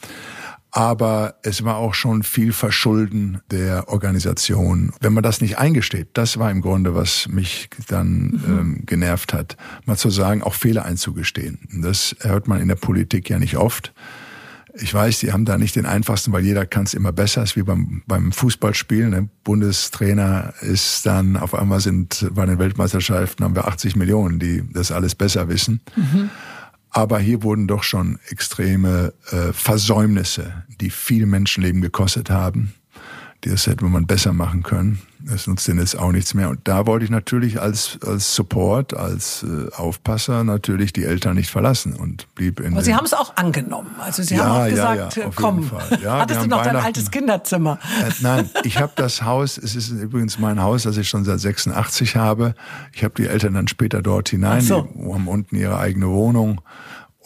aber 0.71 1.37
es 1.43 1.65
war 1.65 1.77
auch 1.77 1.95
schon 1.95 2.23
viel 2.23 2.53
Verschulden 2.53 3.41
der 3.51 3.89
Organisation. 3.89 4.93
Wenn 5.01 5.15
man 5.15 5.23
das 5.23 5.41
nicht 5.41 5.59
eingesteht, 5.59 6.09
das 6.13 6.39
war 6.39 6.51
im 6.51 6.61
Grunde, 6.61 6.95
was 6.95 7.29
mich 7.29 7.71
dann 7.89 8.19
mhm. 8.19 8.45
ähm, 8.47 8.83
genervt 8.87 9.33
hat, 9.33 9.57
mal 9.87 9.97
zu 9.97 10.11
sagen, 10.11 10.43
auch 10.43 10.55
Fehler 10.55 10.85
einzugestehen. 10.85 11.59
Das 11.83 12.15
hört 12.21 12.49
man 12.49 12.61
in 12.61 12.69
der 12.69 12.75
Politik 12.75 13.31
ja 13.31 13.39
nicht 13.39 13.57
oft. 13.57 13.93
Ich 14.81 14.93
weiß, 14.95 15.21
die 15.21 15.33
haben 15.33 15.45
da 15.45 15.59
nicht 15.59 15.75
den 15.75 15.87
einfachsten, 15.87 16.33
weil 16.33 16.45
jeder 16.45 16.67
kann 16.67 16.85
es 16.85 16.95
immer 16.95 17.11
besser. 17.11 17.43
Es 17.43 17.51
ist 17.51 17.57
wie 17.57 17.63
beim, 17.63 18.03
beim 18.07 18.31
Fußballspielen. 18.31 19.11
Der 19.11 19.27
Bundestrainer 19.43 20.53
ist 20.61 21.05
dann, 21.07 21.37
auf 21.37 21.55
einmal 21.55 21.81
sind 21.81 22.29
bei 22.33 22.47
den 22.47 22.59
Weltmeisterschaften 22.59 23.45
haben 23.45 23.57
wir 23.57 23.67
80 23.67 23.97
Millionen, 23.97 24.39
die 24.39 24.63
das 24.73 24.93
alles 24.93 25.15
besser 25.15 25.49
wissen. 25.49 25.81
Mhm. 25.97 26.31
Aber 26.91 27.19
hier 27.19 27.43
wurden 27.43 27.67
doch 27.67 27.83
schon 27.83 28.19
extreme 28.29 29.13
äh, 29.31 29.53
Versäumnisse, 29.53 30.65
die 30.81 30.91
viel 30.91 31.27
Menschenleben 31.27 31.81
gekostet 31.81 32.31
haben. 32.31 32.75
Das 33.43 33.67
hätte 33.67 33.85
man 33.85 34.07
besser 34.07 34.33
machen 34.33 34.63
können. 34.63 35.01
Das 35.21 35.47
nutzt 35.49 35.67
denen 35.67 35.81
jetzt 35.81 35.99
auch 35.99 36.13
nichts 36.13 36.35
mehr. 36.35 36.49
Und 36.49 36.61
da 36.65 36.87
wollte 36.87 37.05
ich 37.05 37.11
natürlich 37.11 37.61
als, 37.61 37.99
als 38.07 38.35
Support, 38.35 38.97
als 38.97 39.43
äh, 39.43 39.75
Aufpasser 39.75 40.45
natürlich 40.45 40.93
die 40.93 41.05
Eltern 41.05 41.35
nicht 41.35 41.51
verlassen 41.51 41.95
und 41.95 42.33
blieb 42.37 42.61
in. 42.61 42.73
Aber 42.73 42.83
Sie 42.83 42.95
haben 42.95 43.05
es 43.05 43.15
auch 43.15 43.37
angenommen. 43.37 43.91
Also 43.99 44.23
Sie 44.23 44.37
ja, 44.37 44.45
haben 44.45 44.63
auch 44.63 44.69
gesagt, 44.69 45.17
ja, 45.17 45.23
ja, 45.25 45.31
komm, 45.35 45.71
hattest 46.05 46.43
du 46.43 46.47
noch 46.47 46.63
dein 46.63 46.77
altes 46.77 47.11
Kinderzimmer? 47.11 47.79
Äh, 48.07 48.13
nein, 48.21 48.51
ich 48.63 48.79
habe 48.79 48.93
das 48.95 49.23
Haus, 49.23 49.59
es 49.59 49.75
ist 49.75 49.91
übrigens 49.91 50.39
mein 50.39 50.63
Haus, 50.63 50.85
das 50.85 50.97
ich 50.97 51.09
schon 51.09 51.25
seit 51.25 51.41
86 51.41 52.15
habe. 52.17 52.55
Ich 52.93 53.03
habe 53.03 53.15
die 53.17 53.27
Eltern 53.27 53.55
dann 53.55 53.67
später 53.67 54.03
dort 54.03 54.29
hinein, 54.29 54.61
so. 54.61 54.83
die 54.83 55.13
haben 55.13 55.27
unten 55.27 55.57
ihre 55.57 55.79
eigene 55.79 56.09
Wohnung. 56.09 56.61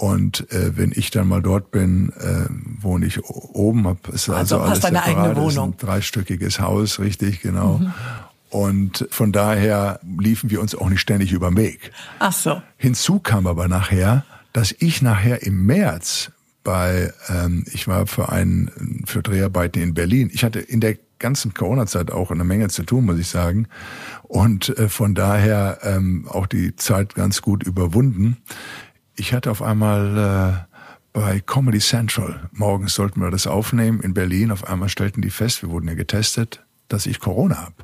Und 0.03 0.51
äh, 0.51 0.77
wenn 0.77 0.91
ich 0.93 1.13
dann 1.13 1.29
mal 1.29 1.41
dort 1.41 1.71
bin, 1.71 2.13
äh, 2.19 2.47
wohne 2.81 3.07
ich 3.07 3.23
oben. 3.25 3.87
Hab, 3.87 4.09
ist 4.09 4.29
also, 4.29 4.57
also 4.57 4.59
alles 4.59 4.81
deine 4.81 4.99
separat, 4.99 5.17
eigene 5.17 5.37
Wohnung. 5.37 5.71
Ist 5.71 5.81
ein 5.81 5.87
dreistöckiges 5.87 6.59
Haus, 6.59 6.99
richtig, 6.99 7.41
genau. 7.41 7.79
Mhm. 7.79 7.93
Und 8.51 9.07
von 9.13 9.31
daher 9.31 10.01
liefen 10.19 10.51
wir 10.51 10.61
uns 10.61 10.75
auch 10.75 10.91
nicht 10.91 10.99
ständig 10.99 11.31
über 11.31 11.53
den 11.53 11.57
Weg. 11.57 11.93
Ach 12.19 12.33
so. 12.33 12.61
Hinzu 12.79 13.21
kam 13.21 13.47
aber 13.47 13.69
nachher, 13.69 14.25
dass 14.53 14.75
ich 14.77 15.03
nachher 15.03 15.45
im 15.45 15.67
März 15.67 16.33
bei, 16.65 17.13
ähm, 17.29 17.65
ich 17.71 17.87
war 17.87 18.09
für 18.09 18.31
einen, 18.31 19.05
für 19.07 19.23
Dreharbeiten 19.23 19.81
in 19.81 19.95
Berlin. 19.95 20.31
Ich 20.35 20.43
hatte 20.43 20.59
in 20.59 20.81
der 20.81 20.97
ganzen 21.21 21.55
Corona-Zeit 21.55 22.11
auch 22.11 22.33
eine 22.33 22.43
Menge 22.43 22.67
zu 22.71 22.83
tun, 22.83 23.05
muss 23.05 23.21
ich 23.21 23.29
sagen. 23.29 23.69
Und 24.25 24.77
äh, 24.77 24.89
von 24.89 25.15
daher 25.15 25.79
ähm, 25.85 26.27
auch 26.29 26.49
die 26.49 26.75
Zeit 26.75 27.15
ganz 27.15 27.41
gut 27.41 27.63
überwunden 27.63 28.39
ich 29.17 29.33
hatte 29.33 29.51
auf 29.51 29.63
einmal 29.63 30.67
äh, 30.69 30.77
bei 31.13 31.41
Comedy 31.41 31.79
Central, 31.79 32.49
morgens 32.53 32.95
sollten 32.95 33.21
wir 33.21 33.31
das 33.31 33.47
aufnehmen 33.47 34.01
in 34.01 34.15
Berlin, 34.15 34.51
auf 34.51 34.67
einmal 34.67 34.89
stellten 34.89 35.23
die 35.23 35.31
fest, 35.31 35.63
wir 35.63 35.71
wurden 35.71 35.89
ja 35.89 35.95
getestet, 35.95 36.65
dass 36.89 37.07
ich 37.07 37.21
Corona 37.21 37.59
habe. 37.59 37.75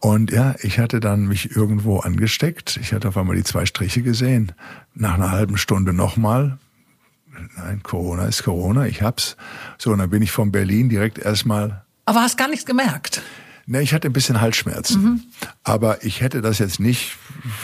Und 0.00 0.32
ja, 0.32 0.56
ich 0.62 0.80
hatte 0.80 0.98
dann 0.98 1.28
mich 1.28 1.54
irgendwo 1.54 2.00
angesteckt. 2.00 2.76
Ich 2.82 2.92
hatte 2.92 3.06
auf 3.06 3.16
einmal 3.16 3.36
die 3.36 3.44
zwei 3.44 3.66
Striche 3.66 4.02
gesehen. 4.02 4.50
Nach 4.94 5.14
einer 5.14 5.30
halben 5.30 5.56
Stunde 5.56 5.92
nochmal. 5.92 6.58
Nein, 7.56 7.84
Corona 7.84 8.24
ist 8.24 8.42
Corona, 8.42 8.86
ich 8.86 9.00
hab's. 9.00 9.36
So, 9.78 9.92
und 9.92 9.98
dann 9.98 10.10
bin 10.10 10.20
ich 10.20 10.32
von 10.32 10.50
Berlin 10.50 10.88
direkt 10.88 11.18
erstmal. 11.18 11.84
Aber 12.04 12.20
hast 12.22 12.36
gar 12.36 12.48
nichts 12.48 12.66
gemerkt? 12.66 13.22
Ne, 13.66 13.82
ich 13.82 13.94
hatte 13.94 14.08
ein 14.08 14.12
bisschen 14.12 14.40
Halsschmerzen. 14.40 15.02
Mhm. 15.02 15.20
Aber 15.62 16.04
ich 16.04 16.20
hätte 16.20 16.42
das 16.42 16.58
jetzt 16.58 16.80
nicht 16.80 17.16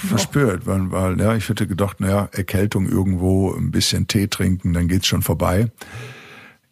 verspürt, 0.09 0.67
weil, 0.67 0.91
weil 0.93 1.21
ja, 1.21 1.35
ich 1.35 1.49
hätte 1.49 1.67
gedacht, 1.67 2.01
naja, 2.01 2.29
Erkältung 2.33 2.89
irgendwo, 2.89 3.53
ein 3.53 3.71
bisschen 3.71 4.07
Tee 4.07 4.29
trinken, 4.29 4.73
dann 4.73 4.89
geht's 4.89 5.07
schon 5.07 5.23
vorbei. 5.23 5.71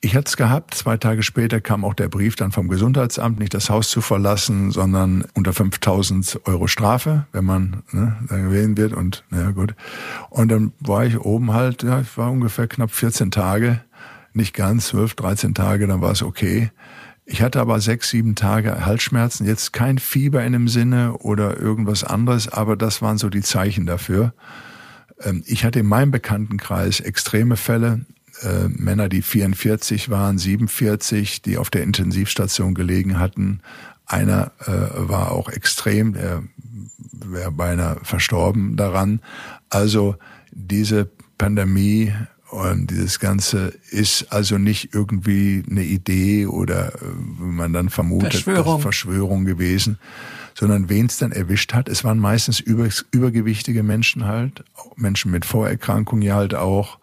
Ich 0.00 0.14
hatte 0.14 0.28
es 0.28 0.36
gehabt. 0.36 0.74
Zwei 0.74 0.98
Tage 0.98 1.22
später 1.22 1.60
kam 1.60 1.84
auch 1.84 1.94
der 1.94 2.08
Brief 2.08 2.36
dann 2.36 2.52
vom 2.52 2.68
Gesundheitsamt, 2.68 3.40
nicht 3.40 3.54
das 3.54 3.70
Haus 3.70 3.90
zu 3.90 4.00
verlassen, 4.00 4.70
sondern 4.70 5.24
unter 5.34 5.52
5000 5.52 6.42
Euro 6.44 6.68
Strafe, 6.68 7.26
wenn 7.32 7.44
man 7.44 7.82
ne, 7.90 8.16
dann 8.28 8.44
gewählt 8.44 8.76
wird. 8.76 8.92
Und 8.92 9.24
naja, 9.30 9.50
gut. 9.50 9.74
Und 10.30 10.48
dann 10.48 10.72
war 10.78 11.04
ich 11.06 11.18
oben 11.18 11.52
halt, 11.52 11.82
ja, 11.82 12.00
ich 12.00 12.16
war 12.16 12.30
ungefähr 12.30 12.68
knapp 12.68 12.92
14 12.92 13.32
Tage, 13.32 13.80
nicht 14.32 14.54
ganz, 14.54 14.88
12, 14.88 15.14
13 15.14 15.54
Tage, 15.54 15.86
dann 15.86 16.00
war 16.02 16.12
es 16.12 16.22
okay. 16.22 16.70
Ich 17.28 17.42
hatte 17.42 17.60
aber 17.60 17.80
sechs, 17.80 18.10
sieben 18.10 18.36
Tage 18.36 18.86
Halsschmerzen, 18.86 19.46
jetzt 19.46 19.72
kein 19.72 19.98
Fieber 19.98 20.44
in 20.44 20.52
dem 20.52 20.68
Sinne 20.68 21.14
oder 21.18 21.58
irgendwas 21.58 22.04
anderes, 22.04 22.46
aber 22.48 22.76
das 22.76 23.02
waren 23.02 23.18
so 23.18 23.28
die 23.28 23.42
Zeichen 23.42 23.84
dafür. 23.84 24.32
Ähm, 25.20 25.42
ich 25.44 25.64
hatte 25.64 25.80
in 25.80 25.86
meinem 25.86 26.12
Bekanntenkreis 26.12 27.00
extreme 27.00 27.56
Fälle. 27.56 28.06
äh, 28.42 28.68
Männer, 28.68 29.08
die 29.08 29.22
44 29.22 30.08
waren, 30.08 30.38
47, 30.38 31.42
die 31.42 31.58
auf 31.58 31.68
der 31.68 31.82
Intensivstation 31.82 32.74
gelegen 32.74 33.18
hatten. 33.18 33.60
Einer 34.04 34.52
äh, 34.60 35.08
war 35.08 35.32
auch 35.32 35.48
extrem, 35.48 36.12
der 36.12 36.44
wäre 37.12 37.50
beinahe 37.50 37.98
verstorben 38.04 38.76
daran. 38.76 39.20
Also 39.68 40.16
diese 40.52 41.10
Pandemie 41.38 42.12
und 42.50 42.90
dieses 42.90 43.18
Ganze 43.18 43.74
ist 43.90 44.32
also 44.32 44.56
nicht 44.56 44.94
irgendwie 44.94 45.64
eine 45.68 45.82
Idee 45.82 46.46
oder 46.46 46.94
äh, 46.94 46.98
wie 47.38 47.44
man 47.44 47.72
dann 47.72 47.90
vermutet, 47.90 48.32
Verschwörung, 48.34 48.80
Verschwörung 48.80 49.44
gewesen, 49.44 49.98
sondern 50.54 50.88
wen 50.88 51.06
es 51.06 51.18
dann 51.18 51.32
erwischt 51.32 51.74
hat, 51.74 51.88
es 51.88 52.04
waren 52.04 52.18
meistens 52.18 52.60
über, 52.60 52.88
übergewichtige 53.10 53.82
Menschen 53.82 54.26
halt, 54.26 54.64
Menschen 54.94 55.30
mit 55.32 55.44
Vorerkrankungen 55.44 56.22
ja 56.22 56.36
halt 56.36 56.54
auch. 56.54 56.98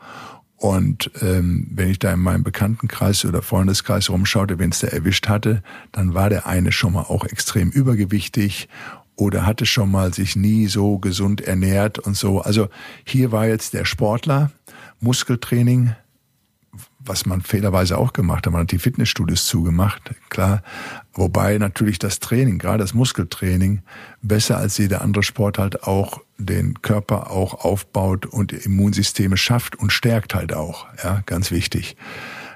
Und 0.56 1.12
ähm, 1.20 1.68
wenn 1.72 1.90
ich 1.90 2.00
da 2.00 2.14
in 2.14 2.22
meinem 2.22 2.44
Bekanntenkreis 2.44 3.26
oder 3.26 3.42
Freundeskreis 3.42 4.10
rumschaute, 4.10 4.60
wen 4.60 4.70
es 4.70 4.80
da 4.80 4.88
erwischt 4.88 5.28
hatte, 5.28 5.62
dann 5.92 6.14
war 6.14 6.30
der 6.30 6.48
eine 6.48 6.72
schon 6.72 6.94
mal 6.94 7.02
auch 7.02 7.26
extrem 7.26 7.70
übergewichtig 7.70 8.70
oder 9.16 9.46
hatte 9.46 9.66
schon 9.66 9.92
mal 9.92 10.14
sich 10.14 10.36
nie 10.36 10.68
so 10.68 10.98
gesund 10.98 11.42
ernährt 11.42 12.00
und 12.00 12.16
so. 12.16 12.42
Also 12.42 12.70
hier 13.04 13.32
war 13.32 13.46
jetzt 13.46 13.74
der 13.74 13.86
Sportler, 13.86 14.52
Muskeltraining, 15.04 15.96
was 17.00 17.26
man 17.26 17.42
fehlerweise 17.42 17.98
auch 17.98 18.14
gemacht 18.14 18.46
hat. 18.46 18.54
Man 18.54 18.64
hat 18.64 18.72
die 18.72 18.80
Fitnessstudios 18.80 19.46
zugemacht, 19.46 20.12
klar. 20.30 20.64
Wobei 21.14 21.58
natürlich 21.58 22.00
das 22.00 22.20
Training, 22.20 22.58
gerade 22.58 22.80
das 22.80 22.94
Muskeltraining, 22.94 23.82
besser 24.22 24.58
als 24.58 24.78
jeder 24.78 25.02
andere 25.02 25.24
Sport 25.24 25.60
halt 25.60 25.84
auch 25.84 26.22
den 26.38 26.82
Körper 26.82 27.30
auch 27.30 27.66
aufbaut 27.66 28.26
und 28.26 28.54
Immunsysteme 28.54 29.38
schafft 29.38 29.76
und 29.76 29.92
stärkt 29.92 30.34
halt 30.34 30.54
auch. 30.54 30.88
Ja, 31.04 31.22
ganz 31.26 31.52
wichtig. 31.52 31.96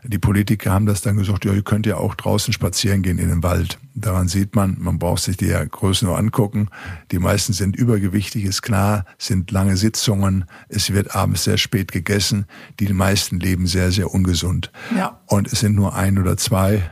Die 0.08 0.20
Politiker 0.20 0.72
haben 0.72 0.86
das 0.86 1.02
dann 1.02 1.18
gesagt, 1.18 1.46
ja, 1.46 1.54
ihr 1.54 1.64
könnt 1.64 1.86
ja 1.86 1.98
auch 1.98 2.16
draußen 2.16 2.54
spazieren 2.54 3.02
gehen 3.02 3.20
in 3.20 3.30
den 3.30 3.44
Wald. 3.44 3.78
Daran 3.94 4.28
sieht 4.28 4.56
man, 4.56 4.78
man 4.80 5.00
braucht 5.00 5.24
sich 5.24 5.38
die 5.38 5.48
Größen 5.48 6.08
nur 6.08 6.18
angucken. 6.18 6.70
Die 7.12 7.20
meisten 7.20 7.54
sind 7.54 7.76
übergewichtig, 7.76 8.46
ist 8.46 8.62
klar, 8.62 9.06
sind 9.18 9.52
lange 9.52 9.76
Sitzungen, 9.76 10.46
es 10.70 10.92
wird 10.94 11.16
abends 11.16 11.44
sehr 11.44 11.58
spät 11.58 11.92
gegessen. 11.92 12.46
Die 12.80 12.92
meisten 12.94 13.40
leben 13.40 13.68
sehr, 13.68 13.92
sehr 13.92 14.14
ungesund. 14.14 14.72
Ja. 14.96 15.20
Und 15.26 15.52
es 15.52 15.60
sind 15.60 15.76
nur 15.76 15.96
ein 15.96 16.18
oder 16.18 16.38
zwei, 16.38 16.92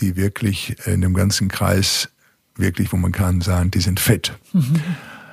die 0.00 0.16
wirklich 0.16 0.76
in 0.86 1.00
dem 1.00 1.14
ganzen 1.14 1.48
Kreis 1.48 2.08
wirklich, 2.56 2.92
wo 2.92 2.96
man 2.96 3.12
kann 3.12 3.40
sagen, 3.40 3.70
die 3.70 3.80
sind 3.80 4.00
fit. 4.00 4.32
Mhm. 4.52 4.80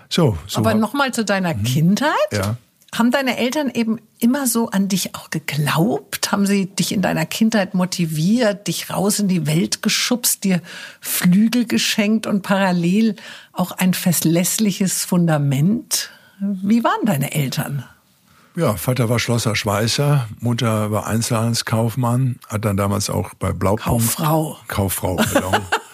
So, 0.09 0.37
so. 0.47 0.59
Aber 0.59 0.75
nochmal 0.75 1.13
zu 1.13 1.25
deiner 1.25 1.55
mhm. 1.55 1.63
Kindheit. 1.63 2.13
Ja. 2.31 2.57
Haben 2.97 3.11
deine 3.11 3.37
Eltern 3.37 3.69
eben 3.69 3.99
immer 4.19 4.47
so 4.47 4.69
an 4.69 4.87
dich 4.87 5.15
auch 5.15 5.29
geglaubt? 5.29 6.31
Haben 6.31 6.45
sie 6.45 6.67
dich 6.67 6.93
in 6.93 7.01
deiner 7.01 7.25
Kindheit 7.25 7.73
motiviert, 7.73 8.67
dich 8.67 8.89
raus 8.89 9.19
in 9.19 9.27
die 9.27 9.45
Welt 9.45 9.81
geschubst, 9.81 10.45
dir 10.45 10.61
Flügel 11.01 11.65
geschenkt 11.65 12.25
und 12.25 12.41
parallel 12.41 13.17
auch 13.51 13.73
ein 13.73 13.93
verlässliches 13.93 15.03
Fundament? 15.03 16.09
Wie 16.39 16.85
waren 16.85 17.05
deine 17.05 17.33
Eltern? 17.33 17.83
Ja, 18.55 18.77
Vater 18.77 19.09
war 19.09 19.19
Schlosser 19.19 19.57
Schweißer, 19.57 20.29
Mutter 20.39 20.89
war 20.89 21.05
Einzelhandelskaufmann, 21.07 22.39
hat 22.47 22.63
dann 22.63 22.77
damals 22.77 23.09
auch 23.09 23.33
bei 23.33 23.51
Blaupunkt... 23.51 24.15
Kauffrau. 24.15 24.57
Kauffrau, 24.69 25.17
pardon. 25.17 25.61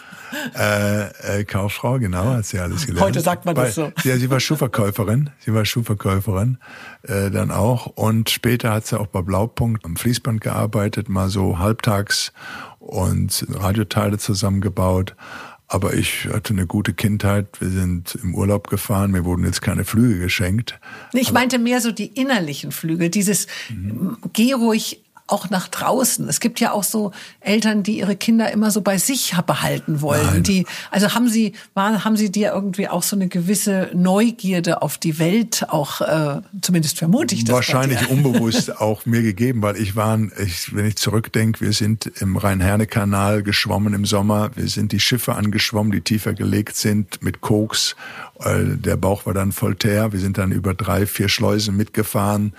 äh, 0.57 1.39
äh, 1.39 1.43
Kauffrau, 1.43 1.99
genau, 1.99 2.25
hat 2.25 2.45
sie 2.45 2.59
alles 2.59 2.85
gelernt. 2.85 3.05
Heute 3.05 3.21
sagt 3.21 3.45
man 3.45 3.55
das 3.55 3.75
so. 3.75 3.91
Ja, 4.03 4.17
sie 4.17 4.29
war 4.29 4.39
Schuhverkäuferin, 4.39 5.29
sie 5.39 5.53
war 5.53 5.65
Schuhverkäuferin 5.65 6.57
äh, 7.03 7.29
dann 7.31 7.51
auch 7.51 7.87
und 7.87 8.29
später 8.29 8.71
hat 8.71 8.87
sie 8.87 8.99
auch 8.99 9.07
bei 9.07 9.21
Blaupunkt 9.21 9.85
am 9.85 9.95
Fließband 9.95 10.41
gearbeitet, 10.41 11.09
mal 11.09 11.29
so 11.29 11.59
halbtags 11.59 12.33
und 12.79 13.45
Radioteile 13.49 14.17
zusammengebaut. 14.17 15.15
Aber 15.67 15.93
ich 15.93 16.27
hatte 16.29 16.51
eine 16.53 16.67
gute 16.67 16.93
Kindheit. 16.93 17.61
Wir 17.61 17.69
sind 17.69 18.19
im 18.21 18.35
Urlaub 18.35 18.67
gefahren. 18.67 19.11
Mir 19.11 19.23
wurden 19.23 19.45
jetzt 19.45 19.61
keine 19.61 19.85
Flüge 19.85 20.19
geschenkt. 20.19 20.77
Ich 21.13 21.31
meinte 21.31 21.59
mehr 21.59 21.79
so 21.79 21.93
die 21.93 22.07
innerlichen 22.07 22.73
Flüge. 22.73 23.09
Dieses, 23.09 23.47
mhm. 23.69 24.17
geh 24.33 24.51
ruhig 24.51 25.00
auch 25.31 25.49
nach 25.49 25.67
draußen. 25.67 26.27
Es 26.27 26.39
gibt 26.39 26.59
ja 26.59 26.71
auch 26.71 26.83
so 26.83 27.11
Eltern, 27.39 27.83
die 27.83 27.99
ihre 27.99 28.15
Kinder 28.15 28.51
immer 28.51 28.71
so 28.71 28.81
bei 28.81 28.97
sich 28.97 29.33
behalten 29.45 30.01
wollen. 30.01 30.25
Nein. 30.25 30.43
Die, 30.43 30.65
also 30.89 31.13
haben 31.13 31.29
sie, 31.29 31.53
war, 31.73 32.03
haben 32.03 32.17
sie 32.17 32.31
dir 32.31 32.51
irgendwie 32.51 32.87
auch 32.87 33.03
so 33.03 33.15
eine 33.15 33.27
gewisse 33.27 33.89
Neugierde 33.93 34.81
auf 34.81 34.97
die 34.97 35.19
Welt 35.19 35.65
auch, 35.69 36.01
äh, 36.01 36.41
zumindest 36.61 36.99
vermute 36.99 37.35
ich 37.35 37.45
das. 37.45 37.55
Wahrscheinlich 37.55 38.09
unbewusst 38.09 38.79
auch 38.79 39.05
mir 39.05 39.21
gegeben, 39.21 39.61
weil 39.61 39.77
ich 39.77 39.95
war, 39.95 40.19
ich, 40.43 40.75
wenn 40.75 40.85
ich 40.85 40.97
zurückdenke, 40.97 41.61
wir 41.61 41.73
sind 41.73 42.11
im 42.19 42.37
Rhein-Herne-Kanal 42.37 43.43
geschwommen 43.43 43.93
im 43.93 44.05
Sommer. 44.05 44.51
Wir 44.55 44.67
sind 44.67 44.91
die 44.91 44.99
Schiffe 44.99 45.35
angeschwommen, 45.35 45.91
die 45.91 46.01
tiefer 46.01 46.33
gelegt 46.33 46.75
sind 46.75 47.23
mit 47.23 47.41
Koks. 47.41 47.95
Äh, 48.39 48.77
der 48.77 48.97
Bauch 48.97 49.25
war 49.25 49.33
dann 49.33 49.51
voll 49.51 49.75
teer. 49.75 50.11
Wir 50.11 50.19
sind 50.19 50.37
dann 50.37 50.51
über 50.51 50.73
drei, 50.73 51.05
vier 51.05 51.29
Schleusen 51.29 51.75
mitgefahren. 51.77 52.53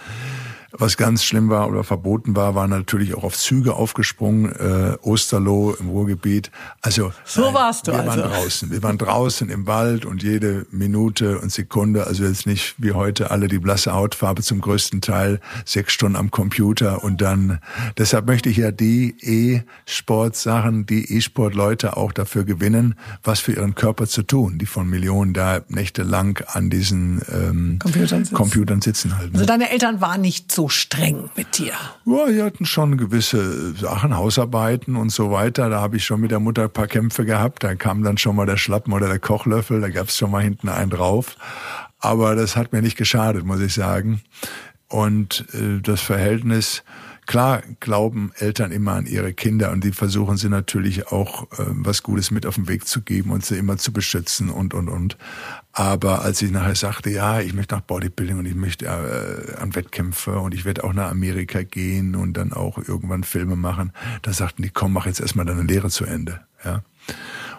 Was 0.72 0.96
ganz 0.96 1.24
schlimm 1.24 1.50
war 1.50 1.68
oder 1.68 1.84
verboten 1.84 2.34
war, 2.34 2.54
war 2.54 2.66
natürlich 2.66 3.14
auch 3.14 3.24
auf 3.24 3.36
Züge 3.36 3.74
aufgesprungen, 3.74 4.52
äh, 4.52 4.96
Osterloh 5.02 5.74
im 5.78 5.90
Ruhrgebiet. 5.90 6.50
Also 6.80 7.12
so 7.24 7.42
nein, 7.42 7.54
warst 7.54 7.86
du 7.86 7.92
wir 7.92 8.00
also. 8.00 8.22
waren 8.22 8.30
draußen. 8.30 8.70
Wir 8.70 8.82
waren 8.82 8.98
draußen 8.98 9.48
im 9.50 9.66
Wald 9.66 10.06
und 10.06 10.22
jede 10.22 10.66
Minute 10.70 11.38
und 11.40 11.52
Sekunde, 11.52 12.06
also 12.06 12.24
jetzt 12.24 12.46
nicht 12.46 12.74
wie 12.78 12.92
heute 12.92 13.30
alle 13.30 13.48
die 13.48 13.58
blasse 13.58 13.92
Hautfarbe 13.92 14.42
zum 14.42 14.60
größten 14.60 15.02
Teil, 15.02 15.40
sechs 15.64 15.92
Stunden 15.92 16.16
am 16.16 16.30
Computer 16.30 17.04
und 17.04 17.20
dann. 17.20 17.58
Deshalb 17.98 18.26
möchte 18.26 18.48
ich 18.48 18.56
ja 18.56 18.70
die 18.70 19.14
E-Sport-Sachen, 19.20 20.86
die 20.86 21.16
E-Sport-Leute 21.16 21.96
auch 21.96 22.12
dafür 22.12 22.44
gewinnen, 22.44 22.94
was 23.22 23.40
für 23.40 23.52
ihren 23.52 23.74
Körper 23.74 24.06
zu 24.06 24.22
tun, 24.22 24.58
die 24.58 24.66
von 24.66 24.88
Millionen 24.88 25.34
da 25.34 25.60
nächtelang 25.68 26.38
an 26.46 26.70
diesen 26.70 27.20
ähm, 27.30 27.78
Computern, 27.78 28.24
sitzen. 28.24 28.34
Computern 28.34 28.80
sitzen 28.80 29.18
halt. 29.18 29.32
Ne? 29.32 29.34
Also 29.34 29.46
deine 29.46 29.70
Eltern 29.70 30.00
waren 30.00 30.22
nicht 30.22 30.50
so 30.50 30.61
so 30.62 30.68
streng 30.68 31.28
mit 31.34 31.58
dir? 31.58 31.72
Ja, 32.04 32.26
die 32.26 32.40
hatten 32.40 32.66
schon 32.66 32.96
gewisse 32.96 33.74
Sachen, 33.74 34.16
Hausarbeiten 34.16 34.94
und 34.94 35.10
so 35.10 35.32
weiter. 35.32 35.68
Da 35.68 35.80
habe 35.80 35.96
ich 35.96 36.04
schon 36.04 36.20
mit 36.20 36.30
der 36.30 36.38
Mutter 36.38 36.64
ein 36.64 36.70
paar 36.70 36.86
Kämpfe 36.86 37.24
gehabt. 37.24 37.64
Da 37.64 37.74
kam 37.74 38.04
dann 38.04 38.16
schon 38.16 38.36
mal 38.36 38.46
der 38.46 38.56
Schlappen 38.56 38.92
oder 38.92 39.08
der 39.08 39.18
Kochlöffel. 39.18 39.80
Da 39.80 39.88
gab 39.88 40.06
es 40.06 40.16
schon 40.16 40.30
mal 40.30 40.42
hinten 40.42 40.68
einen 40.68 40.90
drauf. 40.90 41.36
Aber 41.98 42.36
das 42.36 42.54
hat 42.56 42.72
mir 42.72 42.80
nicht 42.80 42.96
geschadet, 42.96 43.44
muss 43.44 43.60
ich 43.60 43.74
sagen. 43.74 44.20
Und 44.86 45.46
äh, 45.52 45.80
das 45.82 46.00
Verhältnis 46.00 46.84
Klar 47.26 47.62
glauben 47.78 48.32
Eltern 48.36 48.72
immer 48.72 48.92
an 48.92 49.06
ihre 49.06 49.32
Kinder 49.32 49.70
und 49.70 49.84
die 49.84 49.92
versuchen 49.92 50.36
sie 50.36 50.48
natürlich 50.48 51.08
auch 51.08 51.44
äh, 51.52 51.66
was 51.68 52.02
Gutes 52.02 52.30
mit 52.32 52.46
auf 52.46 52.56
den 52.56 52.66
Weg 52.68 52.86
zu 52.86 53.00
geben 53.00 53.30
und 53.30 53.44
sie 53.44 53.56
immer 53.56 53.76
zu 53.76 53.92
beschützen 53.92 54.50
und 54.50 54.74
und 54.74 54.88
und. 54.88 55.16
Aber 55.72 56.22
als 56.22 56.42
ich 56.42 56.50
nachher 56.50 56.74
sagte, 56.74 57.10
ja, 57.10 57.40
ich 57.40 57.54
möchte 57.54 57.76
nach 57.76 57.82
Bodybuilding 57.82 58.38
und 58.38 58.46
ich 58.46 58.56
möchte 58.56 58.86
äh, 58.86 59.56
an 59.60 59.74
Wettkämpfe 59.74 60.38
und 60.40 60.52
ich 60.52 60.64
werde 60.64 60.82
auch 60.82 60.92
nach 60.92 61.10
Amerika 61.10 61.62
gehen 61.62 62.16
und 62.16 62.36
dann 62.36 62.52
auch 62.52 62.76
irgendwann 62.76 63.24
Filme 63.24 63.56
machen, 63.56 63.92
da 64.22 64.32
sagten 64.32 64.62
die, 64.62 64.70
komm, 64.70 64.92
mach 64.92 65.06
jetzt 65.06 65.20
erstmal 65.20 65.46
deine 65.46 65.62
Lehre 65.62 65.90
zu 65.90 66.04
Ende. 66.04 66.40
Ja. 66.64 66.82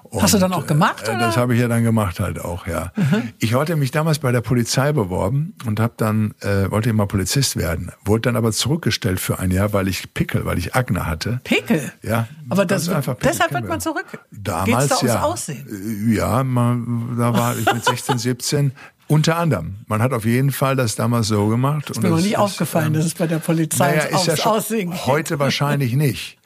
Und, 0.04 0.22
Hast 0.22 0.34
du 0.34 0.38
dann 0.38 0.54
auch 0.54 0.68
gemacht? 0.68 1.08
Äh, 1.08 1.18
das 1.18 1.38
habe 1.38 1.56
ich 1.56 1.62
ja 1.62 1.68
dann 1.68 1.84
gemacht 1.84 2.20
halt 2.20 2.40
auch, 2.40 2.68
ja. 2.68 2.92
Mhm. 2.96 3.30
Ich 3.40 3.54
hatte 3.56 3.76
mich 3.76 3.92
damals 3.92 4.20
bei 4.20 4.32
der 4.32 4.42
Polizei 4.42 4.92
beworben 4.92 5.56
und 5.66 5.80
habe 5.80 5.94
dann 5.98 6.36
äh, 6.42 6.70
wollte 6.70 6.90
immer 6.90 7.08
Polizist 7.08 7.56
werden, 7.58 7.92
wurde 8.06 8.22
dann 8.22 8.36
aber 8.36 8.52
zurückgestellt 8.52 9.20
für 9.20 9.40
ein 9.40 9.50
Jahr, 9.50 9.74
weil 9.74 9.88
ich 9.88 10.14
Pickel, 10.14 10.46
weil 10.46 10.58
ich 10.58 10.76
Akne 10.76 11.06
hatte. 11.06 11.40
Pickel? 11.44 11.92
Ja. 12.02 12.28
Aber 12.50 12.66
das, 12.66 12.90
einfach 12.90 13.18
Pickel 13.18 13.32
deshalb 13.32 13.54
wird 13.54 13.68
man 13.68 13.82
zurück. 13.82 14.06
Damals 14.32 14.90
Geht's 14.90 15.02
da 15.02 15.08
ja. 15.08 15.22
Aussehen? 15.24 15.66
Äh, 15.68 16.16
ja, 16.16 16.44
man, 16.44 17.18
da 17.18 17.34
war 17.34 17.58
ich 17.58 17.72
mit 17.74 17.84
16, 17.84 18.18
17 18.18 18.72
unter 19.14 19.38
anderem. 19.38 19.76
Man 19.88 20.02
hat 20.02 20.12
auf 20.12 20.26
jeden 20.26 20.52
Fall 20.52 20.76
das 20.76 20.96
damals 20.96 21.28
so 21.28 21.48
gemacht. 21.48 21.90
Das 21.90 21.98
ist 21.98 22.04
mir 22.04 22.10
noch 22.10 22.20
nicht 22.20 22.38
aufgefallen, 22.38 22.88
ähm, 22.88 22.94
dass 22.94 23.06
es 23.06 23.14
bei 23.14 23.28
der 23.28 23.38
Polizei 23.38 23.96
naja, 23.96 24.18
ist 24.18 24.26
ja 24.26 24.36
schon, 24.36 24.52
Aussehen 24.54 25.06
Heute 25.06 25.38
wahrscheinlich 25.38 25.94
nicht. 25.94 26.40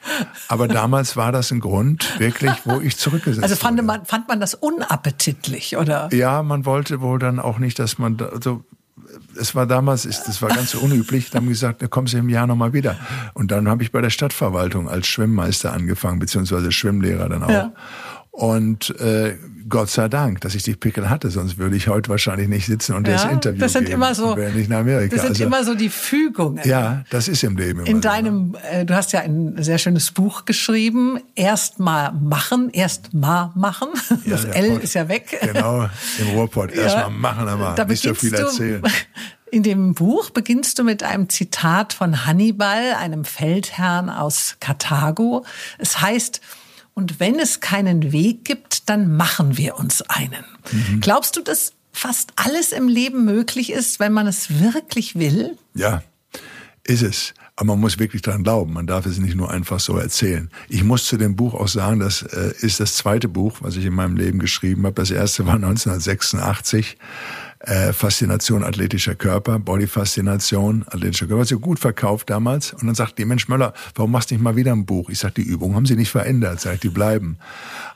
Aber 0.48 0.68
damals 0.68 1.16
war 1.16 1.32
das 1.32 1.50
ein 1.50 1.60
Grund, 1.60 2.18
wirklich, 2.20 2.52
wo 2.64 2.80
ich 2.80 2.98
zurückgesetzt 2.98 3.42
Also 3.42 3.56
fand 3.56 3.78
wurde. 3.78 3.86
man, 3.86 4.04
fand 4.04 4.28
man 4.28 4.38
das 4.38 4.54
unappetitlich, 4.54 5.78
oder? 5.78 6.10
Ja, 6.12 6.42
man 6.42 6.66
wollte 6.66 7.00
wohl 7.00 7.18
dann 7.18 7.38
auch 7.38 7.58
nicht, 7.58 7.78
dass 7.78 7.98
man, 7.98 8.18
da, 8.18 8.26
also, 8.26 8.62
es 9.40 9.54
war 9.54 9.66
damals, 9.66 10.02
das 10.02 10.42
war 10.42 10.50
ganz 10.50 10.74
unüblich, 10.74 11.30
da 11.30 11.38
haben 11.38 11.48
gesagt, 11.48 11.80
da 11.80 11.86
kommen 11.86 12.06
Sie 12.06 12.18
im 12.18 12.28
Jahr 12.28 12.46
nochmal 12.46 12.74
wieder. 12.74 12.96
Und 13.32 13.50
dann 13.50 13.68
habe 13.68 13.82
ich 13.82 13.92
bei 13.92 14.02
der 14.02 14.10
Stadtverwaltung 14.10 14.88
als 14.88 15.06
Schwimmmeister 15.06 15.72
angefangen, 15.72 16.18
beziehungsweise 16.18 16.70
Schwimmlehrer 16.70 17.28
dann 17.28 17.42
auch. 17.42 17.50
Ja. 17.50 17.72
Und 18.38 18.90
äh, 19.00 19.36
Gott 19.68 19.90
sei 19.90 20.08
Dank, 20.08 20.42
dass 20.42 20.54
ich 20.54 20.62
die 20.62 20.76
Pickel 20.76 21.10
hatte, 21.10 21.28
sonst 21.28 21.58
würde 21.58 21.74
ich 21.74 21.88
heute 21.88 22.08
wahrscheinlich 22.08 22.46
nicht 22.46 22.66
sitzen 22.66 22.94
und 22.94 23.08
ja, 23.08 23.14
das 23.14 23.24
Interview 23.24 23.58
das 23.58 23.72
sind 23.72 23.86
geben. 23.86 23.94
Immer 23.94 24.14
so, 24.14 24.36
nicht 24.36 24.70
nach 24.70 24.78
Amerika. 24.78 25.16
Das 25.16 25.22
sind 25.22 25.30
also, 25.30 25.44
immer 25.44 25.64
so 25.64 25.74
die 25.74 25.88
Fügungen. 25.88 26.60
Ja, 26.64 27.02
das 27.10 27.26
ist 27.26 27.42
im 27.42 27.56
Leben. 27.56 27.84
In 27.84 28.00
deinem, 28.00 28.56
äh, 28.70 28.84
du 28.84 28.94
hast 28.94 29.10
ja 29.10 29.22
ein 29.22 29.60
sehr 29.60 29.78
schönes 29.78 30.12
Buch 30.12 30.44
geschrieben. 30.44 31.18
Erst 31.34 31.80
mal 31.80 32.12
machen, 32.12 32.70
erst 32.72 33.12
mal 33.12 33.50
machen. 33.56 33.88
Das 34.24 34.44
ja, 34.44 34.50
L 34.50 34.70
Port, 34.70 34.84
ist 34.84 34.94
ja 34.94 35.08
weg. 35.08 35.36
Genau, 35.42 35.88
im 36.18 36.28
Ruhrpott. 36.28 36.70
Erst 36.70 36.94
ja, 36.94 37.08
mal 37.08 37.34
machen, 37.34 37.48
aber 37.48 37.84
nicht 37.86 38.04
so 38.04 38.14
viel 38.14 38.34
erzählen. 38.34 38.82
In 39.50 39.62
dem 39.62 39.94
Buch 39.94 40.30
beginnst 40.30 40.78
du 40.78 40.84
mit 40.84 41.02
einem 41.02 41.28
Zitat 41.28 41.92
von 41.94 42.26
Hannibal, 42.26 42.94
einem 42.98 43.24
Feldherrn 43.24 44.10
aus 44.10 44.56
Karthago. 44.60 45.44
Es 45.78 46.00
heißt, 46.00 46.40
und 46.98 47.20
wenn 47.20 47.38
es 47.38 47.60
keinen 47.60 48.10
Weg 48.10 48.44
gibt, 48.44 48.88
dann 48.88 49.16
machen 49.16 49.56
wir 49.56 49.78
uns 49.78 50.02
einen. 50.02 50.44
Mhm. 50.72 51.00
Glaubst 51.00 51.36
du, 51.36 51.42
dass 51.42 51.72
fast 51.92 52.32
alles 52.34 52.72
im 52.72 52.88
Leben 52.88 53.24
möglich 53.24 53.70
ist, 53.70 54.00
wenn 54.00 54.12
man 54.12 54.26
es 54.26 54.58
wirklich 54.60 55.14
will? 55.14 55.56
Ja, 55.74 56.02
ist 56.82 57.02
es. 57.02 57.34
Aber 57.54 57.66
man 57.66 57.80
muss 57.82 58.00
wirklich 58.00 58.22
dran 58.22 58.42
glauben. 58.42 58.72
Man 58.72 58.88
darf 58.88 59.06
es 59.06 59.18
nicht 59.18 59.36
nur 59.36 59.48
einfach 59.48 59.78
so 59.78 59.96
erzählen. 59.96 60.50
Ich 60.68 60.82
muss 60.82 61.04
zu 61.04 61.16
dem 61.16 61.36
Buch 61.36 61.54
auch 61.54 61.68
sagen, 61.68 62.00
das 62.00 62.22
äh, 62.22 62.52
ist 62.62 62.80
das 62.80 62.96
zweite 62.96 63.28
Buch, 63.28 63.58
was 63.60 63.76
ich 63.76 63.84
in 63.84 63.94
meinem 63.94 64.16
Leben 64.16 64.40
geschrieben 64.40 64.84
habe. 64.84 64.94
Das 64.94 65.12
erste 65.12 65.46
war 65.46 65.54
1986. 65.54 66.96
Äh, 67.60 67.92
Faszination 67.92 68.62
athletischer 68.62 69.16
Körper, 69.16 69.58
Bodyfaszination 69.58 70.84
athletischer 70.86 71.26
Körper. 71.26 71.40
Hat 71.40 71.48
sich 71.48 71.60
gut 71.60 71.80
verkauft 71.80 72.30
damals. 72.30 72.72
Und 72.72 72.86
dann 72.86 72.94
sagt 72.94 73.18
die 73.18 73.24
Mensch 73.24 73.48
Möller, 73.48 73.72
warum 73.96 74.12
machst 74.12 74.30
du 74.30 74.36
nicht 74.36 74.42
mal 74.42 74.54
wieder 74.54 74.72
ein 74.72 74.86
Buch? 74.86 75.10
Ich 75.10 75.18
sage, 75.18 75.34
die 75.34 75.42
Übungen 75.42 75.74
haben 75.74 75.86
sie 75.86 75.96
nicht 75.96 76.10
verändert. 76.10 76.64
Ich, 76.64 76.80
die 76.80 76.88
bleiben. 76.88 77.38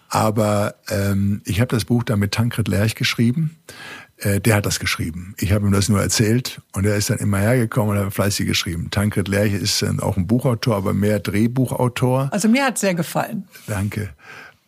Aber 0.08 0.74
ähm, 0.90 1.42
ich 1.44 1.60
habe 1.60 1.68
das 1.68 1.84
Buch 1.84 2.02
dann 2.02 2.18
mit 2.18 2.32
Tankred 2.32 2.68
Lerch 2.68 2.96
geschrieben. 2.96 3.56
Äh, 4.18 4.40
der 4.40 4.56
hat 4.56 4.66
das 4.66 4.78
geschrieben. 4.78 5.34
Ich 5.38 5.52
habe 5.52 5.66
ihm 5.66 5.72
das 5.72 5.88
nur 5.88 6.00
erzählt 6.00 6.60
und 6.72 6.84
er 6.84 6.96
ist 6.96 7.10
dann 7.10 7.18
immer 7.18 7.38
hergekommen 7.38 7.96
und 7.96 8.04
hat 8.04 8.12
fleißig 8.12 8.46
geschrieben. 8.46 8.88
Tankred 8.90 9.28
Lerche 9.28 9.56
ist 9.56 9.80
dann 9.80 10.00
auch 10.00 10.16
ein 10.16 10.26
Buchautor, 10.26 10.76
aber 10.76 10.92
mehr 10.92 11.18
Drehbuchautor. 11.18 12.28
Also 12.32 12.48
mir 12.48 12.64
hat 12.66 12.78
sehr 12.78 12.94
gefallen. 12.94 13.48
Danke. 13.66 14.10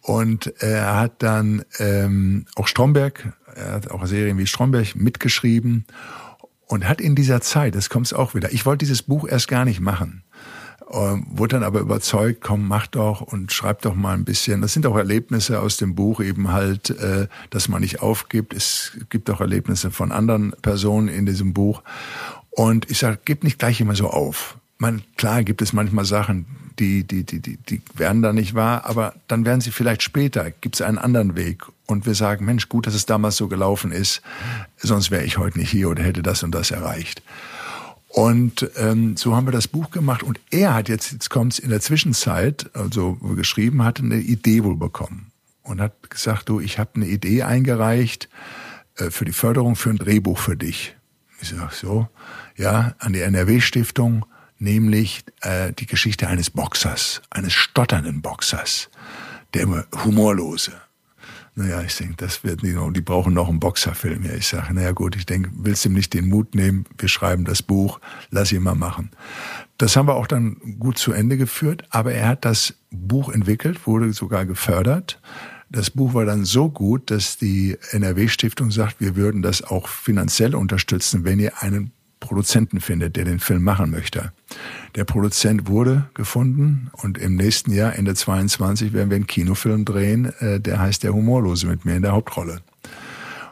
Und 0.07 0.53
er 0.61 1.01
hat 1.01 1.23
dann 1.23 1.65
ähm, 1.79 2.45
auch 2.57 2.69
Stromberg, 2.69 3.33
er 3.55 3.73
hat 3.73 3.91
auch 3.91 4.05
Serien 4.05 4.37
wie 4.37 4.47
Stromberg 4.47 4.95
mitgeschrieben 4.97 5.87
und 6.67 6.87
hat 6.87 7.01
in 7.01 7.15
dieser 7.15 7.41
Zeit, 7.41 7.75
das 7.75 7.89
kommt 7.89 8.15
auch 8.15 8.35
wieder, 8.35 8.53
ich 8.53 8.67
wollte 8.67 8.85
dieses 8.85 9.01
Buch 9.01 9.27
erst 9.27 9.49
gar 9.49 9.65
nicht 9.65 9.81
machen. 9.81 10.23
Ähm, 10.93 11.27
wurde 11.31 11.57
dann 11.57 11.63
aber 11.63 11.81
überzeugt, 11.81 12.43
komm, 12.43 12.69
mach 12.69 12.87
doch 12.87 13.23
und 13.23 13.51
schreib 13.51 13.81
doch 13.81 13.95
mal 13.95 14.13
ein 14.13 14.27
bisschen. 14.27 14.61
Das 14.61 14.75
sind 14.75 14.85
auch 14.85 14.97
Erlebnisse 14.97 15.61
aus 15.61 15.79
dem 15.79 15.95
Buch 15.95 16.21
eben 16.21 16.53
halt, 16.53 16.91
äh, 16.91 17.27
dass 17.49 17.69
man 17.69 17.81
nicht 17.81 18.03
aufgibt. 18.03 18.53
Es 18.53 18.93
gibt 19.09 19.31
auch 19.31 19.41
Erlebnisse 19.41 19.91
von 19.91 20.13
anderen 20.13 20.53
Personen 20.61 21.09
in 21.09 21.25
diesem 21.25 21.55
Buch. 21.55 21.83
Und 22.51 22.91
ich 22.91 22.99
sage, 22.99 23.19
gib 23.25 23.43
nicht 23.43 23.59
gleich 23.59 23.81
immer 23.81 23.97
so 23.97 24.11
auf. 24.11 24.59
Man, 24.85 25.03
klar 25.17 25.45
gibt 25.45 25.63
es 25.63 25.73
manchmal 25.73 26.05
Sachen, 26.05 26.45
die, 26.79 27.05
die, 27.05 27.25
die, 27.25 27.41
die, 27.41 27.57
die 27.57 27.81
werden 27.95 28.21
da 28.21 28.35
nicht 28.35 28.53
wahr, 28.53 28.85
aber 28.85 29.15
dann 29.29 29.47
werden 29.47 29.63
sie 29.63 29.71
vielleicht 29.71 30.03
später, 30.03 30.51
gibt 30.51 30.75
es 30.75 30.83
einen 30.83 30.99
anderen 30.99 31.37
Weg. 31.37 31.63
Und 31.87 32.05
wir 32.05 32.15
sagen, 32.15 32.45
Mensch, 32.45 32.69
gut, 32.69 32.87
dass 32.87 32.93
es 32.93 33.07
damals 33.07 33.39
so 33.39 33.49
gelaufen 33.49 33.93
ist, 33.93 34.21
sonst 34.77 35.11
wäre 35.11 35.25
ich 35.25 35.39
heute 35.39 35.59
nicht 35.59 35.71
hier 35.71 35.89
oder 35.89 36.03
hätte 36.03 36.23
das 36.23 36.43
und 36.43 36.55
das 36.55 36.71
erreicht. 36.71 37.23
Und 38.09 38.69
ähm, 38.77 39.17
so 39.17 39.35
haben 39.35 39.47
wir 39.47 39.53
das 39.53 39.69
Buch 39.69 39.91
gemacht 39.91 40.23
und 40.23 40.39
er 40.51 40.75
hat 40.75 40.91
jetzt, 40.91 41.13
jetzt 41.13 41.31
kommt's 41.31 41.59
in 41.59 41.71
der 41.71 41.81
Zwischenzeit, 41.81 42.69
also 42.75 43.15
geschrieben 43.37 43.83
hat, 43.83 44.01
eine 44.01 44.19
Idee 44.19 44.65
wohl 44.65 44.77
bekommen 44.77 45.33
und 45.63 45.81
hat 45.81 46.11
gesagt, 46.11 46.51
du, 46.51 46.61
ich 46.61 46.79
habe 46.79 46.91
eine 46.97 47.07
Idee 47.07 47.45
eingereicht 47.45 48.29
äh, 48.97 49.11
für 49.11 49.25
die 49.25 49.33
Förderung 49.33 49.77
für 49.77 49.89
ein 49.89 49.97
Drehbuch 49.97 50.37
für 50.37 50.59
dich. 50.59 50.95
Ich 51.41 51.49
sag 51.49 51.73
so, 51.73 52.07
ja, 52.55 52.95
an 52.99 53.15
die 53.15 53.21
NRW-Stiftung, 53.21 54.27
nämlich 54.59 55.25
äh, 55.43 55.73
die 55.73 55.87
Geschichte 55.87 56.29
eines 56.29 56.51
Boxers, 56.51 57.23
eines 57.31 57.53
stotternden 57.53 58.23
Boxers, 58.23 58.91
der 59.53 59.63
immer 59.63 59.85
humorlose, 60.05 60.73
naja, 61.57 61.83
ich 61.83 61.97
denke, 61.97 62.17
das 62.17 62.43
wird 62.43 62.65
nicht 62.65 62.75
noch, 62.75 62.91
die 62.91 63.01
brauchen 63.01 63.33
noch 63.33 63.49
einen 63.49 63.61
Boxerfilm. 63.61 64.25
Ja, 64.25 64.33
ich 64.33 64.49
sage, 64.49 64.75
naja 64.75 64.91
gut, 64.91 65.15
ich 65.15 65.25
denke, 65.25 65.51
willst 65.55 65.85
du 65.85 65.89
ihm 65.89 65.95
nicht 65.95 66.13
den 66.13 66.29
Mut 66.29 66.57
nehmen, 66.57 66.85
wir 66.99 67.09
schreiben 67.09 67.45
das 67.45 67.63
Buch, 67.63 68.01
lass 68.31 68.51
ihn 68.51 68.63
mal 68.63 68.75
machen. 68.75 69.11
Das 69.79 69.95
haben 69.95 70.09
wir 70.09 70.17
auch 70.17 70.27
dann 70.27 70.57
gut 70.81 70.99
zu 70.99 71.13
Ende 71.13 71.37
geführt, 71.37 71.85
aber 71.91 72.13
er 72.13 72.29
hat 72.29 72.45
das 72.45 72.75
Buch 72.91 73.29
entwickelt, 73.29 73.87
wurde 73.87 74.13
sogar 74.13 74.47
gefördert. 74.47 75.21
Das 75.71 75.91
Buch 75.91 76.15
war 76.15 76.25
dann 76.25 76.45
so 76.45 76.71
gut, 76.71 77.13
dass 77.13 77.39
die 77.39 77.79
NRW-Stiftung 77.91 78.73
sagt, 78.73 79.01
wir 79.01 79.15
würden 79.15 79.41
das 79.41 79.63
auch 79.63 79.87
finanziell 79.87 80.57
unterstützen, 80.57 81.25
wenn 81.25 81.39
ihr 81.39 81.63
einen 81.63 81.93
Produzenten 82.25 82.81
findet, 82.81 83.17
der 83.17 83.25
den 83.25 83.39
Film 83.39 83.63
machen 83.63 83.91
möchte. 83.91 84.33
Der 84.95 85.05
Produzent 85.05 85.69
wurde 85.69 86.09
gefunden 86.15 86.91
und 86.93 87.19
im 87.19 87.37
nächsten 87.37 87.71
Jahr, 87.71 87.97
Ende 87.97 88.15
22, 88.15 88.95
werden 88.95 89.11
wir 89.11 89.17
einen 89.17 89.27
Kinofilm 89.27 89.85
drehen, 89.85 90.33
äh, 90.41 90.59
der 90.59 90.81
heißt 90.81 91.03
Der 91.03 91.13
Humorlose 91.13 91.67
mit 91.67 91.85
mir 91.85 91.97
in 91.97 92.03
der 92.03 92.13
Hauptrolle. 92.13 92.61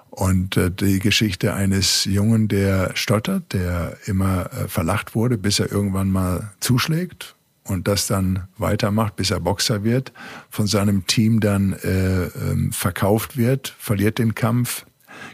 Und 0.08 0.56
äh, 0.56 0.70
die 0.70 1.00
Geschichte 1.00 1.52
eines 1.52 2.06
Jungen, 2.06 2.48
der 2.48 2.92
stottert, 2.94 3.52
der 3.52 3.96
immer 4.06 4.46
äh, 4.52 4.68
verlacht 4.68 5.14
wurde, 5.14 5.36
bis 5.36 5.60
er 5.60 5.70
irgendwann 5.70 6.10
mal 6.10 6.52
zuschlägt 6.60 7.36
und 7.64 7.88
das 7.88 8.06
dann 8.06 8.48
weitermacht, 8.56 9.16
bis 9.16 9.30
er 9.30 9.40
Boxer 9.40 9.84
wird, 9.84 10.12
von 10.48 10.66
seinem 10.66 11.06
Team 11.06 11.40
dann 11.40 11.74
äh, 11.74 12.24
ähm, 12.24 12.72
verkauft 12.72 13.36
wird, 13.36 13.74
verliert 13.78 14.18
den 14.18 14.34
Kampf, 14.34 14.86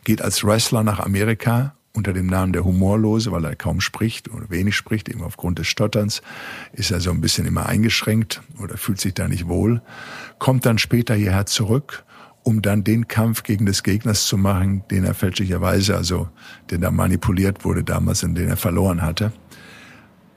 geht 0.03 0.23
als 0.23 0.45
Wrestler 0.45 0.83
nach 0.83 0.99
Amerika 0.99 1.75
unter 1.99 2.15
dem 2.15 2.27
Namen 2.27 2.53
der 2.53 2.65
Humorlose, 2.65 3.31
weil 3.33 3.45
er 3.45 3.57
kaum 3.57 3.81
spricht 3.81 4.31
oder 4.31 4.49
wenig 4.49 4.77
spricht, 4.77 5.09
eben 5.09 5.23
aufgrund 5.23 5.59
des 5.59 5.67
Stotterns, 5.67 6.23
ist 6.73 6.91
er 6.91 7.01
so 7.01 7.11
ein 7.11 7.21
bisschen 7.21 7.47
immer 7.47 7.67
eingeschränkt 7.67 8.41
oder 8.63 8.79
fühlt 8.79 9.01
sich 9.01 9.15
da 9.15 9.29
nicht 9.29 9.49
wohl, 9.49 9.83
kommt 10.39 10.65
dann 10.65 10.79
später 10.79 11.15
hierher 11.15 11.47
zurück, 11.47 12.05
um 12.45 12.63
dann 12.63 12.85
den 12.85 13.09
Kampf 13.09 13.43
gegen 13.43 13.67
des 13.67 13.83
Gegners 13.83 14.25
zu 14.25 14.39
machen, 14.39 14.85
den 14.91 15.05
er 15.05 15.15
fälschlicherweise, 15.15 15.97
also 15.97 16.29
den 16.71 16.81
da 16.81 16.91
manipuliert 16.91 17.65
wurde 17.65 17.85
damals 17.85 18.23
und 18.23 18.37
den 18.37 18.49
er 18.49 18.57
verloren 18.57 19.03
hatte. 19.03 19.33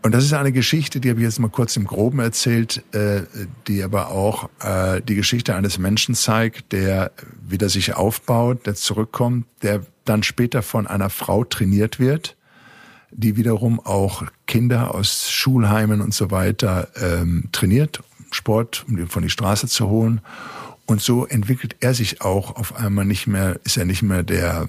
Und 0.04 0.16
das 0.16 0.24
ist 0.24 0.34
eine 0.34 0.52
Geschichte, 0.52 1.00
die 1.00 1.12
habe 1.12 1.20
ich 1.20 1.26
jetzt 1.26 1.40
mal 1.40 1.50
kurz 1.50 1.78
im 1.78 1.86
Groben 1.86 2.20
erzählt, 2.20 2.84
äh, 2.92 3.22
die 3.68 3.84
aber 3.84 4.10
auch 4.10 4.50
äh, 4.60 5.00
die 5.02 5.14
Geschichte 5.14 5.56
eines 5.56 5.78
Menschen 5.78 6.16
zeigt, 6.16 6.72
der 6.72 7.12
wieder 7.48 7.70
sich 7.70 7.94
aufbaut, 7.94 8.66
der 8.66 8.74
zurückkommt, 8.74 9.46
der 9.62 9.82
dann 10.12 10.24
später 10.24 10.62
von 10.62 10.88
einer 10.88 11.10
Frau 11.10 11.46
trainiert 11.46 11.98
wird, 11.98 12.36
die 13.12 13.38
wiederum 13.38 13.80
auch 13.80 14.24
Kinder 14.46 14.94
aus 14.94 15.32
Schulheimen 15.32 16.02
und 16.02 16.14
so 16.14 16.32
weiter 16.32 16.90
ähm, 17.02 17.46
trainiert, 17.54 18.04
Sport, 18.32 18.86
um 18.90 18.98
die 18.98 19.06
von 19.06 19.24
die 19.24 19.30
Straße 19.30 19.68
zu 19.68 19.88
holen. 19.88 20.20
Und 20.86 21.02
so 21.02 21.26
entwickelt 21.26 21.78
er 21.80 21.94
sich 21.94 22.22
auch 22.22 22.58
auf 22.58 22.76
einmal 22.76 23.06
nicht 23.06 23.26
mehr, 23.26 23.58
ist 23.64 23.78
er 23.78 23.86
nicht 23.86 24.02
mehr 24.02 24.24
der 24.24 24.68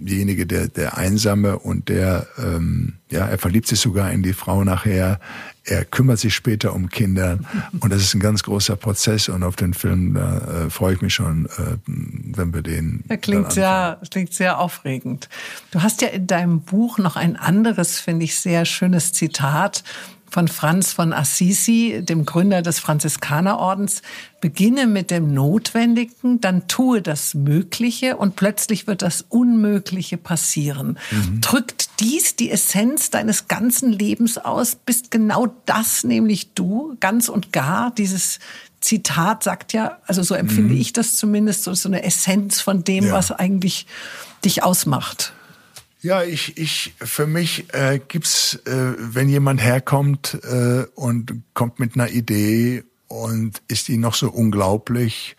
derjenige, 0.00 0.46
der, 0.46 0.68
der 0.68 0.96
Einsame 0.96 1.58
und 1.58 1.88
der, 1.88 2.26
ähm, 2.38 2.94
ja, 3.10 3.26
er 3.26 3.38
verliebt 3.38 3.66
sich 3.66 3.80
sogar 3.80 4.10
in 4.10 4.22
die 4.22 4.32
Frau 4.32 4.64
nachher. 4.64 5.20
Er 5.64 5.84
kümmert 5.84 6.18
sich 6.18 6.34
später 6.34 6.74
um 6.74 6.88
Kinder 6.88 7.38
und 7.78 7.92
das 7.92 8.02
ist 8.02 8.14
ein 8.14 8.20
ganz 8.20 8.42
großer 8.42 8.74
Prozess 8.74 9.28
und 9.28 9.44
auf 9.44 9.54
den 9.54 9.74
Film 9.74 10.14
da 10.14 10.64
äh, 10.64 10.70
freue 10.70 10.94
ich 10.94 11.02
mich 11.02 11.14
schon, 11.14 11.46
äh, 11.46 11.76
wenn 11.86 12.52
wir 12.52 12.62
den. 12.62 13.04
Er 13.08 13.18
klingt 13.18 13.52
sehr, 13.52 14.00
klingt 14.10 14.34
sehr 14.34 14.58
aufregend. 14.58 15.28
Du 15.70 15.82
hast 15.82 16.02
ja 16.02 16.08
in 16.08 16.26
deinem 16.26 16.62
Buch 16.62 16.98
noch 16.98 17.14
ein 17.14 17.36
anderes, 17.36 18.00
finde 18.00 18.24
ich, 18.24 18.36
sehr 18.36 18.64
schönes 18.64 19.12
Zitat 19.12 19.84
von 20.32 20.48
Franz 20.48 20.94
von 20.94 21.12
Assisi, 21.12 22.00
dem 22.02 22.24
Gründer 22.24 22.62
des 22.62 22.78
Franziskanerordens, 22.78 24.00
beginne 24.40 24.86
mit 24.86 25.10
dem 25.10 25.34
Notwendigen, 25.34 26.40
dann 26.40 26.66
tue 26.68 27.02
das 27.02 27.34
Mögliche 27.34 28.16
und 28.16 28.34
plötzlich 28.34 28.86
wird 28.86 29.02
das 29.02 29.26
Unmögliche 29.28 30.16
passieren. 30.16 30.98
Mhm. 31.10 31.42
Drückt 31.42 32.00
dies 32.00 32.34
die 32.34 32.50
Essenz 32.50 33.10
deines 33.10 33.46
ganzen 33.46 33.92
Lebens 33.92 34.38
aus? 34.38 34.74
Bist 34.74 35.10
genau 35.10 35.54
das 35.66 36.02
nämlich 36.02 36.54
du, 36.54 36.96
ganz 36.98 37.28
und 37.28 37.52
gar, 37.52 37.90
dieses 37.90 38.38
Zitat 38.80 39.42
sagt 39.42 39.74
ja, 39.74 39.98
also 40.06 40.22
so 40.22 40.34
empfinde 40.34 40.72
mhm. 40.72 40.80
ich 40.80 40.94
das 40.94 41.16
zumindest, 41.16 41.64
so, 41.64 41.74
so 41.74 41.90
eine 41.90 42.04
Essenz 42.04 42.62
von 42.62 42.84
dem, 42.84 43.08
ja. 43.08 43.12
was 43.12 43.32
eigentlich 43.32 43.86
dich 44.46 44.62
ausmacht. 44.62 45.34
Ja, 46.02 46.24
ich, 46.24 46.58
ich, 46.58 46.94
für 46.98 47.28
mich 47.28 47.72
äh, 47.72 48.00
gibt's, 48.08 48.56
äh, 48.66 48.94
wenn 48.98 49.28
jemand 49.28 49.62
herkommt 49.62 50.36
äh, 50.42 50.84
und 50.96 51.44
kommt 51.54 51.78
mit 51.78 51.94
einer 51.94 52.10
Idee 52.10 52.82
und 53.06 53.62
ist 53.68 53.86
die 53.86 53.98
noch 53.98 54.14
so 54.14 54.28
unglaublich, 54.28 55.36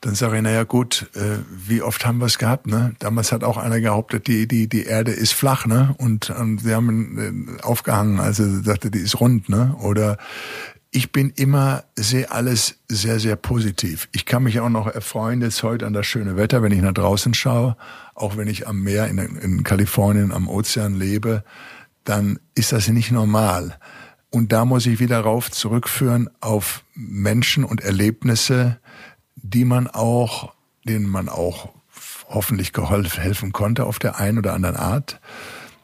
dann 0.00 0.16
sage 0.16 0.38
ich, 0.38 0.42
naja 0.42 0.64
gut, 0.64 1.08
äh, 1.14 1.38
wie 1.48 1.82
oft 1.82 2.04
haben 2.04 2.18
wir 2.18 2.26
es 2.26 2.38
gehabt, 2.38 2.66
ne? 2.66 2.96
Damals 2.98 3.30
hat 3.30 3.44
auch 3.44 3.58
einer 3.58 3.78
behauptet, 3.80 4.26
die, 4.26 4.48
die, 4.48 4.68
die 4.68 4.84
Erde 4.86 5.12
ist 5.12 5.32
flach, 5.32 5.66
ne? 5.66 5.94
Und, 5.98 6.30
und 6.30 6.62
sie 6.62 6.74
haben 6.74 7.56
äh, 7.58 7.62
aufgehangen, 7.62 8.18
also 8.18 8.42
sagte, 8.62 8.90
die 8.90 8.98
ist 8.98 9.20
rund, 9.20 9.48
ne? 9.48 9.76
Oder 9.80 10.18
ich 10.96 11.12
bin 11.12 11.28
immer, 11.36 11.84
sehe 11.94 12.30
alles 12.30 12.78
sehr, 12.88 13.20
sehr 13.20 13.36
positiv. 13.36 14.08
Ich 14.12 14.24
kann 14.24 14.44
mich 14.44 14.60
auch 14.60 14.70
noch 14.70 14.86
erfreuen 14.86 15.42
jetzt 15.42 15.62
heute 15.62 15.86
an 15.86 15.92
das 15.92 16.06
schöne 16.06 16.38
Wetter, 16.38 16.62
wenn 16.62 16.72
ich 16.72 16.80
nach 16.80 16.94
draußen 16.94 17.34
schaue, 17.34 17.76
auch 18.14 18.38
wenn 18.38 18.48
ich 18.48 18.66
am 18.66 18.82
Meer 18.82 19.06
in, 19.08 19.18
in 19.18 19.62
Kalifornien 19.62 20.32
am 20.32 20.48
Ozean 20.48 20.94
lebe, 20.94 21.44
dann 22.04 22.38
ist 22.54 22.72
das 22.72 22.88
nicht 22.88 23.12
normal. 23.12 23.78
Und 24.30 24.52
da 24.52 24.64
muss 24.64 24.86
ich 24.86 24.98
wieder 24.98 25.20
rauf 25.20 25.50
zurückführen 25.50 26.30
auf 26.40 26.82
Menschen 26.94 27.64
und 27.64 27.82
Erlebnisse, 27.82 28.78
die 29.34 29.66
man 29.66 29.88
auch, 29.88 30.54
denen 30.88 31.10
man 31.10 31.28
auch 31.28 31.74
hoffentlich 32.26 32.72
geholfen 32.72 33.20
helfen 33.20 33.52
konnte 33.52 33.84
auf 33.84 33.98
der 33.98 34.18
einen 34.18 34.38
oder 34.38 34.54
anderen 34.54 34.76
Art 34.76 35.20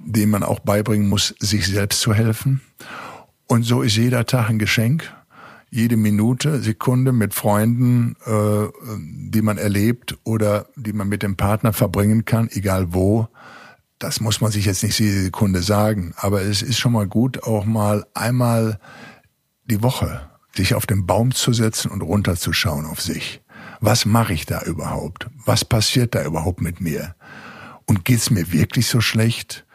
dem 0.05 0.31
man 0.31 0.43
auch 0.43 0.61
beibringen 0.61 1.09
muss, 1.09 1.35
sich 1.39 1.67
selbst 1.67 2.01
zu 2.01 2.15
helfen. 2.15 2.61
Und 3.53 3.65
so 3.65 3.83
ist 3.83 3.97
jeder 3.97 4.25
Tag 4.25 4.49
ein 4.49 4.59
Geschenk. 4.59 5.13
Jede 5.69 5.99
Minute, 5.99 6.63
Sekunde 6.63 7.13
mit 7.13 7.35
Freunden, 7.35 8.17
äh, 8.25 8.67
die 9.31 9.43
man 9.43 9.59
erlebt 9.59 10.17
oder 10.25 10.69
die 10.75 10.95
man 10.95 11.07
mit 11.07 11.23
dem 11.23 11.37
Partner 11.37 11.75
verbringen 11.75 12.25
kann, 12.25 12.49
egal 12.51 12.95
wo. 12.95 13.29
Das 13.99 14.21
muss 14.21 14.41
man 14.41 14.51
sich 14.51 14.65
jetzt 14.65 14.83
nicht 14.83 14.99
jede 14.99 15.21
Sekunde 15.21 15.61
sagen. 15.61 16.15
Aber 16.17 16.41
es 16.41 16.63
ist 16.63 16.79
schon 16.79 16.93
mal 16.93 17.07
gut, 17.07 17.43
auch 17.43 17.67
mal 17.67 18.07
einmal 18.15 18.81
die 19.67 19.83
Woche 19.83 20.31
sich 20.57 20.73
auf 20.75 20.87
den 20.87 21.05
Baum 21.05 21.33
zu 21.33 21.53
setzen 21.53 21.91
und 21.91 22.01
runterzuschauen 22.01 22.87
auf 22.87 23.03
sich. 23.03 23.43
Was 23.81 24.07
mache 24.07 24.33
ich 24.33 24.47
da 24.47 24.63
überhaupt? 24.63 25.29
Was 25.45 25.63
passiert 25.63 26.15
da 26.15 26.25
überhaupt 26.25 26.63
mit 26.63 26.81
mir? 26.81 27.17
Und 27.85 28.07
geht's 28.07 28.31
mir 28.31 28.51
wirklich 28.51 28.87
so 28.87 29.03
schlecht? 29.03 29.67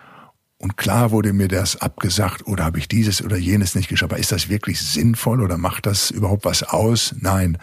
Und 0.60 0.76
klar 0.76 1.12
wurde 1.12 1.34
mir 1.34 1.48
das 1.48 1.76
abgesagt 1.82 2.48
oder 2.48 2.66
habe 2.66 2.80
ich 2.80 2.88
dieses 2.88 3.24
oder 3.24 3.38
jenes 3.38 3.76
nicht 3.76 3.90
geschafft. 3.90 4.12
Aber 4.12 4.20
ist 4.20 4.32
das 4.32 4.50
wirklich 4.50 4.82
sinnvoll 4.82 5.44
oder 5.44 5.58
macht 5.58 5.86
das 5.86 6.10
überhaupt 6.10 6.46
was 6.46 6.64
aus? 6.64 7.14
Nein, 7.20 7.60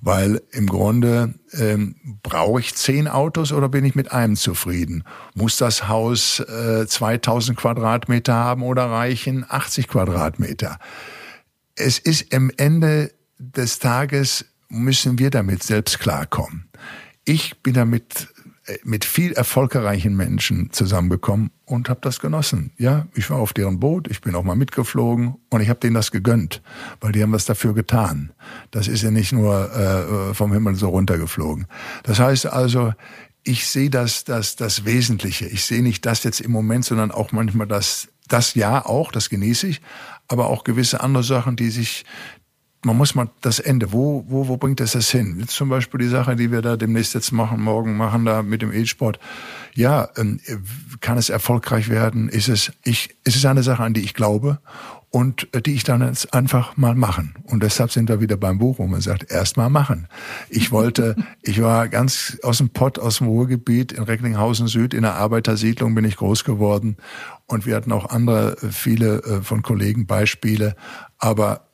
weil 0.00 0.40
im 0.50 0.66
Grunde 0.66 1.34
ähm, 1.52 1.96
brauche 2.22 2.60
ich 2.60 2.74
zehn 2.74 3.08
Autos 3.08 3.52
oder 3.52 3.68
bin 3.68 3.84
ich 3.84 3.94
mit 3.94 4.12
einem 4.12 4.36
zufrieden? 4.36 5.04
Muss 5.34 5.58
das 5.58 5.86
Haus 5.88 6.40
äh, 6.40 6.86
2000 6.86 7.58
Quadratmeter 7.58 8.32
haben 8.32 8.62
oder 8.62 8.86
reichen 8.86 9.44
80 9.46 9.88
Quadratmeter? 9.88 10.78
Es 11.74 11.98
ist 11.98 12.34
am 12.34 12.50
Ende 12.56 13.12
des 13.38 13.80
Tages 13.80 14.46
müssen 14.70 15.18
wir 15.18 15.28
damit 15.30 15.62
selbst 15.62 15.98
klarkommen. 15.98 16.70
Ich 17.24 17.62
bin 17.62 17.74
damit 17.74 18.28
mit 18.84 19.04
viel 19.04 19.32
erfolgreichen 19.32 20.16
Menschen 20.16 20.70
zusammengekommen 20.72 21.50
und 21.64 21.88
habe 21.88 22.00
das 22.02 22.20
genossen. 22.20 22.72
Ja, 22.78 23.06
ich 23.14 23.30
war 23.30 23.38
auf 23.38 23.52
deren 23.52 23.80
Boot, 23.80 24.08
ich 24.08 24.20
bin 24.20 24.34
auch 24.34 24.44
mal 24.44 24.56
mitgeflogen 24.56 25.36
und 25.50 25.60
ich 25.60 25.68
habe 25.68 25.80
denen 25.80 25.94
das 25.94 26.10
gegönnt, 26.10 26.62
weil 27.00 27.12
die 27.12 27.22
haben 27.22 27.32
was 27.32 27.44
dafür 27.44 27.74
getan. 27.74 28.32
Das 28.70 28.88
ist 28.88 29.02
ja 29.02 29.10
nicht 29.10 29.32
nur 29.32 29.74
äh, 29.74 30.34
vom 30.34 30.52
Himmel 30.52 30.74
so 30.74 30.88
runtergeflogen. 30.88 31.66
Das 32.02 32.18
heißt 32.18 32.46
also, 32.46 32.92
ich 33.42 33.66
sehe 33.66 33.90
das, 33.90 34.24
das, 34.24 34.56
das 34.56 34.84
Wesentliche. 34.84 35.46
Ich 35.46 35.64
sehe 35.64 35.82
nicht 35.82 36.04
das 36.06 36.24
jetzt 36.24 36.40
im 36.40 36.50
Moment, 36.50 36.84
sondern 36.84 37.10
auch 37.10 37.32
manchmal 37.32 37.66
das, 37.66 38.08
das 38.28 38.54
ja 38.54 38.84
auch, 38.84 39.12
das 39.12 39.30
genieße 39.30 39.66
ich, 39.66 39.80
aber 40.28 40.48
auch 40.48 40.64
gewisse 40.64 41.00
andere 41.00 41.24
Sachen, 41.24 41.56
die 41.56 41.70
sich, 41.70 42.04
man 42.82 42.96
muss 42.96 43.14
mal 43.14 43.28
das 43.42 43.58
Ende, 43.58 43.92
wo, 43.92 44.24
wo, 44.28 44.48
wo 44.48 44.56
bringt 44.56 44.80
das 44.80 44.92
das 44.92 45.10
hin? 45.10 45.36
Jetzt 45.38 45.52
zum 45.52 45.68
Beispiel 45.68 46.00
die 46.00 46.08
Sache, 46.08 46.34
die 46.36 46.50
wir 46.50 46.62
da 46.62 46.76
demnächst 46.76 47.14
jetzt 47.14 47.30
machen, 47.30 47.60
morgen 47.60 47.96
machen 47.96 48.24
da 48.24 48.42
mit 48.42 48.62
dem 48.62 48.72
E-Sport. 48.72 49.18
Ja, 49.74 50.08
ähm, 50.16 50.40
kann 51.00 51.18
es 51.18 51.28
erfolgreich 51.28 51.90
werden? 51.90 52.28
Ist 52.28 52.48
es, 52.48 52.72
ich, 52.82 53.16
ist 53.24 53.36
es 53.36 53.44
eine 53.44 53.62
Sache, 53.62 53.82
an 53.82 53.92
die 53.92 54.00
ich 54.00 54.14
glaube 54.14 54.60
und 55.10 55.52
äh, 55.54 55.60
die 55.60 55.74
ich 55.74 55.84
dann 55.84 56.00
jetzt 56.00 56.32
einfach 56.32 56.76
mal 56.76 56.94
machen. 56.94 57.34
Und 57.44 57.62
deshalb 57.62 57.92
sind 57.92 58.08
wir 58.08 58.20
wieder 58.20 58.36
beim 58.36 58.58
Buch, 58.58 58.78
wo 58.78 58.86
man 58.86 59.00
sagt, 59.00 59.30
erst 59.30 59.56
mal 59.56 59.68
machen. 59.68 60.08
Ich 60.48 60.72
wollte, 60.72 61.16
ich 61.42 61.60
war 61.60 61.88
ganz 61.88 62.38
aus 62.42 62.58
dem 62.58 62.70
Pott, 62.70 62.98
aus 62.98 63.18
dem 63.18 63.26
Ruhrgebiet 63.26 63.92
in 63.92 64.04
Recklinghausen 64.04 64.68
Süd, 64.68 64.94
in 64.94 65.02
der 65.02 65.16
Arbeitersiedlung 65.16 65.94
bin 65.94 66.04
ich 66.04 66.16
groß 66.16 66.44
geworden. 66.44 66.96
Und 67.46 67.66
wir 67.66 67.76
hatten 67.76 67.92
auch 67.92 68.08
andere, 68.10 68.56
äh, 68.62 68.68
viele 68.70 69.22
äh, 69.22 69.42
von 69.42 69.62
Kollegen 69.62 70.06
Beispiele. 70.06 70.76
Aber 71.18 71.66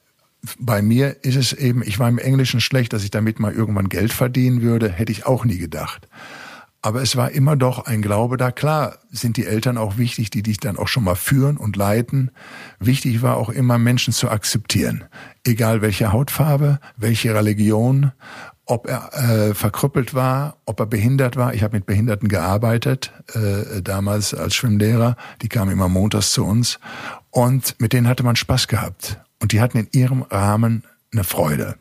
bei 0.58 0.82
mir 0.82 1.24
ist 1.24 1.36
es 1.36 1.52
eben, 1.52 1.82
ich 1.82 1.98
war 1.98 2.08
im 2.08 2.18
Englischen 2.18 2.60
schlecht, 2.60 2.92
dass 2.92 3.04
ich 3.04 3.10
damit 3.10 3.40
mal 3.40 3.52
irgendwann 3.52 3.88
Geld 3.88 4.12
verdienen 4.12 4.62
würde, 4.62 4.90
hätte 4.90 5.12
ich 5.12 5.26
auch 5.26 5.44
nie 5.44 5.58
gedacht. 5.58 6.08
Aber 6.82 7.02
es 7.02 7.16
war 7.16 7.32
immer 7.32 7.56
doch 7.56 7.86
ein 7.86 8.00
Glaube 8.00 8.36
da. 8.36 8.52
Klar 8.52 8.98
sind 9.10 9.36
die 9.36 9.46
Eltern 9.46 9.76
auch 9.76 9.96
wichtig, 9.96 10.30
die 10.30 10.44
dich 10.44 10.58
dann 10.58 10.76
auch 10.76 10.86
schon 10.86 11.02
mal 11.02 11.16
führen 11.16 11.56
und 11.56 11.74
leiten. 11.74 12.30
Wichtig 12.78 13.22
war 13.22 13.38
auch 13.38 13.48
immer, 13.48 13.76
Menschen 13.76 14.12
zu 14.12 14.30
akzeptieren. 14.30 15.04
Egal 15.44 15.82
welche 15.82 16.12
Hautfarbe, 16.12 16.78
welche 16.96 17.34
Religion, 17.34 18.12
ob 18.66 18.88
er 18.88 19.14
äh, 19.14 19.54
verkrüppelt 19.54 20.14
war, 20.14 20.58
ob 20.64 20.78
er 20.78 20.86
behindert 20.86 21.34
war. 21.34 21.54
Ich 21.54 21.64
habe 21.64 21.76
mit 21.76 21.86
Behinderten 21.86 22.28
gearbeitet, 22.28 23.12
äh, 23.34 23.82
damals 23.82 24.32
als 24.32 24.54
Schwimmlehrer. 24.54 25.16
Die 25.42 25.48
kamen 25.48 25.72
immer 25.72 25.88
montags 25.88 26.32
zu 26.32 26.44
uns. 26.44 26.78
Und 27.30 27.80
mit 27.80 27.94
denen 27.94 28.06
hatte 28.06 28.22
man 28.22 28.36
Spaß 28.36 28.68
gehabt. 28.68 29.20
Und 29.40 29.52
die 29.52 29.60
hatten 29.60 29.78
in 29.78 29.88
ihrem 29.92 30.22
Rahmen 30.22 30.84
eine 31.12 31.24
Freude. 31.24 31.76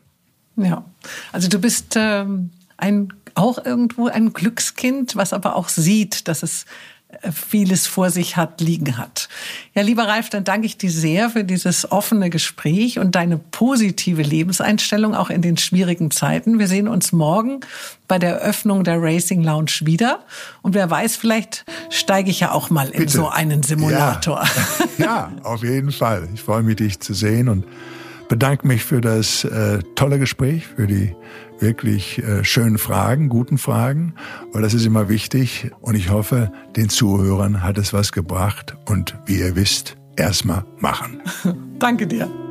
Ja, 0.56 0.84
also 1.32 1.48
du 1.48 1.58
bist 1.58 1.94
ähm, 1.96 2.50
ein 2.76 3.12
auch 3.36 3.62
irgendwo 3.62 4.08
ein 4.08 4.32
Glückskind, 4.32 5.14
was 5.14 5.32
aber 5.34 5.56
auch 5.56 5.68
sieht, 5.68 6.26
dass 6.26 6.42
es 6.42 6.64
vieles 7.32 7.86
vor 7.86 8.10
sich 8.10 8.36
hat, 8.36 8.60
liegen 8.60 8.98
hat. 8.98 9.28
Ja, 9.74 9.82
lieber 9.82 10.08
Ralf, 10.08 10.30
dann 10.30 10.44
danke 10.44 10.66
ich 10.66 10.78
dir 10.78 10.90
sehr 10.90 11.30
für 11.30 11.44
dieses 11.44 11.90
offene 11.90 12.30
Gespräch 12.30 12.98
und 12.98 13.14
deine 13.14 13.38
positive 13.38 14.22
Lebenseinstellung 14.22 15.14
auch 15.14 15.30
in 15.30 15.42
den 15.42 15.56
schwierigen 15.56 16.10
Zeiten. 16.10 16.58
Wir 16.58 16.68
sehen 16.68 16.88
uns 16.88 17.12
morgen 17.12 17.60
bei 18.08 18.18
der 18.18 18.40
Eröffnung 18.40 18.84
der 18.84 19.00
Racing 19.00 19.42
Lounge 19.42 19.72
wieder. 19.82 20.20
Und 20.62 20.74
wer 20.74 20.90
weiß, 20.90 21.16
vielleicht 21.16 21.64
steige 21.90 22.30
ich 22.30 22.40
ja 22.40 22.52
auch 22.52 22.70
mal 22.70 22.86
Bitte. 22.86 23.02
in 23.02 23.08
so 23.08 23.28
einen 23.28 23.62
Simulator. 23.62 24.44
Ja. 24.98 25.04
ja, 25.04 25.32
auf 25.42 25.62
jeden 25.62 25.92
Fall. 25.92 26.28
Ich 26.34 26.42
freue 26.42 26.62
mich, 26.62 26.76
dich 26.76 27.00
zu 27.00 27.14
sehen 27.14 27.48
und 27.48 27.64
bedanke 28.28 28.66
mich 28.66 28.84
für 28.84 29.00
das 29.00 29.44
äh, 29.44 29.80
tolle 29.94 30.18
Gespräch, 30.18 30.66
für 30.66 30.86
die 30.86 31.14
wirklich 31.58 32.22
äh, 32.22 32.44
schönen 32.44 32.78
Fragen, 32.78 33.28
guten 33.28 33.58
Fragen, 33.58 34.14
weil 34.52 34.62
das 34.62 34.74
ist 34.74 34.86
immer 34.86 35.08
wichtig 35.08 35.70
und 35.80 35.94
ich 35.94 36.10
hoffe, 36.10 36.52
den 36.76 36.88
Zuhörern 36.88 37.62
hat 37.62 37.78
es 37.78 37.92
was 37.92 38.12
gebracht 38.12 38.76
und 38.88 39.18
wie 39.26 39.40
ihr 39.40 39.56
wisst, 39.56 39.96
erstmal 40.16 40.64
machen. 40.78 41.22
Danke 41.78 42.06
dir. 42.06 42.45